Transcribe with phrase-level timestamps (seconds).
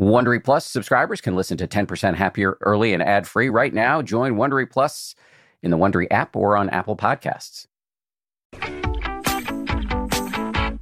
[0.00, 4.00] Wondery Plus subscribers can listen to 10% Happier early and ad free right now.
[4.00, 5.14] Join Wondery Plus
[5.62, 7.66] in the Wondery app or on Apple Podcasts.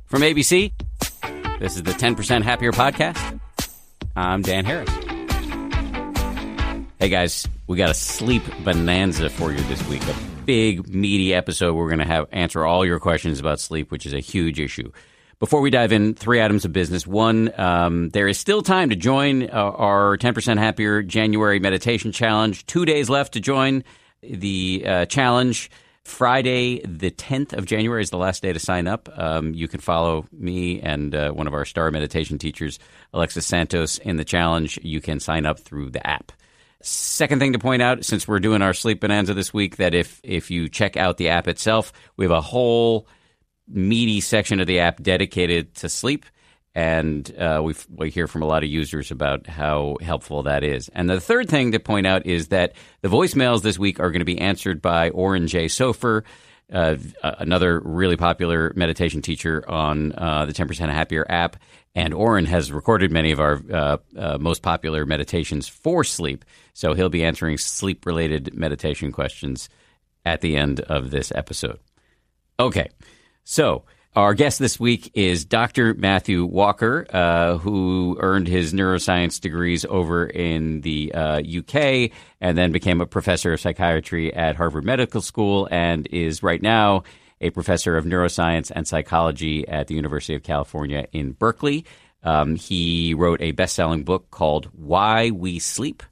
[0.06, 0.72] From ABC,
[1.58, 3.40] this is the 10% Happier podcast.
[4.14, 4.88] I'm Dan Harris.
[7.00, 10.06] Hey guys, we got a sleep bonanza for you this week.
[10.06, 10.14] A
[10.44, 11.74] big, meaty episode.
[11.74, 14.92] We're going to have answer all your questions about sleep, which is a huge issue.
[15.38, 17.06] Before we dive in, three items of business.
[17.06, 22.66] One, um, there is still time to join uh, our 10% Happier January Meditation Challenge.
[22.66, 23.84] Two days left to join
[24.20, 25.70] the uh, challenge.
[26.02, 29.08] Friday, the 10th of January, is the last day to sign up.
[29.16, 32.80] Um, you can follow me and uh, one of our star meditation teachers,
[33.12, 34.80] Alexis Santos, in the challenge.
[34.82, 36.32] You can sign up through the app.
[36.80, 40.20] Second thing to point out, since we're doing our sleep bonanza this week, that if
[40.24, 43.06] if you check out the app itself, we have a whole
[43.68, 46.24] meaty section of the app dedicated to sleep.
[46.74, 50.88] And uh, we we hear from a lot of users about how helpful that is.
[50.90, 54.20] And the third thing to point out is that the voicemails this week are going
[54.20, 55.66] to be answered by Oren J.
[55.66, 56.22] Sofer,
[56.72, 61.56] uh, another really popular meditation teacher on uh, the 10% Happier app.
[61.94, 66.44] And Oren has recorded many of our uh, uh, most popular meditations for sleep.
[66.74, 69.68] So he'll be answering sleep related meditation questions
[70.24, 71.80] at the end of this episode.
[72.60, 72.90] Okay.
[73.50, 75.94] So, our guest this week is Dr.
[75.94, 82.10] Matthew Walker, uh, who earned his neuroscience degrees over in the uh, UK
[82.42, 87.04] and then became a professor of psychiatry at Harvard Medical School and is right now
[87.40, 91.86] a professor of neuroscience and psychology at the University of California in Berkeley.
[92.22, 96.02] Um, he wrote a best selling book called Why We Sleep.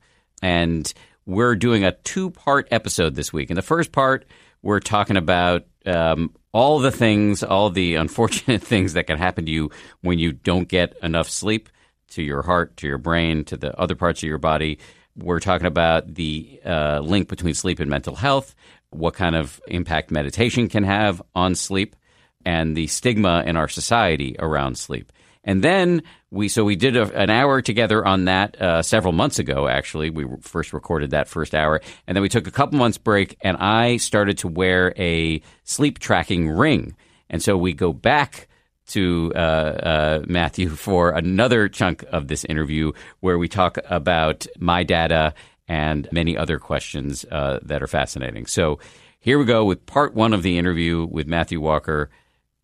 [0.40, 0.90] And
[1.26, 3.50] we're doing a two part episode this week.
[3.50, 4.24] In the first part,
[4.62, 9.50] we're talking about um, all the things, all the unfortunate things that can happen to
[9.50, 9.70] you
[10.00, 11.68] when you don't get enough sleep
[12.10, 14.78] to your heart, to your brain, to the other parts of your body.
[15.16, 18.54] We're talking about the uh, link between sleep and mental health,
[18.90, 21.96] what kind of impact meditation can have on sleep,
[22.44, 25.10] and the stigma in our society around sleep.
[25.46, 29.38] And then we so we did a, an hour together on that uh, several months
[29.38, 29.68] ago.
[29.68, 33.36] Actually, we first recorded that first hour, and then we took a couple months break,
[33.40, 36.96] and I started to wear a sleep tracking ring,
[37.30, 38.48] and so we go back
[38.88, 44.82] to uh, uh, Matthew for another chunk of this interview where we talk about my
[44.82, 45.32] data
[45.68, 48.46] and many other questions uh, that are fascinating.
[48.46, 48.78] So
[49.18, 52.10] here we go with part one of the interview with Matthew Walker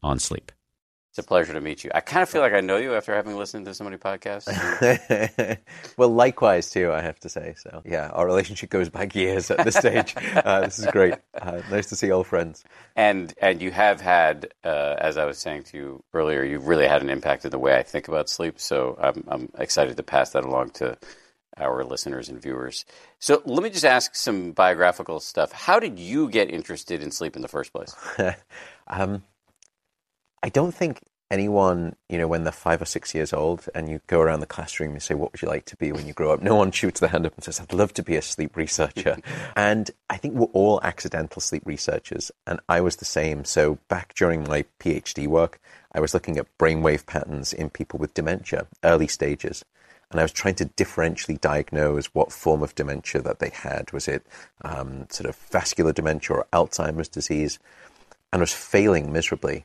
[0.03, 0.53] on sleep.
[1.13, 1.91] It's a pleasure to meet you.
[1.95, 4.49] I kind of feel like I know you after having listened to so many podcasts.
[5.99, 7.53] well, likewise too, I have to say.
[7.59, 10.15] So yeah, our relationship goes back years at this stage.
[10.35, 11.17] uh, this is great.
[11.39, 12.65] Uh, nice to see old friends.
[12.97, 16.89] And and you have had, uh, as I was saying to you earlier, you've really
[16.89, 18.59] had an impact in the way I think about sleep.
[18.59, 20.97] So I'm I'm excited to pass that along to
[21.59, 22.87] our listeners and viewers.
[23.19, 25.53] So let me just ask some biographical stuff.
[25.53, 27.95] How did you get interested in sleep in the first place?
[28.87, 29.23] um,
[30.43, 31.01] I don't think
[31.33, 34.47] anyone, you know, when they're five or six years old and you go around the
[34.47, 36.43] classroom and say, What would you like to be when you grow up?
[36.43, 39.17] No one shoots their hand up and says, I'd love to be a sleep researcher.
[39.57, 42.31] and I think we're all accidental sleep researchers.
[42.47, 43.45] And I was the same.
[43.45, 45.59] So back during my PhD work,
[45.93, 49.65] I was looking at brainwave patterns in people with dementia, early stages.
[50.11, 53.91] And I was trying to differentially diagnose what form of dementia that they had.
[53.93, 54.27] Was it
[54.63, 57.59] um, sort of vascular dementia or Alzheimer's disease?
[58.31, 59.65] And I was failing miserably.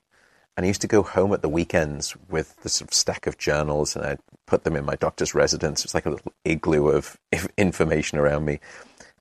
[0.57, 3.38] And I used to go home at the weekends with this sort of stack of
[3.38, 5.85] journals and I'd put them in my doctor's residence.
[5.85, 7.16] It's like a little igloo of
[7.57, 8.59] information around me.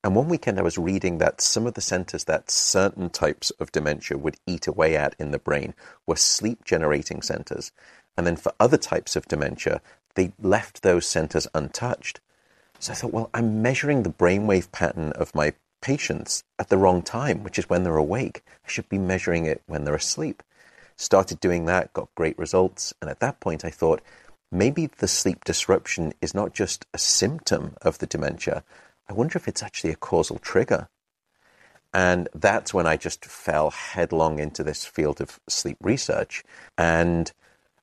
[0.03, 3.71] And one weekend I was reading that some of the centers that certain types of
[3.71, 5.75] dementia would eat away at in the brain
[6.07, 7.71] were sleep generating centers.
[8.17, 9.83] And then for other types of dementia,
[10.15, 12.21] they left those centers untouched.
[12.79, 15.53] So I thought, well, I'm measuring the brainwave pattern of my
[15.83, 18.43] patients at the wrong time, which is when they're awake.
[18.65, 20.43] I should be measuring it when they're asleep.
[20.97, 22.95] Started doing that, got great results.
[23.01, 24.03] And at that point, I thought
[24.51, 28.65] maybe the sleep disruption is not just a symptom of the dementia.
[29.09, 30.89] I wonder if it's actually a causal trigger.
[31.93, 36.45] And that's when I just fell headlong into this field of sleep research.
[36.77, 37.33] And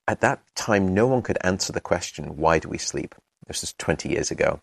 [0.06, 3.14] at that time, no one could answer the question, why do we sleep?
[3.46, 4.60] This was 20 years ago.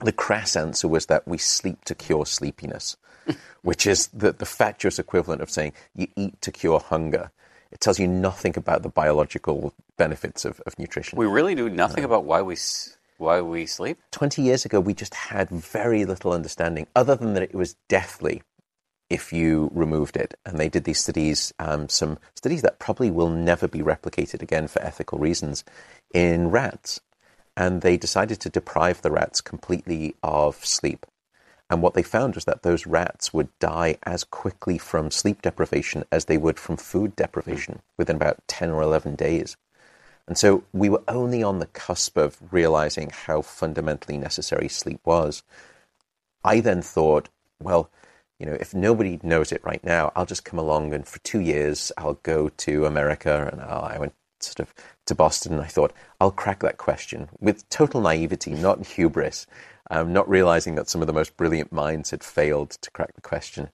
[0.00, 2.96] The crass answer was that we sleep to cure sleepiness,
[3.62, 7.30] which is the, the fatuous equivalent of saying you eat to cure hunger.
[7.72, 11.18] It tells you nothing about the biological benefits of, of nutrition.
[11.18, 12.56] We really do nothing about why we
[13.18, 13.98] why we sleep.
[14.10, 18.42] Twenty years ago, we just had very little understanding, other than that it was deathly
[19.10, 20.34] if you removed it.
[20.46, 24.68] And they did these studies, um, some studies that probably will never be replicated again
[24.68, 25.64] for ethical reasons,
[26.14, 27.00] in rats.
[27.56, 31.06] And they decided to deprive the rats completely of sleep.
[31.70, 36.04] And what they found was that those rats would die as quickly from sleep deprivation
[36.10, 39.56] as they would from food deprivation within about 10 or 11 days.
[40.26, 45.44] And so we were only on the cusp of realizing how fundamentally necessary sleep was.
[46.44, 47.28] I then thought,
[47.62, 47.88] well,
[48.38, 51.40] you know, if nobody knows it right now, I'll just come along and for two
[51.40, 54.74] years I'll go to America and I'll, I went sort of
[55.06, 59.46] to Boston and I thought I'll crack that question with total naivety, not hubris,
[59.90, 63.20] um, not realizing that some of the most brilliant minds had failed to crack the
[63.20, 63.68] question.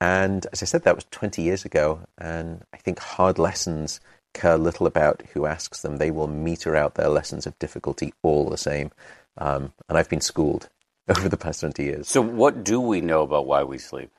[0.00, 4.00] And as I said, that was 20 years ago, and I think hard lessons
[4.34, 5.96] care little about who asks them.
[5.96, 8.90] They will meter out their lessons of difficulty all the same.
[9.38, 10.68] Um, and I've been schooled
[11.08, 12.08] over the past 20 years.
[12.08, 14.10] So, what do we know about why we sleep?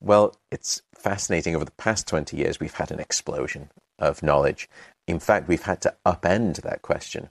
[0.00, 1.54] Well, it's fascinating.
[1.54, 4.68] Over the past 20 years, we've had an explosion of knowledge.
[5.06, 7.30] In fact, we've had to upend that question.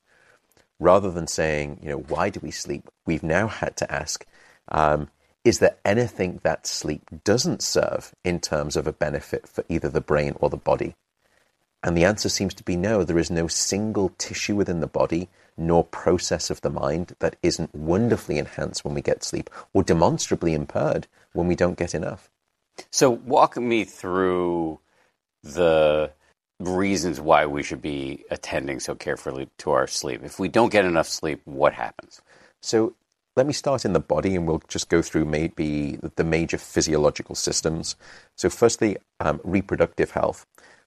[0.80, 2.90] Rather than saying, you know, why do we sleep?
[3.06, 4.26] We've now had to ask,
[4.70, 5.10] um,
[5.44, 10.02] is there anything that sleep doesn't serve in terms of a benefit for either the
[10.02, 10.96] brain or the body?
[11.82, 13.04] And the answer seems to be no.
[13.04, 17.74] There is no single tissue within the body nor process of the mind that isn't
[17.74, 22.30] wonderfully enhanced when we get sleep or demonstrably impaired when we don't get enough.
[22.92, 24.80] So, walk me through
[25.44, 26.12] the
[26.60, 30.22] reasons why we should be attending so carefully to our sleep.
[30.24, 32.22] If we don't get enough sleep, what happens?
[32.62, 32.94] So,
[33.36, 37.36] let me start in the body and we'll just go through maybe the major physiological
[37.36, 37.96] systems.
[38.36, 40.46] So, firstly, um, reproductive health.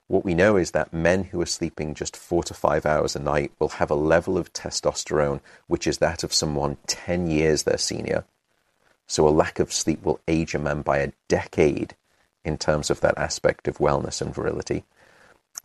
[0.08, 3.19] What we know is that men who are sleeping just four to five hours a
[3.19, 7.78] night will have a level of testosterone which is that of someone 10 years their
[7.78, 8.24] senior.
[9.06, 11.96] So a lack of sleep will age a man by a decade
[12.44, 14.84] in terms of that aspect of wellness and virility.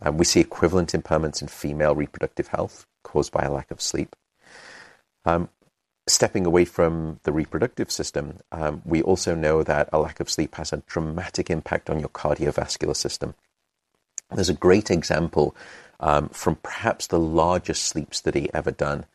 [0.00, 4.14] And we see equivalent impairments in female reproductive health caused by a lack of sleep.
[5.24, 5.48] Um,
[6.06, 10.54] stepping away from the reproductive system, um, we also know that a lack of sleep
[10.54, 13.34] has a dramatic impact on your cardiovascular system.
[14.30, 15.56] There's a great example
[16.00, 19.06] um, from perhaps the largest sleep study ever done.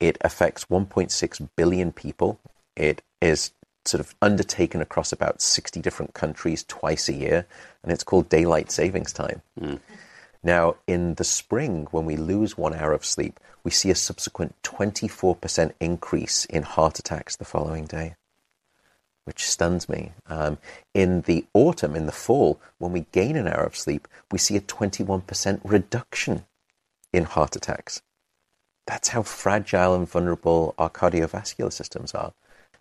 [0.00, 2.40] It affects 1.6 billion people.
[2.76, 3.52] It is
[3.84, 7.46] sort of undertaken across about 60 different countries twice a year,
[7.82, 9.42] and it's called daylight savings time.
[9.60, 9.78] Mm.
[10.44, 14.54] Now, in the spring, when we lose one hour of sleep, we see a subsequent
[14.62, 18.14] 24% increase in heart attacks the following day
[19.24, 20.12] which stuns me.
[20.26, 20.58] Um,
[20.92, 24.56] in the autumn, in the fall, when we gain an hour of sleep, we see
[24.56, 26.44] a 21% reduction
[27.12, 28.02] in heart attacks.
[28.86, 32.34] That's how fragile and vulnerable our cardiovascular systems are.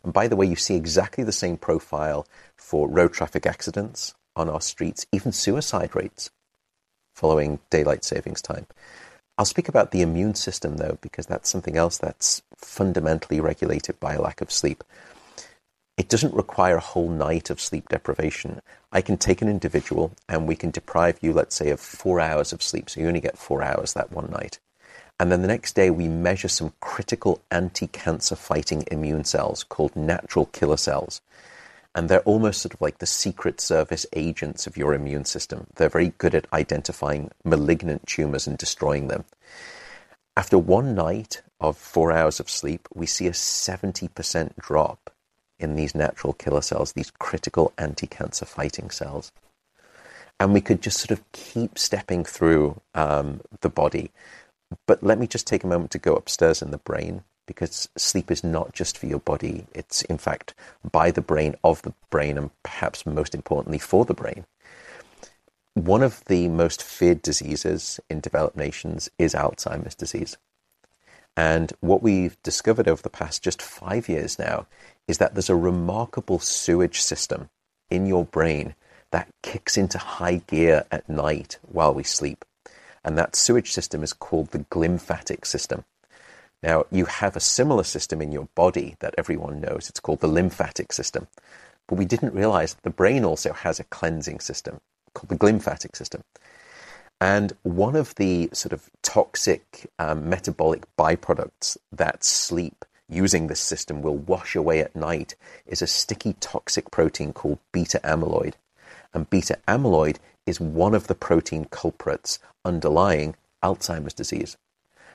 [0.03, 2.27] And by the way, you see exactly the same profile
[2.57, 6.29] for road traffic accidents on our streets, even suicide rates
[7.13, 8.67] following daylight savings time.
[9.37, 14.13] I'll speak about the immune system though, because that's something else that's fundamentally regulated by
[14.13, 14.83] a lack of sleep
[15.95, 18.61] it doesn't require a whole night of sleep deprivation.
[18.91, 22.51] I can take an individual and we can deprive you, let's say, of four hours
[22.51, 22.89] of sleep.
[22.89, 24.59] So you only get four hours that one night.
[25.19, 29.95] And then the next day, we measure some critical anti cancer fighting immune cells called
[29.95, 31.21] natural killer cells.
[31.95, 35.67] And they're almost sort of like the secret service agents of your immune system.
[35.75, 39.25] They're very good at identifying malignant tumors and destroying them.
[40.35, 45.11] After one night of four hours of sleep, we see a 70% drop
[45.59, 49.31] in these natural killer cells, these critical anti cancer fighting cells.
[50.39, 54.11] And we could just sort of keep stepping through um, the body.
[54.87, 58.31] But let me just take a moment to go upstairs in the brain because sleep
[58.31, 60.53] is not just for your body, it's in fact
[60.91, 64.45] by the brain, of the brain, and perhaps most importantly for the brain.
[65.73, 70.37] One of the most feared diseases in developed nations is Alzheimer's disease.
[71.35, 74.67] And what we've discovered over the past just five years now
[75.07, 77.49] is that there's a remarkable sewage system
[77.89, 78.75] in your brain
[79.11, 82.45] that kicks into high gear at night while we sleep.
[83.03, 85.85] And that sewage system is called the glymphatic system.
[86.63, 89.89] Now, you have a similar system in your body that everyone knows.
[89.89, 91.27] It's called the lymphatic system.
[91.87, 94.79] But we didn't realize the brain also has a cleansing system
[95.13, 96.23] called the glymphatic system.
[97.19, 104.01] And one of the sort of toxic um, metabolic byproducts that sleep using this system
[104.01, 105.35] will wash away at night
[105.67, 108.53] is a sticky toxic protein called beta amyloid.
[109.13, 114.57] And beta amyloid is one of the protein culprits underlying Alzheimer's disease.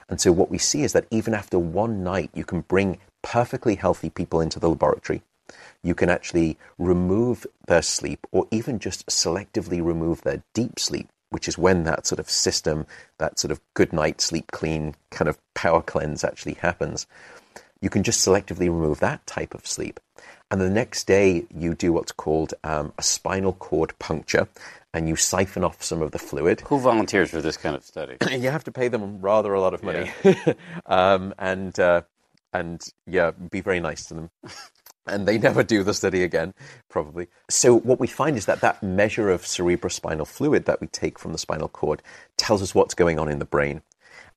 [0.09, 3.75] And so what we see is that even after one night, you can bring perfectly
[3.75, 5.23] healthy people into the laboratory.
[5.83, 11.49] You can actually remove their sleep or even just selectively remove their deep sleep which
[11.49, 12.87] is when that sort of system,
[13.19, 17.07] that sort of good night, sleep clean kind of power cleanse actually happens,
[17.81, 20.01] you can just selectively remove that type of sleep.
[20.51, 24.49] And the next day, you do what's called um, a spinal cord puncture,
[24.95, 26.63] and you siphon off some of the fluid.
[26.63, 28.17] Who volunteers for this kind of study?
[28.31, 30.55] you have to pay them rather a lot of money, yeah.
[30.87, 32.03] um, and uh,
[32.53, 34.31] and yeah, be very nice to them.
[35.07, 36.55] and they never do the study again,
[36.89, 37.29] probably.
[37.49, 41.33] So what we find is that that measure of cerebrospinal fluid that we take from
[41.33, 42.03] the spinal cord
[42.37, 43.83] tells us what's going on in the brain.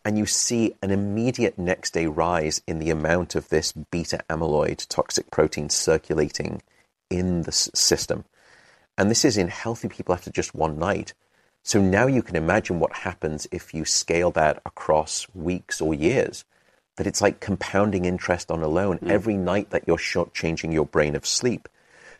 [0.04, 4.88] And you see an immediate next day rise in the amount of this beta amyloid
[4.88, 6.64] toxic protein circulating
[7.10, 8.26] in the system.
[9.02, 11.16] And this is in healthy people after just one night.
[11.64, 16.46] So now you can imagine what happens if you scale that across weeks or years
[16.98, 19.00] that it's like compounding interest on a loan.
[19.00, 19.10] Mm.
[19.10, 19.98] Every night that you're
[20.36, 21.68] changing your brain of sleep,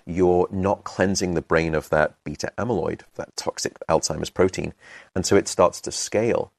[0.08, 4.74] you're not cleansing the brain of that beta amyloid, that toxic Alzheimer's protein.
[5.14, 6.52] And so it starts to scale.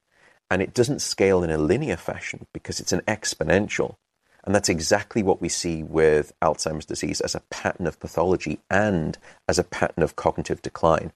[0.49, 3.97] And it doesn't scale in a linear fashion because it's an exponential.
[4.43, 9.17] And that's exactly what we see with Alzheimer's disease as a pattern of pathology and
[9.47, 11.13] as a pattern of cognitive decline.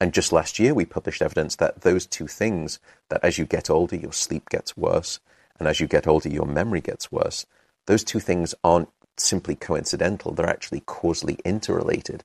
[0.00, 2.78] And just last year, we published evidence that those two things,
[3.08, 5.20] that as you get older, your sleep gets worse,
[5.58, 7.46] and as you get older, your memory gets worse.
[7.86, 12.24] Those two things aren't simply coincidental, they're actually causally interrelated.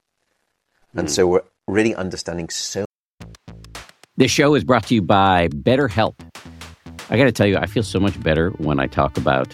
[0.96, 1.00] Mm.
[1.00, 1.14] And hmm.
[1.14, 2.86] so we're really understanding so.
[4.16, 6.16] This show is brought to you by BetterHelp.
[7.10, 9.54] I got to tell you, I feel so much better when I talk about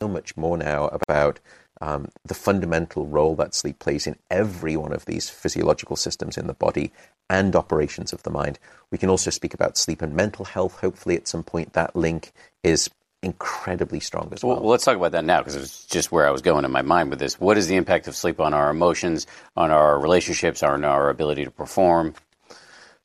[0.00, 1.40] So much more now about
[1.82, 6.46] um, the fundamental role that sleep plays in every one of these physiological systems in
[6.46, 6.90] the body
[7.28, 8.58] and operations of the mind.
[8.90, 10.80] We can also speak about sleep and mental health.
[10.80, 12.32] Hopefully, at some point, that link
[12.64, 12.88] is
[13.22, 14.60] incredibly strong as well.
[14.60, 16.80] Well, let's talk about that now because it's just where I was going in my
[16.80, 17.38] mind with this.
[17.38, 21.44] What is the impact of sleep on our emotions, on our relationships, on our ability
[21.44, 22.14] to perform?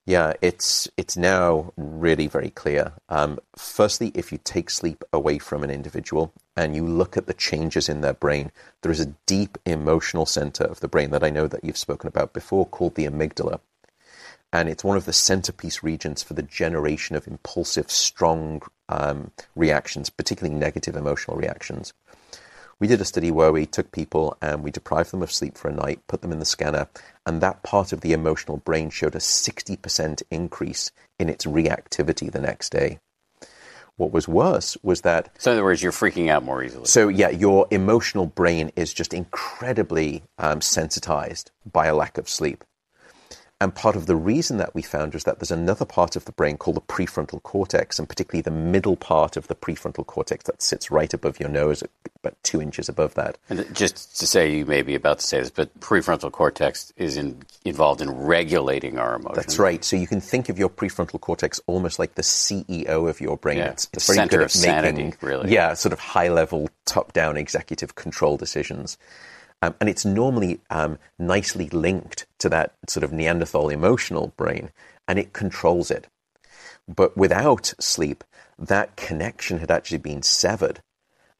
[0.07, 2.93] Yeah, it's it's now really very clear.
[3.09, 7.33] Um, firstly, if you take sleep away from an individual and you look at the
[7.33, 11.31] changes in their brain, there is a deep emotional center of the brain that I
[11.31, 13.59] know that you've spoken about before called the amygdala.
[14.53, 20.11] And it's one of the centerpiece regions for the generation of impulsive, strong um, reactions,
[20.11, 21.93] particularly negative emotional reactions.
[22.79, 25.69] We did a study where we took people and we deprived them of sleep for
[25.69, 26.87] a night, put them in the scanner,
[27.25, 32.41] and that part of the emotional brain showed a 60% increase in its reactivity the
[32.41, 32.99] next day.
[33.97, 35.29] What was worse was that.
[35.37, 36.85] So, in other words, you're freaking out more easily.
[36.85, 42.63] So, yeah, your emotional brain is just incredibly um, sensitized by a lack of sleep.
[43.65, 46.31] And part of the reason that we found was that there's another part of the
[46.31, 50.61] brain called the prefrontal cortex, and particularly the middle part of the prefrontal cortex that
[50.61, 51.83] sits right above your nose,
[52.21, 53.39] about two inches above that.
[53.49, 57.17] And just to say, you may be about to say this, but prefrontal cortex is
[57.17, 59.35] in, involved in regulating our emotions.
[59.35, 59.83] That's right.
[59.83, 63.57] So you can think of your prefrontal cortex almost like the CEO of your brain.
[63.57, 65.51] Yeah, it's, it's very good at making, sanity, really.
[65.51, 68.99] Yeah, sort of high level, top down executive control decisions.
[69.61, 74.71] Um, and it's normally um, nicely linked to that sort of Neanderthal emotional brain,
[75.07, 76.07] and it controls it.
[76.87, 78.23] But without sleep,
[78.59, 80.81] that connection had actually been severed.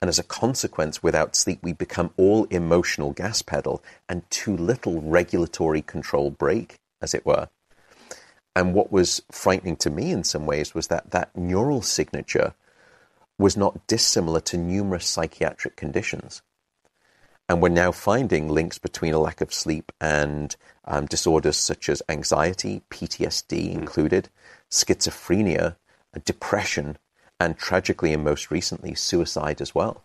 [0.01, 5.01] And as a consequence, without sleep, we become all emotional gas pedal and too little
[5.01, 7.49] regulatory control brake, as it were.
[8.55, 12.53] And what was frightening to me in some ways was that that neural signature
[13.37, 16.41] was not dissimilar to numerous psychiatric conditions.
[17.47, 22.01] And we're now finding links between a lack of sleep and um, disorders such as
[22.09, 24.29] anxiety, PTSD included,
[24.71, 25.75] schizophrenia,
[26.23, 26.97] depression,
[27.39, 30.03] and tragically and most recently, suicide as well.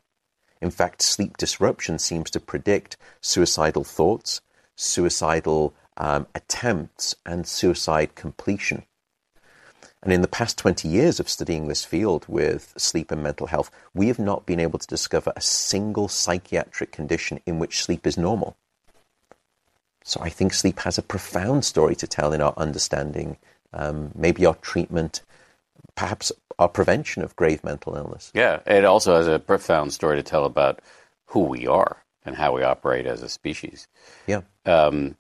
[0.60, 4.42] In fact, sleep disruption seems to predict suicidal thoughts,
[4.76, 8.84] suicidal um, attempts, and suicide completion.
[10.02, 13.70] And in the past 20 years of studying this field with sleep and mental health,
[13.94, 18.16] we have not been able to discover a single psychiatric condition in which sleep is
[18.16, 18.56] normal.
[20.02, 23.36] So I think sleep has a profound story to tell in our understanding,
[23.74, 25.22] um, maybe our treatment,
[25.94, 28.30] perhaps our prevention of grave mental illness.
[28.34, 30.80] Yeah, it also has a profound story to tell about
[31.26, 33.86] who we are and how we operate as a species.
[34.26, 34.42] Yeah.
[34.64, 35.16] Um,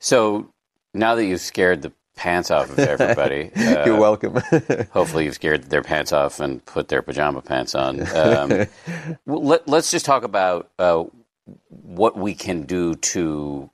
[0.00, 0.52] so
[0.94, 4.34] now that you've scared the pants off of everybody, uh, you're welcome.
[4.92, 8.00] hopefully, you've scared their pants off and put their pajama pants on.
[8.14, 8.66] Um,
[9.26, 11.02] let, us just talk about uh,
[11.68, 13.68] what we can do to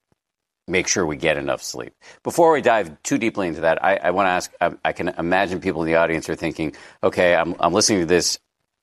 [0.66, 1.92] make sure we get enough sleep.
[2.22, 5.08] Before we dive too deeply into that, I, I want to ask I, I, can
[5.08, 8.38] imagine people in the audience are thinking, okay, I'm, I'm listening to this.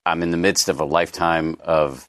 [0.05, 2.07] I'm in the midst of a lifetime of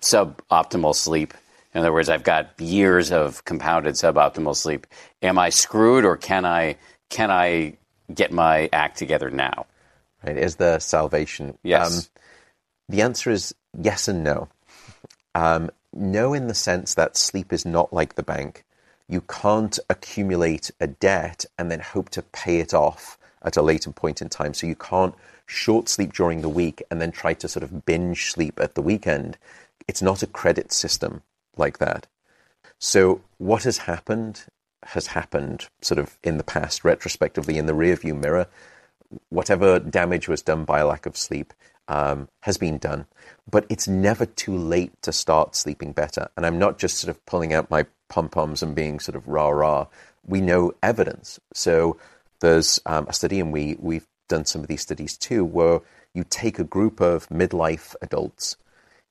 [0.00, 1.32] suboptimal sleep.
[1.74, 4.86] In other words, I've got years of compounded suboptimal sleep.
[5.22, 6.76] Am I screwed or can I,
[7.08, 7.76] can I
[8.12, 9.66] get my act together now?
[10.24, 10.36] Right.
[10.36, 11.58] Is there salvation?
[11.62, 11.98] Yes.
[11.98, 12.22] Um,
[12.88, 14.48] the answer is yes and no.
[15.34, 18.64] Um, no, in the sense that sleep is not like the bank
[19.12, 23.90] you can't accumulate a debt and then hope to pay it off at a later
[23.90, 24.54] point in time.
[24.54, 25.14] So you can't
[25.44, 28.80] short sleep during the week and then try to sort of binge sleep at the
[28.80, 29.36] weekend.
[29.86, 31.22] It's not a credit system
[31.56, 32.06] like that.
[32.78, 34.44] So what has happened
[34.84, 38.48] has happened sort of in the past, retrospectively, in the rearview mirror.
[39.28, 41.52] Whatever damage was done by a lack of sleep
[41.88, 43.06] um, has been done.
[43.48, 46.28] But it's never too late to start sleeping better.
[46.36, 49.28] And I'm not just sort of pulling out my pom poms and being sort of
[49.28, 49.86] rah rah.
[50.26, 51.38] We know evidence.
[51.52, 51.98] So
[52.40, 55.80] there's um, a study, and we we've done some of these studies too, where
[56.14, 58.56] you take a group of midlife adults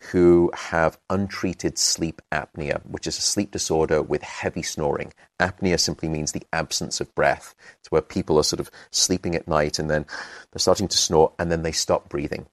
[0.10, 5.14] who have untreated sleep apnea, which is a sleep disorder with heavy snoring.
[5.40, 7.54] Apnea simply means the absence of breath.
[7.80, 10.06] It's where people are sort of sleeping at night and then
[10.52, 12.48] they're starting to snore and then they stop breathing.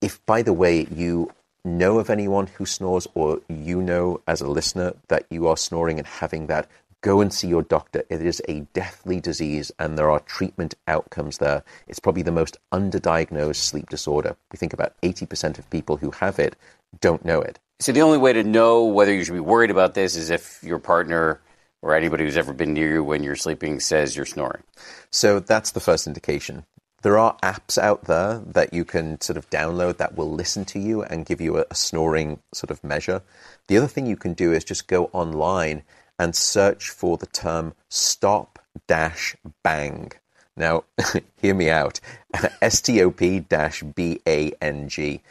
[0.00, 1.30] If, by the way, you
[1.64, 5.98] know of anyone who snores or you know as a listener that you are snoring
[5.98, 6.68] and having that,
[7.00, 8.04] go and see your doctor.
[8.08, 11.62] It is a deathly disease and there are treatment outcomes there.
[11.86, 14.36] It's probably the most underdiagnosed sleep disorder.
[14.52, 16.56] We think about 80% of people who have it
[17.00, 17.58] don't know it.
[17.80, 20.62] So the only way to know whether you should be worried about this is if
[20.64, 21.40] your partner
[21.80, 24.62] or anybody who's ever been near you when you're sleeping says you're snoring.
[25.10, 26.64] So that's the first indication.
[27.02, 30.80] There are apps out there that you can sort of download that will listen to
[30.80, 33.22] you and give you a, a snoring sort of measure.
[33.68, 35.84] The other thing you can do is just go online
[36.18, 40.12] and search for the term stop dash bang.
[40.56, 40.84] Now,
[41.36, 42.00] hear me out.
[42.62, 45.22] S T O P dash B A N G.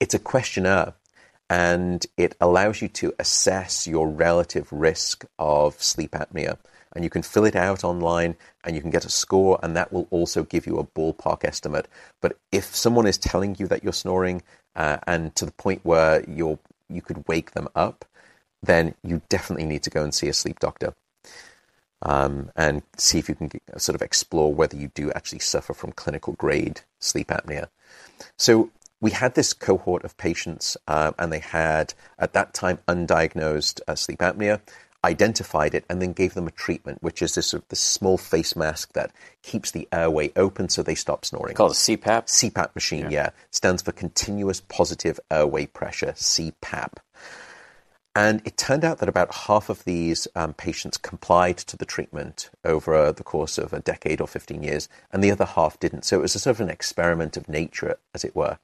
[0.00, 0.94] It's a questionnaire
[1.48, 6.58] and it allows you to assess your relative risk of sleep apnea
[6.94, 8.34] and you can fill it out online
[8.64, 11.86] and you can get a score and that will also give you a ballpark estimate
[12.20, 14.42] but if someone is telling you that you're snoring
[14.74, 16.58] uh, and to the point where you're
[16.88, 18.04] you could wake them up
[18.66, 20.94] then you definitely need to go and see a sleep doctor
[22.02, 25.92] um, and see if you can sort of explore whether you do actually suffer from
[25.92, 27.68] clinical grade sleep apnea
[28.36, 33.80] so we had this cohort of patients, uh, and they had, at that time, undiagnosed
[33.86, 34.60] uh, sleep apnea
[35.04, 38.18] identified it, and then gave them a treatment, which is this, sort of, this small
[38.18, 41.52] face mask that keeps the airway open so they stop snoring.
[41.52, 42.26] It's Called a CPAP?
[42.26, 43.10] CPAP machine, yeah.
[43.10, 43.30] yeah.
[43.52, 46.94] Stands for Continuous Positive Airway Pressure, CPAP.
[48.16, 52.48] And it turned out that about half of these um, patients complied to the treatment
[52.64, 56.06] over uh, the course of a decade or 15 years, and the other half didn't.
[56.06, 58.56] So it was a sort of an experiment of nature, as it were.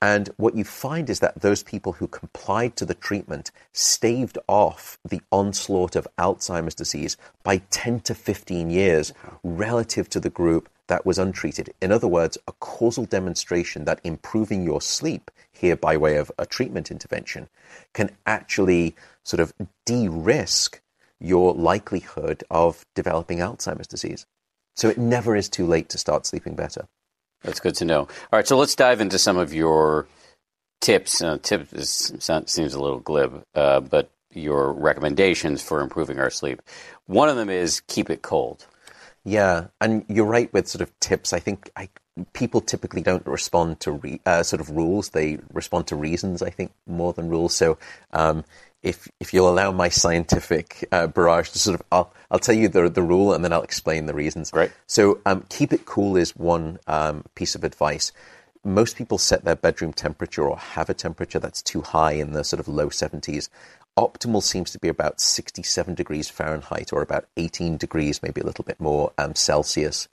[0.00, 4.96] And what you find is that those people who complied to the treatment staved off
[5.04, 9.12] the onslaught of Alzheimer's disease by 10 to 15 years
[9.42, 11.72] relative to the group that was untreated.
[11.80, 16.46] In other words, a causal demonstration that improving your sleep, here by way of a
[16.46, 17.48] treatment intervention,
[17.94, 19.52] can actually sort of
[19.86, 20.80] de risk
[21.20, 24.26] your likelihood of developing Alzheimer's disease.
[24.76, 26.86] So it never is too late to start sleeping better.
[27.42, 28.00] That's good to know.
[28.00, 30.06] All right, so let's dive into some of your
[30.80, 31.22] tips.
[31.22, 36.62] Uh, tip seems a little glib, uh, but your recommendations for improving our sleep.
[37.06, 38.66] One of them is keep it cold.
[39.28, 41.34] Yeah, and you're right with sort of tips.
[41.34, 41.90] I think I
[42.32, 46.40] people typically don't respond to re- uh, sort of rules; they respond to reasons.
[46.40, 47.54] I think more than rules.
[47.54, 47.76] So,
[48.14, 48.42] um,
[48.82, 52.68] if if you'll allow my scientific uh, barrage to sort of, I'll I'll tell you
[52.68, 54.50] the the rule and then I'll explain the reasons.
[54.54, 54.72] Right.
[54.86, 58.12] So, um, keep it cool is one um, piece of advice.
[58.64, 62.44] Most people set their bedroom temperature or have a temperature that's too high in the
[62.44, 63.48] sort of low 70s.
[63.98, 68.62] Optimal seems to be about 67 degrees Fahrenheit or about 18 degrees, maybe a little
[68.62, 70.06] bit more um, Celsius.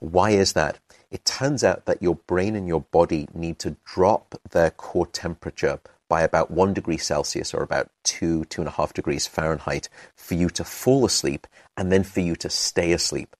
[0.00, 0.80] Why is that?
[1.12, 5.78] It turns out that your brain and your body need to drop their core temperature
[6.08, 10.34] by about one degree Celsius or about two, two and a half degrees Fahrenheit for
[10.34, 11.46] you to fall asleep
[11.76, 13.36] and then for you to stay asleep.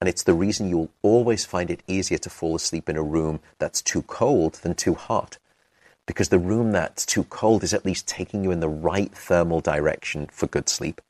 [0.00, 3.40] And it's the reason you'll always find it easier to fall asleep in a room
[3.58, 5.36] that's too cold than too hot.
[6.06, 9.60] Because the room that's too cold is at least taking you in the right thermal
[9.60, 11.00] direction for good sleep.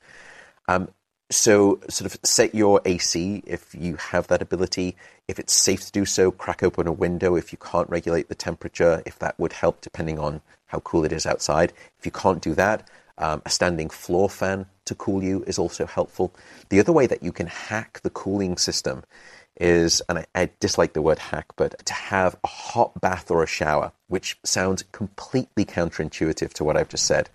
[0.68, 0.88] Um,
[1.30, 4.96] so, sort of set your AC if you have that ability.
[5.28, 8.34] If it's safe to do so, crack open a window if you can't regulate the
[8.34, 11.72] temperature, if that would help, depending on how cool it is outside.
[11.98, 15.86] If you can't do that, um, a standing floor fan to cool you is also
[15.86, 16.34] helpful.
[16.68, 19.04] The other way that you can hack the cooling system
[19.60, 23.42] is, and I, I, dislike the word hack, but to have a hot bath or
[23.42, 27.28] a shower, which sounds completely counterintuitive to what I've just said.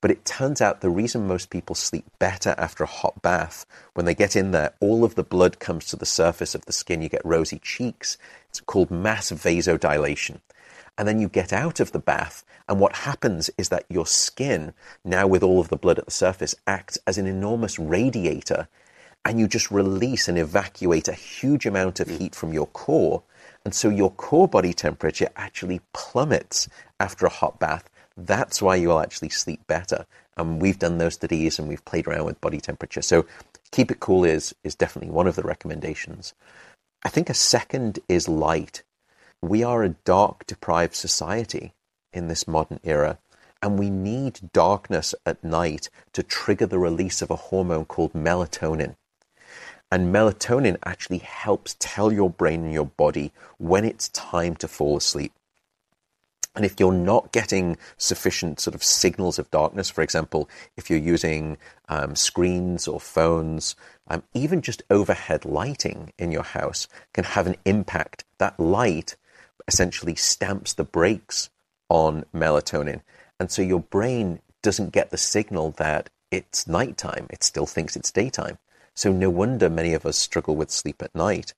[0.00, 4.06] But it turns out the reason most people sleep better after a hot bath, when
[4.06, 7.02] they get in there, all of the blood comes to the surface of the skin.
[7.02, 8.16] You get rosy cheeks.
[8.48, 10.40] It's called mass vasodilation.
[10.96, 14.72] And then you get out of the bath, and what happens is that your skin,
[15.04, 18.68] now with all of the blood at the surface, acts as an enormous radiator,
[19.24, 22.18] and you just release and evacuate a huge amount of mm.
[22.18, 23.22] heat from your core.
[23.64, 27.90] And so your core body temperature actually plummets after a hot bath
[28.26, 30.06] that's why you'll actually sleep better.
[30.36, 33.02] And we've done those studies and we've played around with body temperature.
[33.02, 33.26] So
[33.70, 36.34] keep it cool is, is definitely one of the recommendations.
[37.04, 38.82] I think a second is light.
[39.42, 41.72] We are a dark deprived society
[42.12, 43.18] in this modern era.
[43.62, 48.96] And we need darkness at night to trigger the release of a hormone called melatonin.
[49.92, 54.96] And melatonin actually helps tell your brain and your body when it's time to fall
[54.96, 55.32] asleep.
[56.54, 60.98] And if you're not getting sufficient sort of signals of darkness, for example, if you're
[60.98, 63.76] using um, screens or phones,
[64.08, 68.24] um, even just overhead lighting in your house can have an impact.
[68.38, 69.16] That light
[69.68, 71.50] essentially stamps the brakes
[71.88, 73.02] on melatonin.
[73.38, 77.26] And so your brain doesn't get the signal that it's nighttime.
[77.30, 78.58] It still thinks it's daytime.
[78.94, 81.54] So no wonder many of us struggle with sleep at night.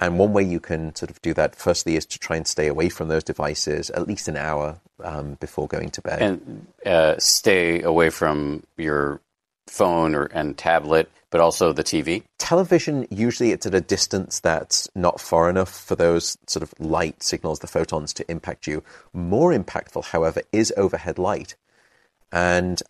[0.00, 2.68] And one way you can sort of do that, firstly, is to try and stay
[2.68, 6.22] away from those devices at least an hour um, before going to bed.
[6.22, 9.20] And uh, stay away from your
[9.66, 12.22] phone or and tablet, but also the TV.
[12.38, 17.22] Television usually it's at a distance that's not far enough for those sort of light
[17.22, 18.82] signals, the photons, to impact you.
[19.12, 21.56] More impactful, however, is overhead light,
[22.32, 22.80] and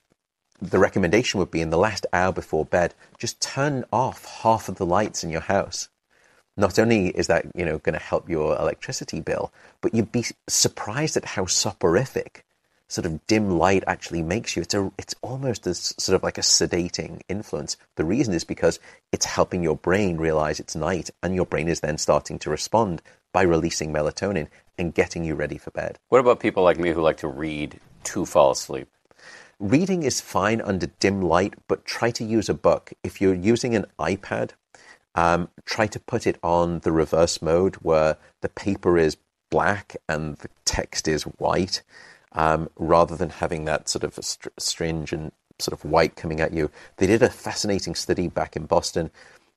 [0.60, 4.76] the recommendation would be in the last hour before bed, just turn off half of
[4.76, 5.88] the lights in your house
[6.58, 10.24] not only is that you know going to help your electricity bill, but you'd be
[10.48, 12.44] surprised at how soporific
[12.88, 14.62] sort of dim light actually makes you.
[14.62, 17.76] It's a, it's almost as sort of like a sedating influence.
[17.96, 18.80] The reason is because
[19.12, 23.02] it's helping your brain realize it's night, and your brain is then starting to respond
[23.32, 25.98] by releasing melatonin and getting you ready for bed.
[26.08, 28.88] What about people like me who like to read to fall asleep?
[29.60, 32.92] Reading is fine under dim light, but try to use a book.
[33.02, 34.52] If you're using an iPad
[35.18, 39.16] um, try to put it on the reverse mode where the paper is
[39.50, 41.82] black and the text is white,
[42.32, 46.70] um, rather than having that sort of str- stringent sort of white coming at you.
[46.98, 49.10] They did a fascinating study back in Boston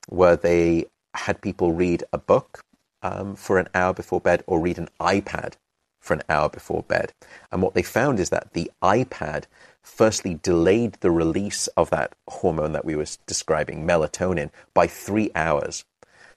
[0.08, 2.64] where they had people read a book
[3.02, 5.54] um, for an hour before bed or read an iPad
[6.02, 7.14] for an hour before bed.
[7.50, 9.44] And what they found is that the iPad
[9.80, 15.84] firstly delayed the release of that hormone that we were describing, melatonin, by three hours.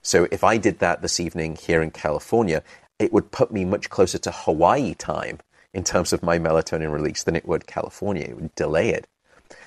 [0.01, 2.63] So if I did that this evening here in California,
[2.99, 5.39] it would put me much closer to Hawaii time
[5.73, 8.23] in terms of my melatonin release than it would California.
[8.23, 9.08] It would delay it.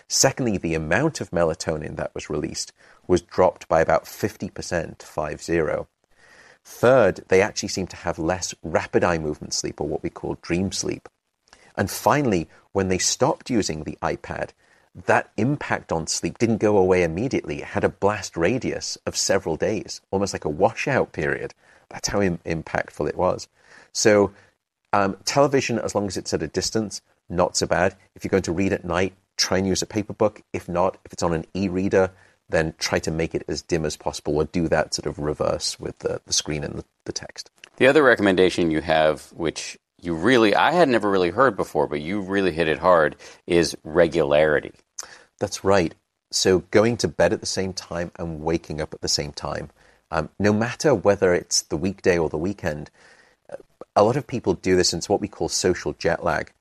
[0.06, 2.72] Secondly, the amount of melatonin that was released
[3.06, 5.42] was dropped by about 50%, 5
[6.64, 10.38] Third, they actually seem to have less rapid eye movement sleep, or what we call
[10.42, 11.08] dream sleep.
[11.76, 14.50] And finally, when they stopped using the iPad,
[15.06, 17.58] that impact on sleep didn't go away immediately.
[17.58, 21.54] It had a blast radius of several days, almost like a washout period.
[21.88, 23.48] That's how Im- impactful it was.
[23.92, 24.32] So,
[24.92, 27.94] um, television, as long as it's at a distance, not so bad.
[28.14, 30.42] If you're going to read at night, try and use a paper book.
[30.52, 32.10] If not, if it's on an e reader,
[32.48, 35.78] then try to make it as dim as possible or do that sort of reverse
[35.78, 37.50] with the, the screen and the, the text.
[37.76, 42.00] The other recommendation you have, which you really, I had never really heard before, but
[42.00, 44.72] you really hit it hard, is regularity.
[45.38, 45.94] That's right.
[46.30, 49.70] So going to bed at the same time and waking up at the same time,
[50.10, 52.90] um, no matter whether it's the weekday or the weekend,
[53.94, 56.52] a lot of people do this, and it's what we call social jet lag,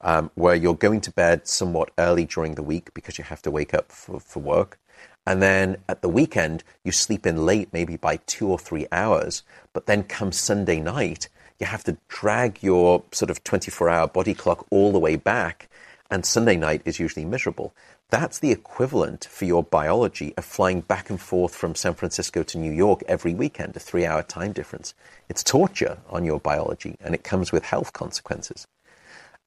[0.00, 3.50] um, where you're going to bed somewhat early during the week because you have to
[3.50, 4.78] wake up for, for work.
[5.26, 9.42] And then at the weekend, you sleep in late, maybe by two or three hours.
[9.72, 14.34] But then come Sunday night, you have to drag your sort of 24 hour body
[14.34, 15.68] clock all the way back.
[16.10, 17.74] And Sunday night is usually miserable.
[18.10, 22.58] That's the equivalent for your biology of flying back and forth from San Francisco to
[22.58, 24.94] New York every weekend, a three hour time difference.
[25.28, 28.68] It's torture on your biology and it comes with health consequences.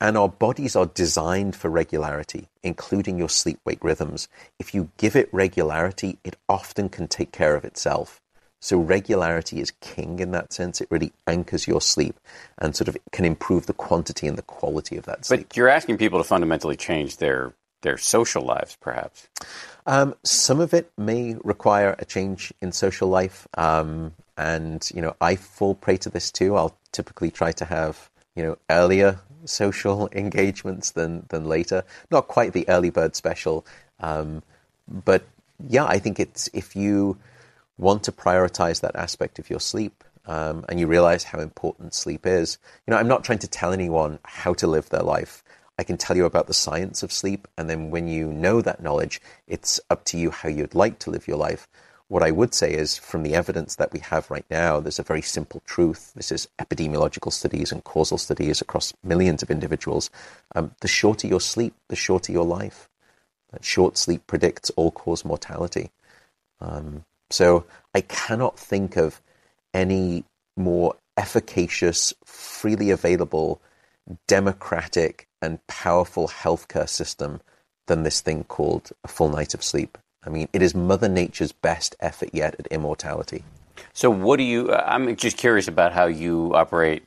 [0.01, 4.29] And our bodies are designed for regularity, including your sleep wake rhythms.
[4.57, 8.21] If you give it regularity, it often can take care of itself.
[8.61, 10.81] So regularity is king in that sense.
[10.81, 12.19] It really anchors your sleep
[12.57, 15.47] and sort of can improve the quantity and the quality of that sleep.
[15.47, 19.29] But you're asking people to fundamentally change their their social lives, perhaps.
[19.85, 25.15] Um, some of it may require a change in social life, um, and you know
[25.21, 26.57] I fall prey to this too.
[26.57, 28.08] I'll typically try to have
[28.39, 31.83] you know earlier social engagements than than later.
[32.09, 33.65] Not quite the early bird special,
[33.99, 34.41] um,
[34.87, 35.23] but
[35.67, 37.17] yeah, I think it's if you
[37.77, 40.03] want to prioritize that aspect of your sleep.
[40.25, 42.59] Um, and you realize how important sleep is.
[42.85, 45.43] You know, I'm not trying to tell anyone how to live their life.
[45.79, 48.83] I can tell you about the science of sleep, and then when you know that
[48.83, 51.67] knowledge, it's up to you how you'd like to live your life.
[52.09, 55.03] What I would say is, from the evidence that we have right now, there's a
[55.03, 56.11] very simple truth.
[56.15, 60.09] This is epidemiological studies and causal studies across millions of individuals.
[60.55, 62.89] Um, the shorter your sleep, the shorter your life.
[63.51, 65.91] That short sleep predicts all cause mortality.
[66.59, 69.21] Um, so I cannot think of
[69.71, 70.25] any
[70.57, 73.61] more efficacious, freely available,
[74.27, 77.41] democratic, and powerful healthcare system
[77.85, 79.95] than this thing called a full night of sleep.
[80.25, 83.43] I mean, it is Mother Nature's best effort yet at immortality.
[83.93, 84.71] So, what do you?
[84.71, 87.03] Uh, I'm just curious about how you operate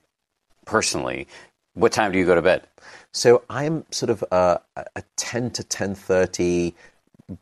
[0.65, 1.29] personally.
[1.75, 2.67] What time do you go to bed?
[3.13, 6.75] So, I'm sort of a, a 10 to 10:30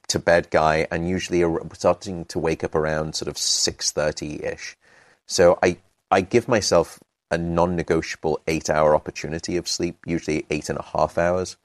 [0.09, 4.77] to bed guy, and usually starting to wake up around sort of 6:30 ish.
[5.27, 5.79] So, I
[6.11, 6.99] I give myself
[7.31, 11.57] a non-negotiable eight-hour opportunity of sleep, usually eight and a half hours.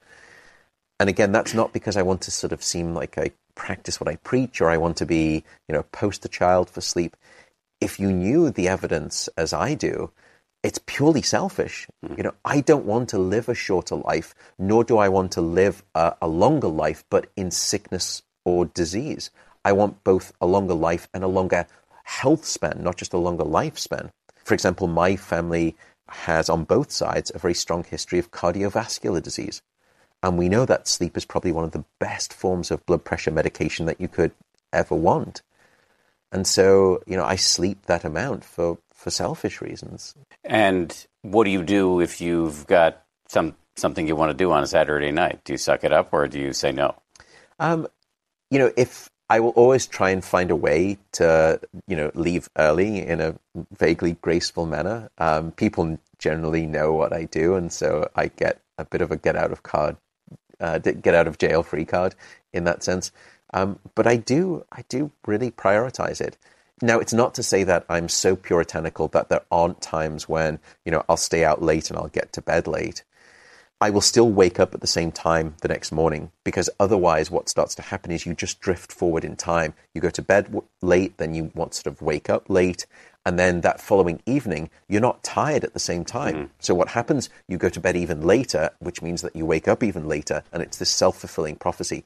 [1.00, 4.08] And again, that's not because I want to sort of seem like I practice what
[4.08, 7.16] I preach or I want to be, you know, post poster child for sleep.
[7.80, 10.12] If you knew the evidence as I do,
[10.62, 11.88] it's purely selfish.
[12.04, 12.14] Hmm.
[12.16, 15.40] You know, I don't want to live a shorter life, nor do I want to
[15.40, 19.30] live a, a longer life, but in sickness or disease.
[19.64, 21.66] I want both a longer life and a longer
[22.04, 24.10] health span, not just a longer lifespan.
[24.44, 25.74] For example, my family
[26.08, 29.60] has on both sides a very strong history of cardiovascular disease.
[30.22, 33.30] And we know that sleep is probably one of the best forms of blood pressure
[33.30, 34.32] medication that you could
[34.72, 35.42] ever want.
[36.32, 40.14] And so, you know, I sleep that amount for, for selfish reasons.
[40.44, 44.62] And what do you do if you've got some something you want to do on
[44.62, 45.40] a Saturday night?
[45.44, 46.94] Do you suck it up or do you say no?
[47.58, 47.86] Um,
[48.50, 52.48] you know, if I will always try and find a way to, you know, leave
[52.56, 53.34] early in a
[53.76, 55.10] vaguely graceful manner.
[55.18, 59.16] Um, people generally know what I do, and so I get a bit of a
[59.16, 59.96] get out of card
[60.60, 62.14] uh, get out of jail free card
[62.52, 63.12] in that sense.
[63.52, 66.36] Um, but I do, I do really prioritize it.
[66.82, 70.92] Now, it's not to say that I'm so puritanical that there aren't times when, you
[70.92, 73.02] know, I'll stay out late and I'll get to bed late.
[73.80, 77.48] I will still wake up at the same time the next morning because otherwise, what
[77.48, 79.74] starts to happen is you just drift forward in time.
[79.94, 82.86] You go to bed late, then you want to sort of wake up late,
[83.26, 86.34] and then that following evening, you're not tired at the same time.
[86.34, 86.52] Mm-hmm.
[86.60, 87.28] So what happens?
[87.48, 90.62] You go to bed even later, which means that you wake up even later, and
[90.62, 92.04] it's this self fulfilling prophecy.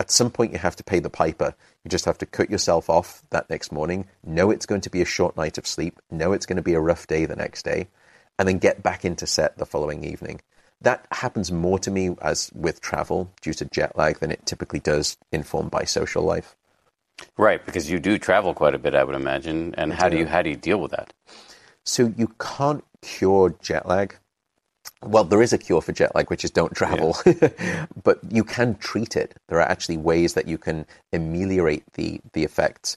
[0.00, 1.54] At some point, you have to pay the piper.
[1.84, 5.02] You just have to cut yourself off that next morning, know it's going to be
[5.02, 7.66] a short night of sleep, know it's going to be a rough day the next
[7.66, 7.88] day,
[8.38, 10.40] and then get back into set the following evening.
[10.80, 14.80] That happens more to me as with travel due to jet lag than it typically
[14.80, 16.56] does informed by social life.
[17.36, 19.74] Right, because you do travel quite a bit, I would imagine.
[19.76, 21.12] And how do you how do you deal with that?
[21.84, 24.16] So you can't cure jet lag.
[25.02, 27.86] Well, there is a cure for jet lag, which is don't travel, yeah.
[28.02, 29.36] but you can treat it.
[29.48, 32.96] There are actually ways that you can ameliorate the the effects.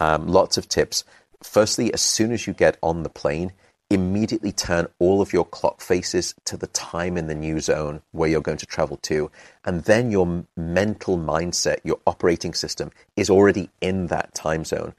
[0.00, 1.04] Um, lots of tips.
[1.42, 3.52] Firstly, as soon as you get on the plane,
[3.94, 8.28] immediately turn all of your clock faces to the time in the new zone where
[8.28, 9.30] you're going to travel to.
[9.64, 14.94] And then your mental mindset, your operating system is already in that time zone.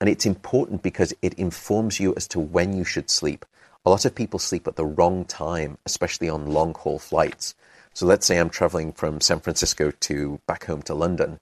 [0.00, 3.46] And it's important because it informs you as to when you should sleep.
[3.86, 7.54] A lot of people sleep at the wrong time, especially on long haul flights.
[7.94, 11.38] So let's say I'm traveling from San Francisco to back home to London.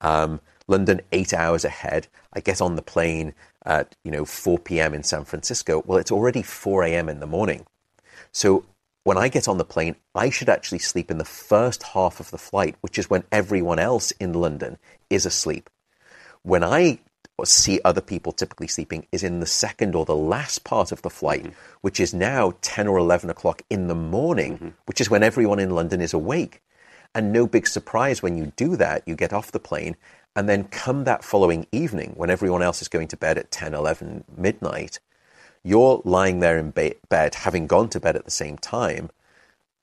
[0.00, 2.08] Um, London eight hours ahead.
[2.32, 4.94] I get on the plane at you know 4 p.m.
[4.94, 5.82] in San Francisco.
[5.86, 7.08] Well, it's already 4 a.m.
[7.08, 7.66] in the morning.
[8.32, 8.64] So
[9.04, 12.30] when I get on the plane, I should actually sleep in the first half of
[12.30, 14.78] the flight, which is when everyone else in London
[15.10, 15.68] is asleep.
[16.42, 17.00] When I
[17.44, 21.10] see other people typically sleeping is in the second or the last part of the
[21.10, 21.78] flight, mm-hmm.
[21.80, 24.68] which is now 10 or 11 o'clock in the morning, mm-hmm.
[24.86, 26.62] which is when everyone in London is awake.
[27.14, 29.96] And no big surprise when you do that, you get off the plane
[30.36, 33.74] and then come that following evening when everyone else is going to bed at 10,
[33.74, 34.98] 11, midnight,
[35.62, 39.10] you're lying there in be- bed, having gone to bed at the same time,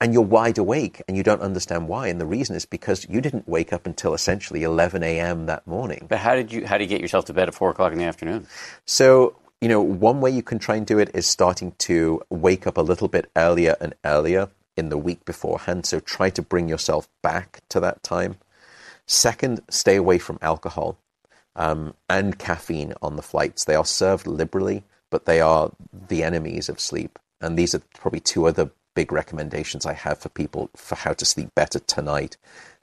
[0.02, 2.08] and you're wide awake and you don't understand why.
[2.08, 5.46] And the reason is because you didn't wake up until essentially 11 a.m.
[5.46, 6.08] that morning.
[6.10, 8.00] But how did you, how do you get yourself to bed at 4 o'clock in
[8.00, 8.48] the afternoon?
[8.86, 12.66] So, you know, one way you can try and do it is starting to wake
[12.66, 15.86] up a little bit earlier and earlier in the week beforehand.
[15.86, 18.38] So try to bring yourself back to that time.
[19.08, 20.98] Second, stay away from alcohol
[21.56, 23.66] um, and caffeine on the flights.
[23.66, 25.72] They are served liberally, but they are
[26.08, 27.20] the enemies of sleep.
[27.42, 31.26] And these are probably two other big recommendations I have for people for how to
[31.26, 32.38] sleep better tonight.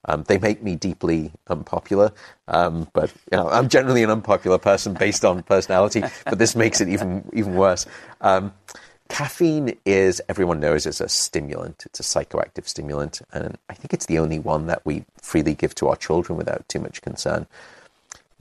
[0.05, 2.13] Um, they make me deeply unpopular,
[2.47, 6.03] um, but you know, I'm generally an unpopular person based on personality.
[6.25, 7.85] But this makes it even even worse.
[8.21, 8.53] Um,
[9.09, 11.85] Caffeine is, everyone knows, is a stimulant.
[11.87, 13.23] It's a psychoactive stimulant.
[13.33, 16.69] And I think it's the only one that we freely give to our children without
[16.69, 17.47] too much concern.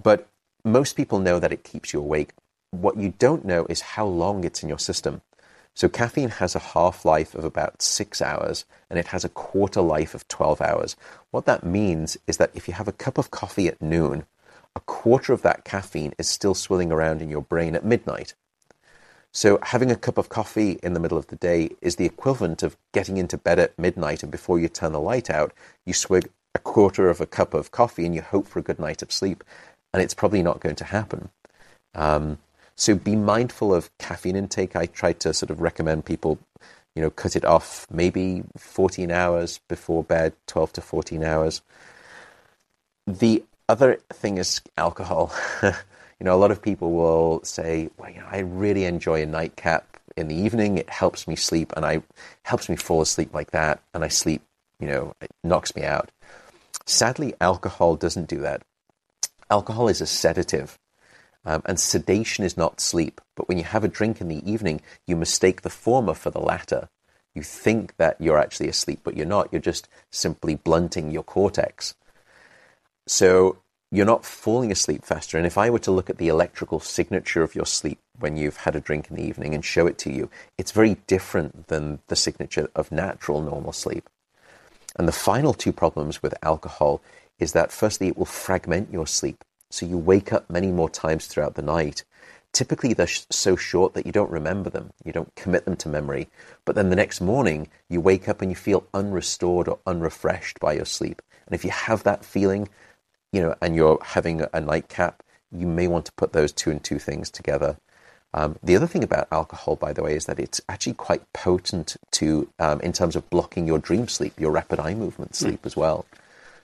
[0.02, 0.28] But
[0.64, 2.32] most people know that it keeps you awake.
[2.72, 5.22] What you don't know is how long it's in your system.
[5.74, 9.80] So caffeine has a half life of about six hours and it has a quarter
[9.80, 10.96] life of 12 hours.
[11.32, 14.26] What that means is that if you have a cup of coffee at noon,
[14.76, 18.34] a quarter of that caffeine is still swirling around in your brain at midnight.
[19.38, 22.64] So having a cup of coffee in the middle of the day is the equivalent
[22.64, 25.54] of getting into bed at midnight and before you turn the light out,
[25.86, 28.80] you swig a quarter of a cup of coffee and you hope for a good
[28.80, 29.44] night of sleep.
[29.94, 31.30] And it's probably not going to happen.
[31.94, 32.40] Um,
[32.76, 34.76] so be mindful of caffeine intake.
[34.76, 36.40] I try to sort of recommend people,
[36.96, 41.62] you know, cut it off maybe 14 hours before bed, 12 to 14 hours.
[43.06, 45.32] The other thing is alcohol.
[46.20, 49.26] you know, a lot of people will say, well, you know, I really enjoy a
[49.26, 50.78] nightcap in the evening.
[50.78, 52.02] It helps me sleep and I
[52.44, 53.82] helps me fall asleep like that.
[53.94, 54.42] And I sleep,
[54.80, 56.12] you know, it knocks me out.
[56.86, 58.64] Sadly, alcohol doesn't do that.
[59.50, 60.80] Alcohol is a sedative.
[61.46, 63.22] Um, and sedation is not sleep.
[63.36, 66.42] But when you have a drink in the evening, you mistake the former for the
[66.42, 66.90] latter.
[67.34, 69.50] You think that you're actually asleep, but you're not.
[69.52, 71.96] You're just simply blunting your cortex.
[73.06, 73.60] So
[73.92, 75.38] you're not falling asleep faster.
[75.38, 78.58] And if I were to look at the electrical signature of your sleep when you've
[78.58, 82.00] had a drink in the evening and show it to you, it's very different than
[82.08, 84.10] the signature of natural normal sleep.
[84.98, 87.02] And the final two problems with alcohol
[87.40, 89.44] is that firstly, it will fragment your sleep.
[89.70, 92.04] So you wake up many more times throughout the night.
[92.52, 94.92] Typically, they're so short that you don't remember them.
[95.06, 96.28] You don't commit them to memory.
[96.66, 100.74] But then the next morning, you wake up and you feel unrestored or unrefreshed by
[100.74, 101.22] your sleep.
[101.46, 102.68] And if you have that feeling,
[103.32, 106.84] you know, and you're having a nightcap, you may want to put those two and
[106.84, 107.78] two things together.
[108.34, 111.98] Um, the other thing about alcohol, by the way, is that it's actually quite potent
[112.12, 115.46] to um, in terms of blocking your dream sleep, your rapid eye movement hmm.
[115.46, 115.66] sleep mm.
[115.66, 116.06] as well.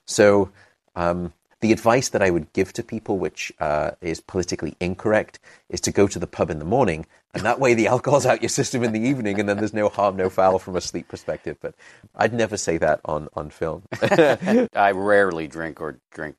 [0.06, 0.50] So
[0.94, 5.38] um, the advice that I would give to people, which uh, is politically incorrect,
[5.70, 8.42] is to go to the pub in the morning, and that way the alcohol's out
[8.42, 11.08] your system in the evening, and then there's no harm, no foul from a sleep
[11.08, 11.56] perspective.
[11.60, 11.74] But
[12.14, 13.84] I'd never say that on on film.
[14.02, 16.36] I rarely drink or drink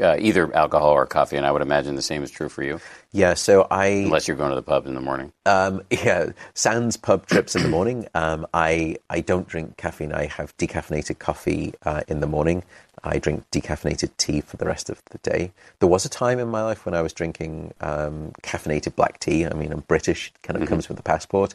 [0.00, 2.80] uh, either alcohol or coffee, and I would imagine the same is true for you.
[3.12, 5.32] Yeah, so I unless you're going to the pub in the morning.
[5.44, 8.08] Um, yeah, sans pub trips in the morning.
[8.14, 10.12] Um, I I don't drink caffeine.
[10.12, 12.62] I have decaffeinated coffee uh, in the morning.
[13.04, 15.52] I drink decaffeinated tea for the rest of the day.
[15.80, 19.44] There was a time in my life when I was drinking um, caffeinated black tea.
[19.44, 20.70] I mean, I'm British; kind of mm-hmm.
[20.70, 21.54] comes with the passport.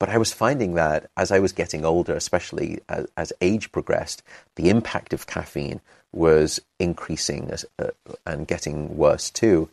[0.00, 4.24] But I was finding that as I was getting older, especially as, as age progressed,
[4.56, 5.80] the impact of caffeine
[6.10, 7.90] was increasing as, uh,
[8.26, 9.68] and getting worse too.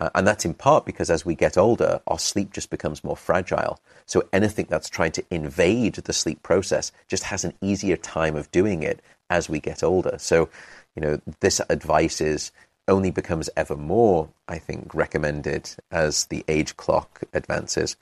[0.00, 3.16] Uh, and that's in part because as we get older, our sleep just becomes more
[3.16, 3.78] fragile.
[4.06, 8.50] So anything that's trying to invade the sleep process just has an easier time of
[8.50, 10.16] doing it as we get older.
[10.18, 10.48] So,
[10.96, 12.50] you know, this advice is
[12.88, 17.96] only becomes ever more, I think, recommended as the age clock advances.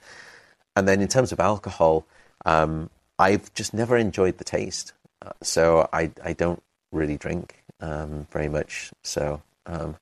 [0.78, 2.06] And then in terms of alcohol,
[2.46, 4.92] um, I've just never enjoyed the taste.
[5.20, 6.62] Uh, so I, I don't
[6.92, 8.92] really drink um, very much.
[9.02, 9.96] So um,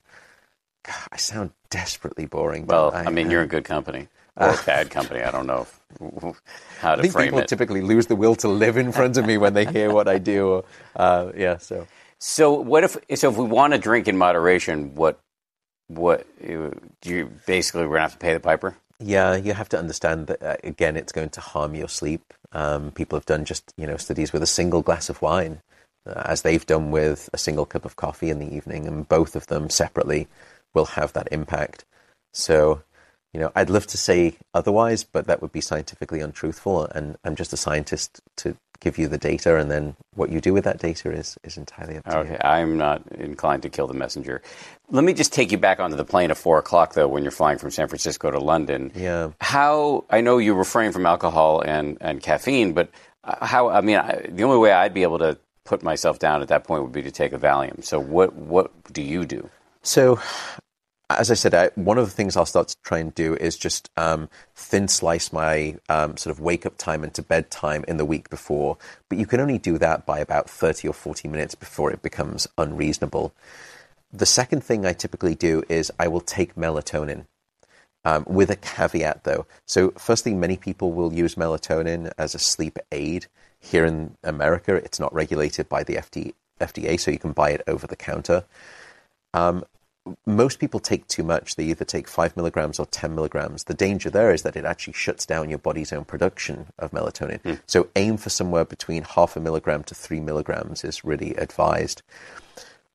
[0.85, 2.67] God, I sound desperately boring.
[2.67, 5.23] Well, don't I, mean, you're in good company or bad company.
[5.23, 5.67] I don't know
[6.81, 7.49] how to I think frame people it.
[7.49, 10.19] typically lose the will to live in front of me when they hear what I
[10.19, 10.49] do.
[10.49, 10.65] Or,
[10.95, 11.87] uh, yeah, so
[12.19, 15.19] So what if so if we want to drink in moderation, what
[15.89, 16.27] what
[17.03, 18.77] you- basically we're gonna have to pay the piper?
[18.99, 22.33] Yeah, you have to understand that uh, again, it's going to harm your sleep.
[22.53, 25.61] Um, people have done just you know studies with a single glass of wine,
[26.07, 29.37] uh, as they've done with a single cup of coffee in the evening, and both
[29.37, 30.29] of them separately
[30.75, 31.85] will have that impact.
[32.33, 32.83] So,
[33.33, 37.35] you know, I'd love to say otherwise, but that would be scientifically untruthful, and I'm
[37.35, 40.79] just a scientist to give you the data, and then what you do with that
[40.79, 42.17] data is is entirely up to you.
[42.19, 44.43] Okay, I'm not inclined to kill the messenger.
[44.91, 47.33] Let me just take you back onto the plane at four o'clock though, when you're
[47.33, 48.93] flying from San Francisco to London.
[48.95, 49.31] Yeah.
[49.41, 52.91] How I know you refrain from alcohol and, and caffeine, but
[53.25, 53.69] uh, how?
[53.69, 56.65] I mean, I, the only way I'd be able to put myself down at that
[56.65, 57.85] point would be to take a Valium.
[57.85, 59.51] So what what do you do?
[59.83, 60.19] So,
[61.09, 63.57] as I said, I, one of the things I'll start to try and do is
[63.57, 68.05] just um, thin slice my um, sort of wake up time into bedtime in the
[68.05, 68.77] week before.
[69.09, 72.49] But you can only do that by about 30 or 40 minutes before it becomes
[72.59, 73.33] unreasonable.
[74.13, 77.27] The second thing I typically do is I will take melatonin.
[78.05, 79.47] Um, with a caveat, though.
[79.67, 83.27] So, firstly, many people will use melatonin as a sleep aid.
[83.59, 87.63] Here in America, it's not regulated by the FD, FDA, so you can buy it
[87.67, 88.45] over the counter
[90.25, 91.57] most people take too much.
[91.57, 93.65] They either take five milligrams or 10 milligrams.
[93.65, 97.41] The danger there is that it actually shuts down your body's own production of melatonin.
[97.67, 102.03] So aim for somewhere between half a milligram to three milligrams is really advised.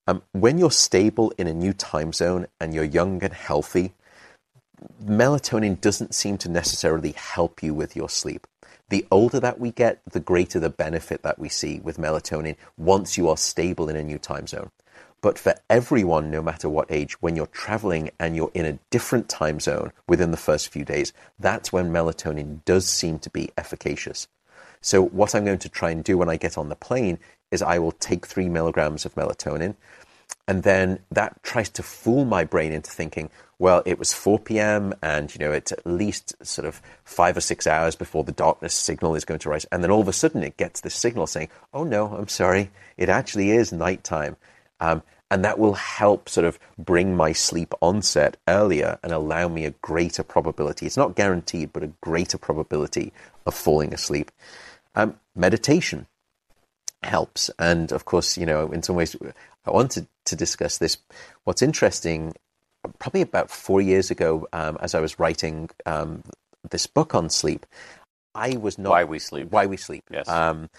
[0.08, 3.94] Um, when you're stable in a new time zone and you're young and healthy,
[5.04, 8.48] melatonin doesn't seem to necessarily help you with your sleep.
[8.90, 13.18] The older that we get, the greater the benefit that we see with melatonin once
[13.18, 14.70] you are stable in a new time zone.
[15.22, 19.30] But for everyone, no matter what age, when you're traveling and you're in a different
[19.30, 24.28] time zone within the first few days, that's when melatonin does seem to be efficacious.
[24.82, 27.20] So, what I'm going to try and do when I get on the plane
[27.52, 29.76] is I will take three milligrams of melatonin,
[30.48, 34.92] and then that tries to fool my brain into thinking, well, it was 4 p.m.
[35.04, 38.74] and you know it's at least sort of five or six hours before the darkness
[38.74, 41.28] signal is going to rise, and then all of a sudden it gets this signal
[41.28, 44.36] saying, oh no, I'm sorry, it actually is nighttime.
[44.82, 49.64] Um, and that will help sort of bring my sleep onset earlier and allow me
[49.64, 50.86] a greater probability.
[50.86, 53.14] It's not guaranteed, but a greater probability
[53.46, 54.30] of falling asleep.
[54.94, 56.08] Um, meditation
[57.02, 57.50] helps.
[57.58, 59.16] And of course, you know, in some ways,
[59.66, 60.98] I wanted to discuss this.
[61.46, 62.34] What's interesting,
[63.00, 66.24] probably about four years ago, um, as I was writing um,
[66.70, 67.66] this book on sleep,
[68.36, 68.90] I was not.
[68.90, 69.50] Why We Sleep.
[69.50, 70.04] Why We Sleep.
[70.12, 70.28] Yes.
[70.28, 70.70] Um,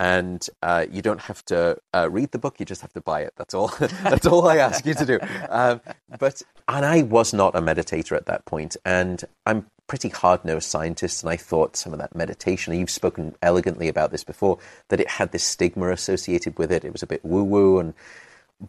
[0.00, 3.20] and uh, you don't have to uh, read the book; you just have to buy
[3.20, 3.34] it.
[3.36, 3.68] That's all.
[4.02, 5.20] That's all I ask you to do.
[5.50, 5.80] Um,
[6.18, 11.22] but and I was not a meditator at that point, and I'm pretty hard-nosed scientist,
[11.22, 12.72] and I thought some of that meditation.
[12.74, 16.84] You've spoken elegantly about this before that it had this stigma associated with it.
[16.84, 17.94] It was a bit woo-woo, and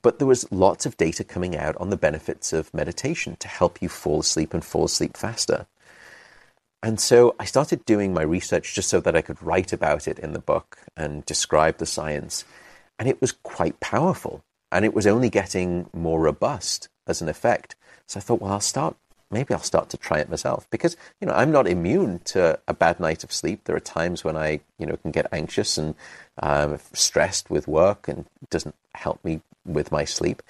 [0.01, 3.81] but there was lots of data coming out on the benefits of meditation to help
[3.81, 5.67] you fall asleep and fall asleep faster.
[6.83, 10.17] And so I started doing my research just so that I could write about it
[10.17, 12.43] in the book and describe the science.
[12.97, 14.43] And it was quite powerful.
[14.71, 17.75] And it was only getting more robust as an effect.
[18.07, 18.95] So I thought, well, I'll start,
[19.29, 22.73] maybe I'll start to try it myself because, you know, I'm not immune to a
[22.73, 23.65] bad night of sleep.
[23.65, 25.93] There are times when I, you know, can get anxious and
[26.41, 30.41] um, stressed with work and doesn't help me with my sleep.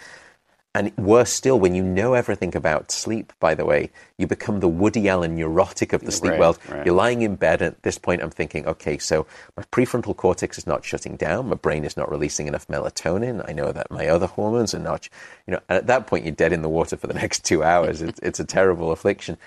[0.73, 4.69] And worse still, when you know everything about sleep, by the way, you become the
[4.69, 6.59] Woody Allen neurotic of the sleep Right, world.
[6.69, 6.85] right.
[6.85, 10.57] You're lying in bed, and at this point, I'm thinking, okay, so my prefrontal cortex
[10.57, 11.49] is not shutting down.
[11.49, 13.43] My brain is not releasing enough melatonin.
[13.49, 15.09] I know that my other hormones are not,
[15.45, 17.63] you know, and at that point, you're dead in the water for the next two
[17.63, 18.01] hours.
[18.01, 19.37] It's, it's a terrible affliction.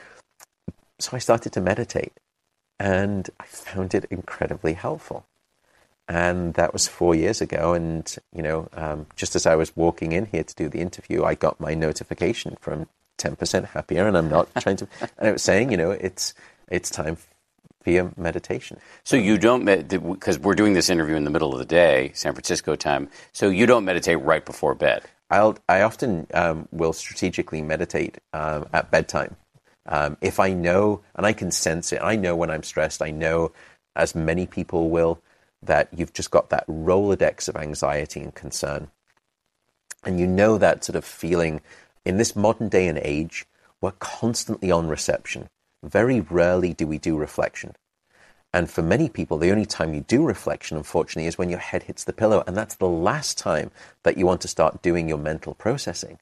[0.99, 2.13] So I started to meditate,
[2.79, 5.25] and I found it incredibly helpful
[6.09, 7.75] and that was four years ago.
[7.75, 11.25] And you know, um, just as I was walking in here to do the interview,
[11.25, 14.89] I got my notification from Ten Percent Happier, and I'm not trying to.
[15.19, 16.35] And it was saying, you know, it's
[16.69, 17.17] it's time
[17.83, 18.79] for your meditation.
[19.05, 22.33] So you don't because we're doing this interview in the middle of the day, San
[22.33, 23.09] Francisco time.
[23.33, 25.03] So you don't meditate right before bed.
[25.31, 29.37] I'll I often um, will strategically meditate um, at bedtime.
[29.87, 33.03] Um, if I know, and I can sense it, I know when I'm stressed.
[33.03, 33.53] I know,
[33.95, 35.21] as many people will,
[35.67, 38.89] that you've just got that rolodex of anxiety and concern.
[40.05, 41.61] And you know that sort of feeling
[42.05, 43.47] in this modern day and age,
[43.81, 45.49] we're constantly on reception.
[45.83, 47.75] Very rarely do we do reflection.
[48.53, 51.83] And for many people, the only time you do reflection, unfortunately, is when your head
[51.83, 52.45] hits the pillow.
[52.47, 53.73] And that's the last time
[54.05, 56.19] that you want to start doing your mental processing.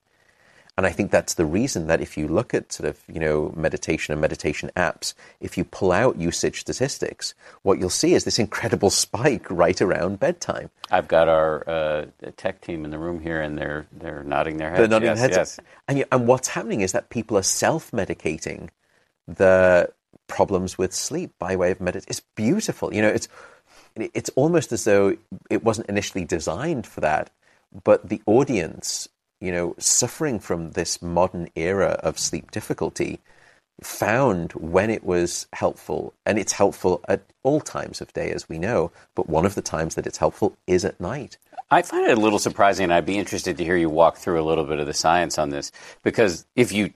[0.82, 3.54] And I think that's the reason that if you look at sort of, you know,
[3.56, 8.40] meditation and meditation apps, if you pull out usage statistics, what you'll see is this
[8.40, 10.70] incredible spike right around bedtime.
[10.90, 12.06] I've got our uh,
[12.36, 14.80] tech team in the room here, and they're they're nodding their heads.
[14.80, 15.36] They're nodding yes, their heads.
[15.36, 15.60] Yes.
[15.86, 18.70] And, and what's happening is that people are self-medicating
[19.28, 19.88] the
[20.26, 22.10] problems with sleep by way of meditation.
[22.10, 22.92] It's beautiful.
[22.92, 23.28] You know, it's
[23.94, 25.16] it's almost as though
[25.48, 27.30] it wasn't initially designed for that,
[27.84, 29.08] but the audience,
[29.43, 33.18] you know, suffering from this modern era of sleep difficulty,
[33.82, 38.59] found when it was helpful, and it's helpful at all times of day, as we
[38.59, 38.93] know.
[39.16, 41.38] But one of the times that it's helpful is at night.
[41.70, 44.40] I find it a little surprising, and I'd be interested to hear you walk through
[44.40, 45.72] a little bit of the science on this,
[46.05, 46.93] because if you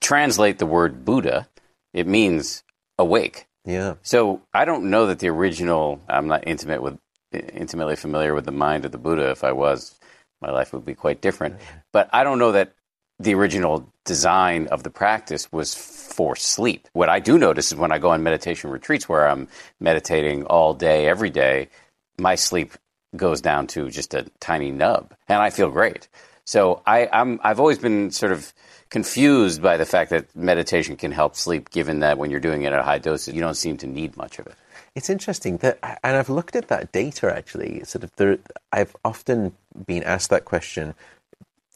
[0.00, 1.48] translate the word Buddha,
[1.94, 2.64] it means
[2.98, 3.46] awake.
[3.64, 3.94] Yeah.
[4.02, 6.00] So I don't know that the original.
[6.08, 6.98] I'm not intimate with
[7.32, 9.30] intimately familiar with the mind of the Buddha.
[9.30, 9.95] If I was,
[10.40, 11.56] my life would be quite different.
[11.92, 12.74] But I don't know that
[13.18, 16.88] the original design of the practice was for sleep.
[16.92, 19.48] What I do notice is when I go on meditation retreats where I'm
[19.80, 21.68] meditating all day, every day,
[22.18, 22.72] my sleep
[23.14, 26.08] goes down to just a tiny nub, and I feel great.
[26.44, 28.52] So I, I'm, I've always been sort of
[28.90, 32.72] confused by the fact that meditation can help sleep, given that when you're doing it
[32.72, 34.54] at high doses, you don't seem to need much of it.
[34.94, 37.82] It's interesting that, and I've looked at that data actually.
[37.84, 38.38] Sort of, there,
[38.72, 39.52] I've often
[39.84, 40.94] been asked that question.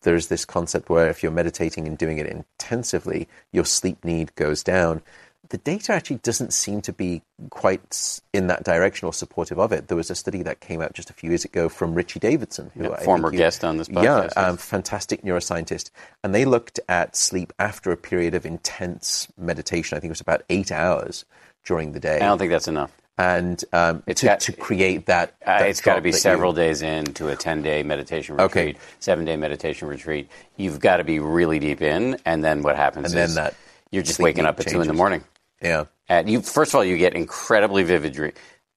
[0.02, 4.62] There's this concept where if you're meditating and doing it intensively, your sleep need goes
[4.62, 5.02] down.
[5.50, 9.88] The data actually doesn't seem to be quite in that direction or supportive of it.
[9.88, 12.70] There was a study that came out just a few years ago from Richie Davidson,
[12.74, 14.32] who Yeah, I former you- guest on this Yeah, podcast, yes.
[14.36, 15.90] um, fantastic neuroscientist,
[16.22, 19.96] and they looked at sleep after a period of intense meditation.
[19.96, 21.24] I think it was about eight hours
[21.64, 22.92] during the day I don't think that's enough.
[23.20, 26.16] And um, It's to, got- to create that, Uh, that it's got to be that
[26.16, 28.78] you- several days into a 10 day meditation retreat, Okay.
[28.98, 30.28] seven day meditation retreat.
[30.56, 33.54] You've got to be really deep in, and then what happens And then is that
[33.90, 35.22] you're just waking up at 2 in the morning.
[35.60, 38.34] yeah, And you, first of all, you get incredibly vivid dreams.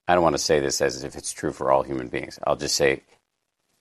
[0.08, 2.38] I don't want to say this as if it's true for all human beings.
[2.46, 3.02] I'll just say,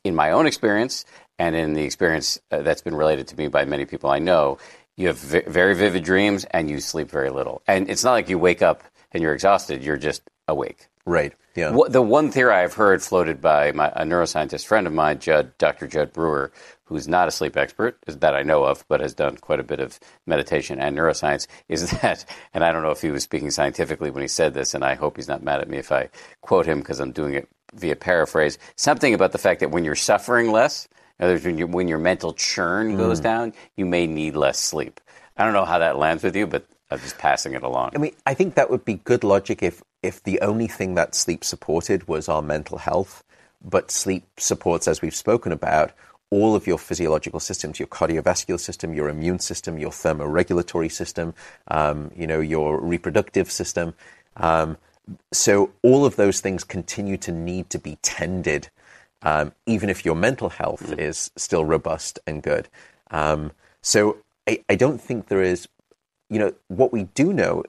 [0.05, 1.05] in my own experience
[1.39, 4.59] and in the experience uh, that's been related to me by many people I know,
[4.97, 7.63] you have v- very vivid dreams and you sleep very little.
[7.67, 10.23] And it's not like you wake up and you're exhausted, you're just
[10.53, 10.87] awake.
[11.05, 14.93] right, yeah, What, the one theory I've heard floated by my, a neuroscientist friend of
[14.93, 15.87] mine, Judd, Dr.
[15.87, 16.53] Judd Brewer,
[16.85, 19.81] who's not a sleep expert that I know of, but has done quite a bit
[19.81, 22.25] of meditation and neuroscience, is that,
[22.55, 24.95] and I don't know if he was speaking scientifically when he said this, and I
[24.95, 26.09] hope he's not mad at me if I
[26.41, 29.95] quote him because I'm doing it via paraphrase, something about the fact that when you're
[29.95, 30.89] suffering less,
[31.19, 32.97] in other words, when, you when your mental churn mm.
[32.99, 35.01] goes down, you may need less sleep.
[35.37, 37.93] I don't know how that lands with you, but I'm just passing it along.
[37.95, 41.15] I mean, I think that would be good logic if if the only thing that
[41.15, 43.25] sleep supported was our mental health,
[43.65, 45.93] but sleep supports, as we've spoken about,
[46.31, 51.35] all of your physiological systems, your cardiovascular system, your immune system, your thermoregulatory system,
[51.69, 53.95] um, you know, your reproductive system.
[54.37, 54.79] Um,
[55.31, 58.71] so all of those things continue to need to be tended,
[59.23, 62.69] um, even if your mental health is still robust and good.
[63.11, 64.17] Um, so
[64.49, 65.69] I, I don't think there is
[66.33, 67.63] you know, what we do know,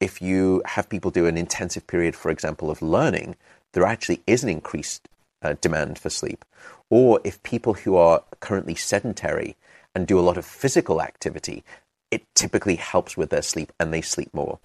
[0.00, 3.36] if you have people do an intensive period, for example, of learning,
[3.72, 5.08] there actually is an increased
[5.42, 6.44] uh, demand for sleep.
[6.90, 9.56] Or if people who are currently sedentary
[9.94, 11.62] and do a lot of physical activity,
[12.10, 14.58] it typically helps with their sleep and they sleep more.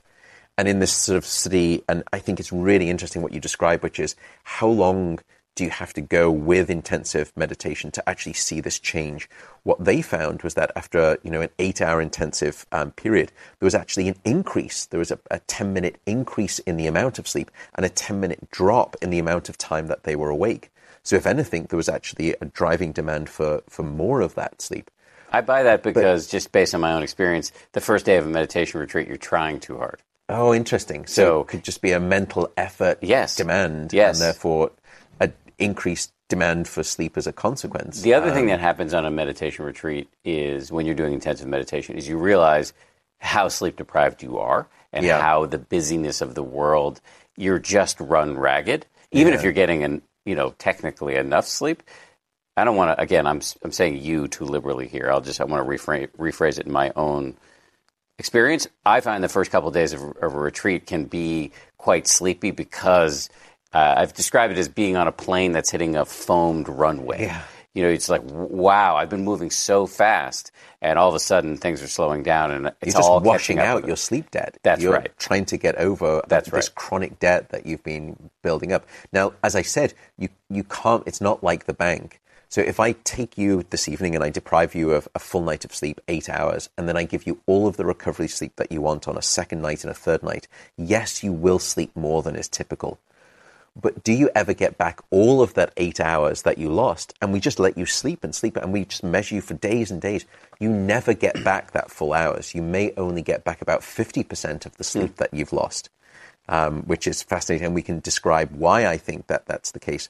[0.57, 3.83] And in this sort of study, and I think it's really interesting what you describe,
[3.83, 5.19] which is how long
[5.55, 9.29] do you have to go with intensive meditation to actually see this change?
[9.63, 13.75] What they found was that after you know an eight-hour intensive um, period, there was
[13.75, 14.85] actually an increase.
[14.85, 18.95] There was a, a ten-minute increase in the amount of sleep and a ten-minute drop
[19.01, 20.71] in the amount of time that they were awake.
[21.03, 24.91] So, if anything, there was actually a driving demand for for more of that sleep.
[25.31, 28.29] I buy that because, just based on my own experience, the first day of a
[28.29, 30.01] meditation retreat, you're trying too hard.
[30.27, 31.05] Oh, interesting.
[31.05, 33.35] So, So- it could just be a mental effort Yes.
[33.35, 34.17] demand, Yes.
[34.19, 34.71] and therefore
[35.57, 38.01] increased demand for sleep as a consequence.
[38.01, 41.47] The other Um, thing that happens on a meditation retreat is when you're doing intensive
[41.47, 42.73] meditation is you realize
[43.19, 45.21] how sleep deprived you are and Yeah.
[45.21, 46.99] how the busyness of the world
[47.37, 51.83] you're just run ragged even if you're getting an you know technically enough sleep
[52.57, 55.43] I don't want to again I'm I'm saying you too liberally here I'll just I
[55.45, 57.35] want to rephrase rephrase it in my own
[58.17, 62.07] experience, I find the first couple of days of, of a retreat can be quite
[62.07, 63.29] sleepy because
[63.74, 67.24] uh, I've described it as being on a plane that's hitting a foamed runway.
[67.24, 67.41] Yeah.
[67.74, 70.51] you know, it's like, wow, I've been moving so fast,
[70.82, 73.59] and all of a sudden things are slowing down, and it's You're just all washing
[73.59, 74.57] out your sleep debt.
[74.63, 75.11] That's You're right.
[75.20, 76.76] Trying to get over That's this right.
[76.76, 78.88] chronic debt that you've been building up.
[79.11, 81.03] Now, as I said, you you can't.
[81.05, 82.22] It's not like the bank.
[82.47, 85.66] So if I take you this evening and I deprive you of a full night
[85.66, 88.72] of sleep, eight hours, and then I give you all of the recovery sleep that
[88.72, 90.47] you want on a second night and a third night,
[90.78, 92.99] yes, you will sleep more than is typical.
[93.80, 97.13] But do you ever get back all of that eight hours that you lost?
[97.21, 99.91] And we just let you sleep and sleep, and we just measure you for days
[99.91, 100.26] and days.
[100.59, 102.55] You never get back that full hours.
[102.55, 105.89] You may only get back about 50% of the sleep that you've lost,
[106.47, 107.65] um, which is fascinating.
[107.65, 110.09] And we can describe why I think that that's the case.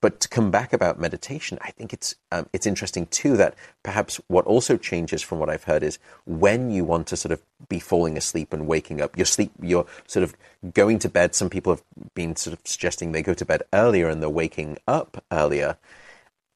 [0.00, 4.20] But to come back about meditation, I think it's um, it's interesting too that perhaps
[4.28, 7.80] what also changes from what I've heard is when you want to sort of be
[7.80, 10.36] falling asleep and waking up, your sleep, you're sort of
[10.74, 11.34] going to bed.
[11.34, 11.82] Some people have
[12.14, 15.76] been sort of suggesting they go to bed earlier and they're waking up earlier,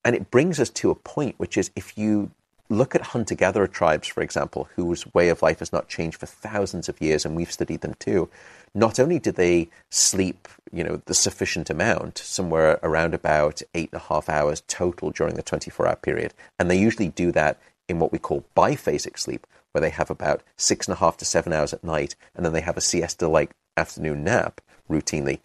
[0.05, 2.31] and it brings us to a point which is if you
[2.69, 6.27] look at hunter gatherer tribes, for example, whose way of life has not changed for
[6.27, 8.29] thousands of years, and we've studied them too.
[8.75, 14.01] Not only do they sleep, you know, the sufficient amount, somewhere around about eight and
[14.01, 17.99] a half hours total during the 24 hour period, and they usually do that in
[17.99, 21.53] what we call biphasic sleep, where they have about six and a half to seven
[21.53, 24.61] hours at night, and then they have a siesta like afternoon nap
[24.91, 25.39] routinely.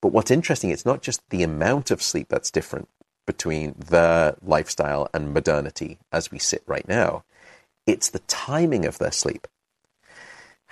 [0.00, 2.88] But what's interesting, it's not just the amount of sleep that's different
[3.26, 7.24] between their lifestyle and modernity as we sit right now.
[7.86, 9.46] It's the timing of their sleep.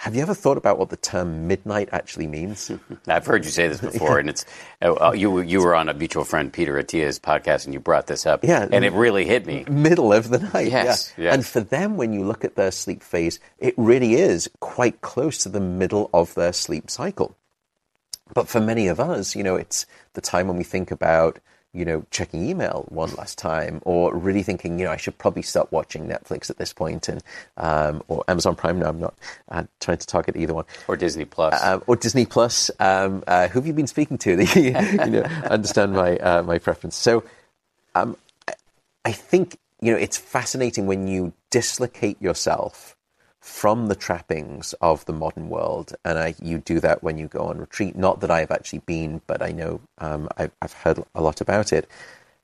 [0.01, 2.71] Have you ever thought about what the term midnight actually means?
[3.07, 4.47] I've heard you say this before, and it's
[4.83, 5.31] uh, you.
[5.31, 8.43] were- You were on a mutual friend Peter Attia's podcast, and you brought this up,
[8.43, 8.67] Yeah.
[8.73, 9.65] and it really hit me.
[9.69, 10.69] Middle of the night.
[10.69, 11.25] Yes, yeah.
[11.25, 11.35] yes.
[11.35, 15.37] And for them, when you look at their sleep phase, it really is quite close
[15.43, 17.37] to the middle of their sleep cycle.
[18.33, 19.85] But for many of us, you know, it's
[20.15, 21.41] the time when we think about,
[21.73, 25.43] you know, checking email one last time, or really thinking, you know, I should probably
[25.43, 27.23] stop watching Netflix at this point, and
[27.57, 28.79] um, or Amazon Prime.
[28.79, 29.15] Now I'm not
[29.49, 30.65] uh, trying to target either one.
[30.89, 31.63] Or Disney Plus.
[31.63, 32.71] Um, or Disney Plus.
[32.81, 34.37] Um, uh, who have you been speaking to?
[34.37, 36.97] that you, you know, understand my uh, my preference.
[36.97, 37.23] So,
[37.95, 38.17] um,
[39.05, 42.97] I think you know it's fascinating when you dislocate yourself
[43.41, 47.41] from the trappings of the modern world, and I, you do that when you go
[47.41, 47.97] on retreat.
[47.97, 51.41] Not that I have actually been, but I know um, I've, I've heard a lot
[51.41, 51.89] about it.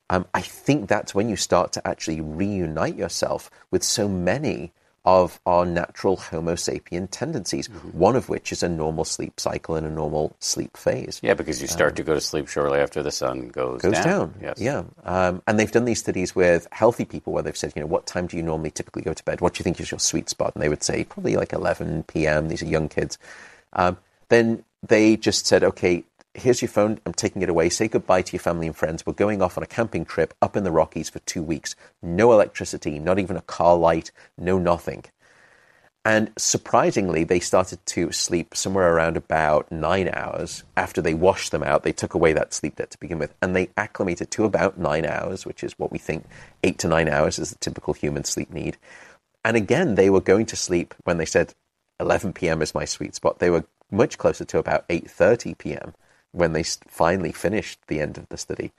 [0.08, 4.72] Um, I think that's when you start to actually reunite yourself with so many
[5.06, 9.86] of our natural Homo sapien tendencies, one of which is a normal sleep cycle and
[9.86, 11.20] a normal sleep phase.
[11.22, 14.34] yeah, because you start to go to sleep shortly after the sun goes, Goes down.
[14.42, 14.60] Yes.
[14.60, 14.82] Yeah.
[15.04, 18.06] Um, and they've done these studies with healthy people where they've said, you know, what
[18.06, 19.40] time do you normally typically go to bed?
[19.40, 20.54] What do you think is your sweet spot?
[20.54, 22.48] And they would say probably like 11 p.m.
[22.48, 23.16] These are young kids.
[23.74, 23.98] Um,
[24.28, 26.04] then they just said, okay,
[26.36, 27.00] here's your phone.
[27.06, 27.68] I'm taking it away.
[27.68, 29.04] Say goodbye to your family and friends.
[29.04, 31.74] We're going off on a camping trip up in the Rockies for two weeks.
[32.02, 35.04] No electricity, not even a car light, no nothing.
[36.04, 41.64] And surprisingly, they started to sleep somewhere around about nine hours after they washed them
[41.64, 41.82] out.
[41.82, 45.04] They took away that sleep debt to begin with, and they acclimated to about nine
[45.04, 46.24] hours, which is what we think
[46.62, 48.76] eight to nine hours is the typical human sleep need.
[49.44, 51.54] And again, they were going to sleep when they said
[51.98, 52.62] 11 p.m.
[52.62, 53.40] is my sweet spot.
[53.40, 55.94] They were much closer to about 8:30 p.m.
[56.36, 58.70] when they finally finished the end of the study.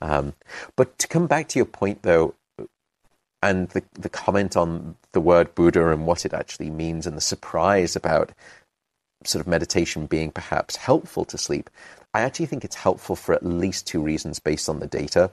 [0.00, 0.34] Um,
[0.76, 2.34] but to come back to your point, though,
[3.42, 7.22] and the, the comment on the word Buddha and what it actually means, and the
[7.22, 8.32] surprise about
[9.24, 11.70] sort of meditation being perhaps helpful to sleep,
[12.12, 15.30] I actually think it's helpful for at least two reasons based on the data.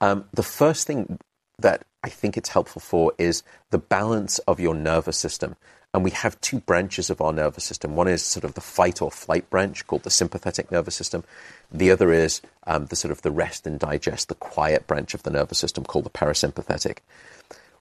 [0.00, 1.18] Um, the first thing
[1.58, 5.56] that I think it's helpful for is the balance of your nervous system.
[5.96, 7.96] And we have two branches of our nervous system.
[7.96, 11.24] One is sort of the fight or flight branch called the sympathetic nervous system.
[11.72, 15.22] The other is um, the sort of the rest and digest, the quiet branch of
[15.22, 16.98] the nervous system called the parasympathetic.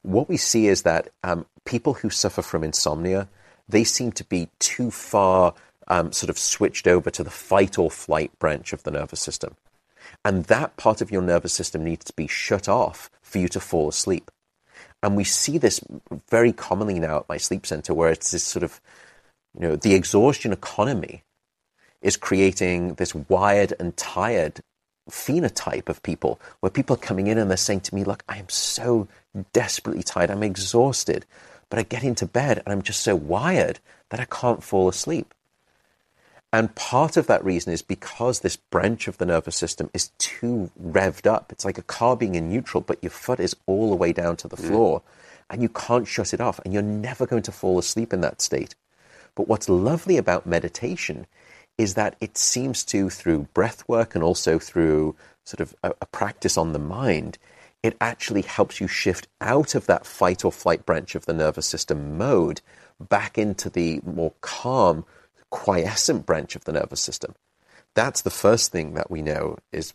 [0.02, 3.28] What we see is that um, people who suffer from insomnia,
[3.68, 5.54] they seem to be too far
[5.90, 9.58] um, sort of switched over to the fight or flight branch of the nervous system.
[10.24, 13.60] And that part of your nervous system needs to be shut off for you to
[13.60, 14.32] fall asleep.
[15.04, 15.80] And we see this
[16.30, 18.82] very commonly now at my sleep center where it's this sort of,
[19.54, 21.24] you know, the exhaustion economy
[22.02, 24.62] is creating this wired and tired
[25.10, 28.38] phenotype of people where people are coming in and they're saying to me, Look, I
[28.38, 29.08] am so
[29.54, 30.32] desperately tired.
[30.32, 31.26] I'm exhausted,
[31.70, 33.80] but I get into bed and I'm just so wired
[34.10, 35.34] that I can't fall asleep.
[36.56, 40.72] And part of that reason is because this branch of the nervous system is too
[40.82, 41.52] revved up.
[41.52, 44.38] It's like a car being in neutral, but your foot is all the way down
[44.38, 44.66] to the mm.
[44.70, 45.02] floor
[45.50, 48.42] and you can't shut it off and you're never going to fall asleep in that
[48.42, 48.74] state.
[49.36, 51.28] But what's lovely about meditation
[51.78, 56.06] is that it seems to, through breath work and also through sort of a, a
[56.06, 57.38] practice on the mind,
[57.84, 61.66] it actually helps you shift out of that fight or flight branch of the nervous
[61.66, 62.62] system mode
[63.10, 65.04] back into the more calm,
[65.50, 67.36] quiescent branch of the nervous system.
[67.94, 69.94] That's the first thing that we know is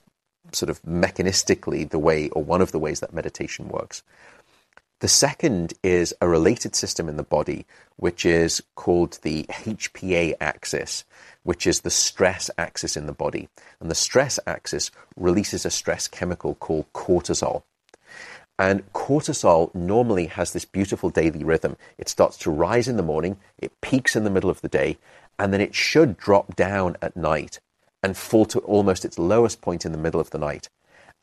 [0.52, 4.02] sort of mechanistically the way or one of the ways that meditation works.
[5.00, 7.64] The second is a related system in the body,
[7.96, 11.04] which is called the HPA axis,
[11.42, 13.48] which is the stress axis in the body.
[13.80, 17.62] And the stress axis releases a stress chemical called cortisol.
[18.58, 21.78] And cortisol normally has this beautiful daily rhythm.
[21.96, 24.98] It starts to rise in the morning, it peaks in the middle of the day,
[25.40, 27.60] and then it should drop down at night
[28.02, 30.68] and fall to almost its lowest point in the middle of the night.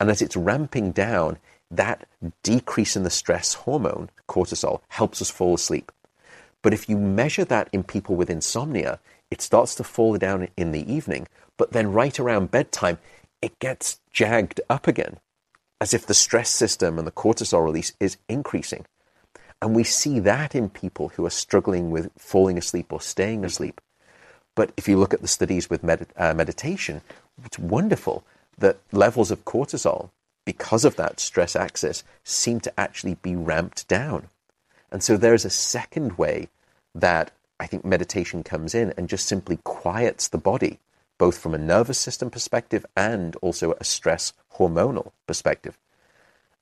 [0.00, 1.38] And as it's ramping down,
[1.70, 2.08] that
[2.42, 5.92] decrease in the stress hormone, cortisol, helps us fall asleep.
[6.62, 8.98] But if you measure that in people with insomnia,
[9.30, 12.98] it starts to fall down in the evening, but then right around bedtime,
[13.40, 15.20] it gets jagged up again
[15.80, 18.84] as if the stress system and the cortisol release is increasing.
[19.62, 23.80] And we see that in people who are struggling with falling asleep or staying asleep.
[24.58, 27.00] But if you look at the studies with med- uh, meditation,
[27.44, 28.24] it's wonderful
[28.58, 30.10] that levels of cortisol,
[30.44, 34.30] because of that stress axis, seem to actually be ramped down.
[34.90, 36.48] And so there's a second way
[36.92, 37.30] that
[37.60, 40.80] I think meditation comes in and just simply quiets the body
[41.18, 45.78] both from a nervous system perspective and also a stress hormonal perspective.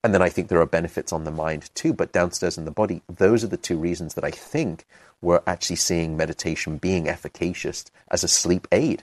[0.05, 2.71] And then I think there are benefits on the mind too, but downstairs in the
[2.71, 4.85] body, those are the two reasons that I think
[5.21, 9.03] we're actually seeing meditation being efficacious as a sleep aid.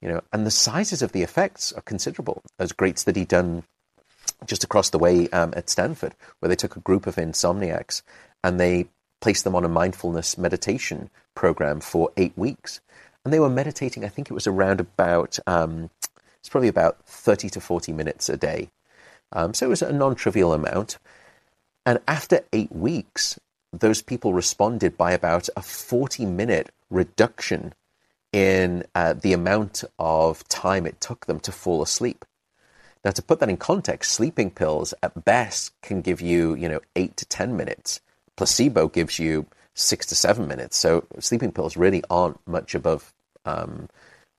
[0.00, 2.42] You know, and the sizes of the effects are considerable.
[2.56, 3.64] There's a great study done
[4.46, 8.02] just across the way um, at Stanford where they took a group of insomniacs
[8.42, 8.88] and they
[9.20, 12.80] placed them on a mindfulness meditation program for eight weeks
[13.24, 14.04] and they were meditating.
[14.04, 15.90] I think it was around about um,
[16.40, 18.70] it's probably about thirty to forty minutes a day.
[19.32, 20.98] Um, so it was a non-trivial amount.
[21.84, 23.38] And after eight weeks,
[23.72, 27.74] those people responded by about a forty-minute reduction
[28.32, 32.24] in uh, the amount of time it took them to fall asleep.
[33.04, 36.80] Now, to put that in context, sleeping pills at best can give you, you know,
[36.94, 38.00] eight to ten minutes.
[38.36, 40.76] Placebo gives you six to seven minutes.
[40.76, 43.12] So sleeping pills really aren't much above
[43.44, 43.88] um,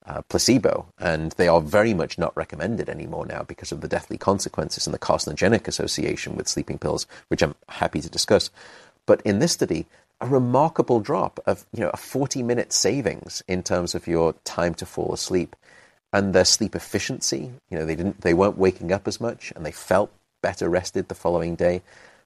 [0.06, 4.18] uh, placebo, and they are very much not recommended anymore now because of the deathly
[4.18, 8.50] consequences and the carcinogenic association with sleeping pills, which I'm happy to discuss.
[9.06, 9.86] But in this study,
[10.22, 14.74] a remarkable drop of you know a 40 minute savings in terms of your time
[14.76, 15.56] to fall asleep
[16.14, 17.52] and their sleep efficiency.
[17.70, 21.08] You know they didn't they weren't waking up as much and they felt better rested
[21.08, 21.82] the following day.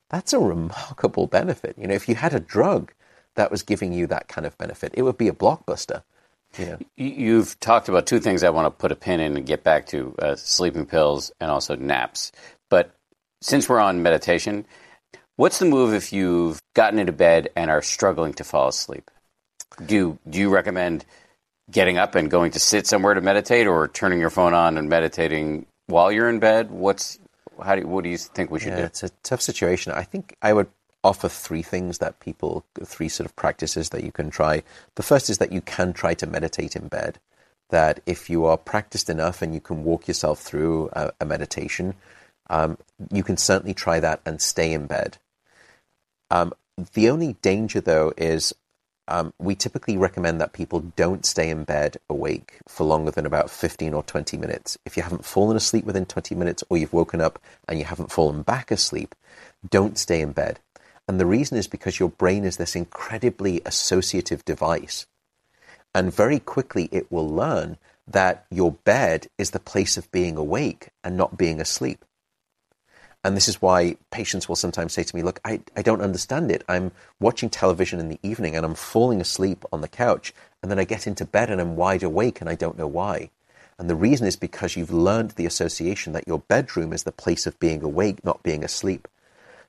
[0.10, 1.76] That's a remarkable benefit.
[1.78, 2.94] You know, if you had a drug
[3.36, 6.04] that was giving you that kind of benefit, it would be a blockbuster.
[6.58, 6.78] Yeah.
[6.96, 9.88] You've talked about two things I want to put a pin in and get back
[9.88, 12.32] to uh, sleeping pills and also naps.
[12.70, 12.94] But
[13.42, 14.66] since we're on meditation,
[15.36, 19.10] what's the move if you've gotten into bed and are struggling to fall asleep?
[19.86, 21.06] Do you, do you recommend
[21.70, 24.90] getting up and going to sit somewhere to meditate or turning your phone on and
[24.90, 26.72] meditating while you're in bed?
[26.72, 27.20] What's
[27.64, 28.84] how do what do you think we should yeah, do?
[28.84, 29.92] It's a tough situation.
[29.92, 30.68] I think I would
[31.04, 34.64] offer three things that people, three sort of practices that you can try.
[34.96, 37.20] The first is that you can try to meditate in bed.
[37.70, 41.96] That if you are practiced enough and you can walk yourself through a, a meditation,
[42.50, 42.78] um,
[43.12, 45.18] you can certainly try that and stay in bed.
[46.32, 46.54] Um,
[46.94, 48.54] the only danger, though, is
[49.08, 53.50] um, we typically recommend that people don't stay in bed awake for longer than about
[53.50, 54.78] 15 or 20 minutes.
[54.86, 58.12] If you haven't fallen asleep within 20 minutes or you've woken up and you haven't
[58.12, 59.16] fallen back asleep,
[59.70, 60.60] don't stay in bed.
[61.08, 65.08] And the reason is because your brain is this incredibly associative device.
[65.96, 67.78] And very quickly it will learn
[68.08, 72.04] that your bed is the place of being awake and not being asleep.
[73.24, 76.52] And this is why patients will sometimes say to me, Look, I, I don't understand
[76.52, 76.64] it.
[76.70, 80.34] I'm watching television in the evening and I'm falling asleep on the couch.
[80.62, 83.32] And then I get into bed and I'm wide awake and I don't know why.
[83.80, 87.46] And the reason is because you've learned the association that your bedroom is the place
[87.46, 89.08] of being awake, not being asleep.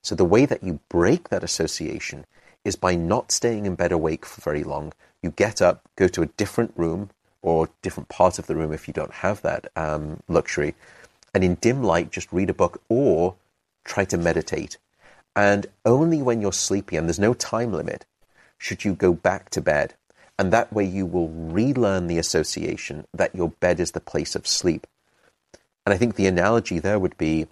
[0.03, 2.27] So the way that you break that association
[2.65, 4.93] is by not staying in bed awake for very long.
[5.23, 7.11] You get up, go to a different room
[7.43, 10.75] or different part of the room if you don't have that um, luxury,
[11.35, 13.37] and in dim light, just read a book or
[13.85, 14.77] try to meditate.
[15.37, 18.05] And only when you're sleepy, and there's no time limit,
[18.59, 19.95] should you go back to bed.
[20.39, 24.47] And that way you will relearn the association that your bed is the place of
[24.47, 24.87] sleep.
[25.85, 27.47] And I think the analogy there would be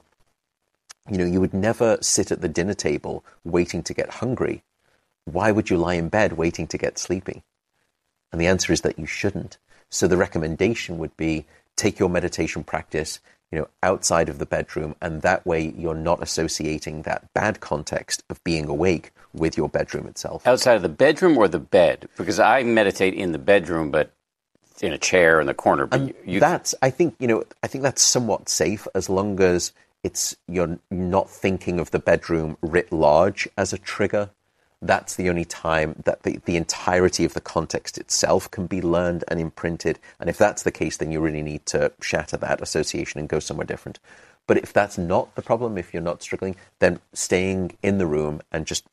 [1.11, 4.63] you know, you would never sit at the dinner table waiting to get hungry.
[5.25, 7.43] Why would you lie in bed waiting to get sleepy?
[8.33, 9.59] And the answer is that you shouldn't.
[9.91, 11.47] So the recommendation would be
[11.77, 13.21] take your meditation practice
[13.53, 18.23] you know, outside of the bedroom, and that way you're not associating that bad context
[18.29, 20.47] of being awake with your bedroom itself.
[20.47, 22.09] Outside of the bedroom or the bed?
[22.17, 24.11] Because I meditate in the bedroom, but
[24.81, 25.87] in a chair in the corner.
[25.87, 29.41] But you, you, that's, I think, you know, I think that's somewhat safe as long
[29.41, 29.73] as
[30.07, 34.31] it's you're not thinking of the bedroom writ large as a trigger.
[34.81, 39.25] That's the only time that the, the entirety of the context itself can be learned
[39.27, 39.99] and imprinted.
[40.21, 43.41] And if that's the case, then you really need to shatter that association and go
[43.41, 43.99] somewhere different.
[44.47, 48.43] But if that's not the problem, if you're not struggling, then staying in the room
[48.53, 48.85] and just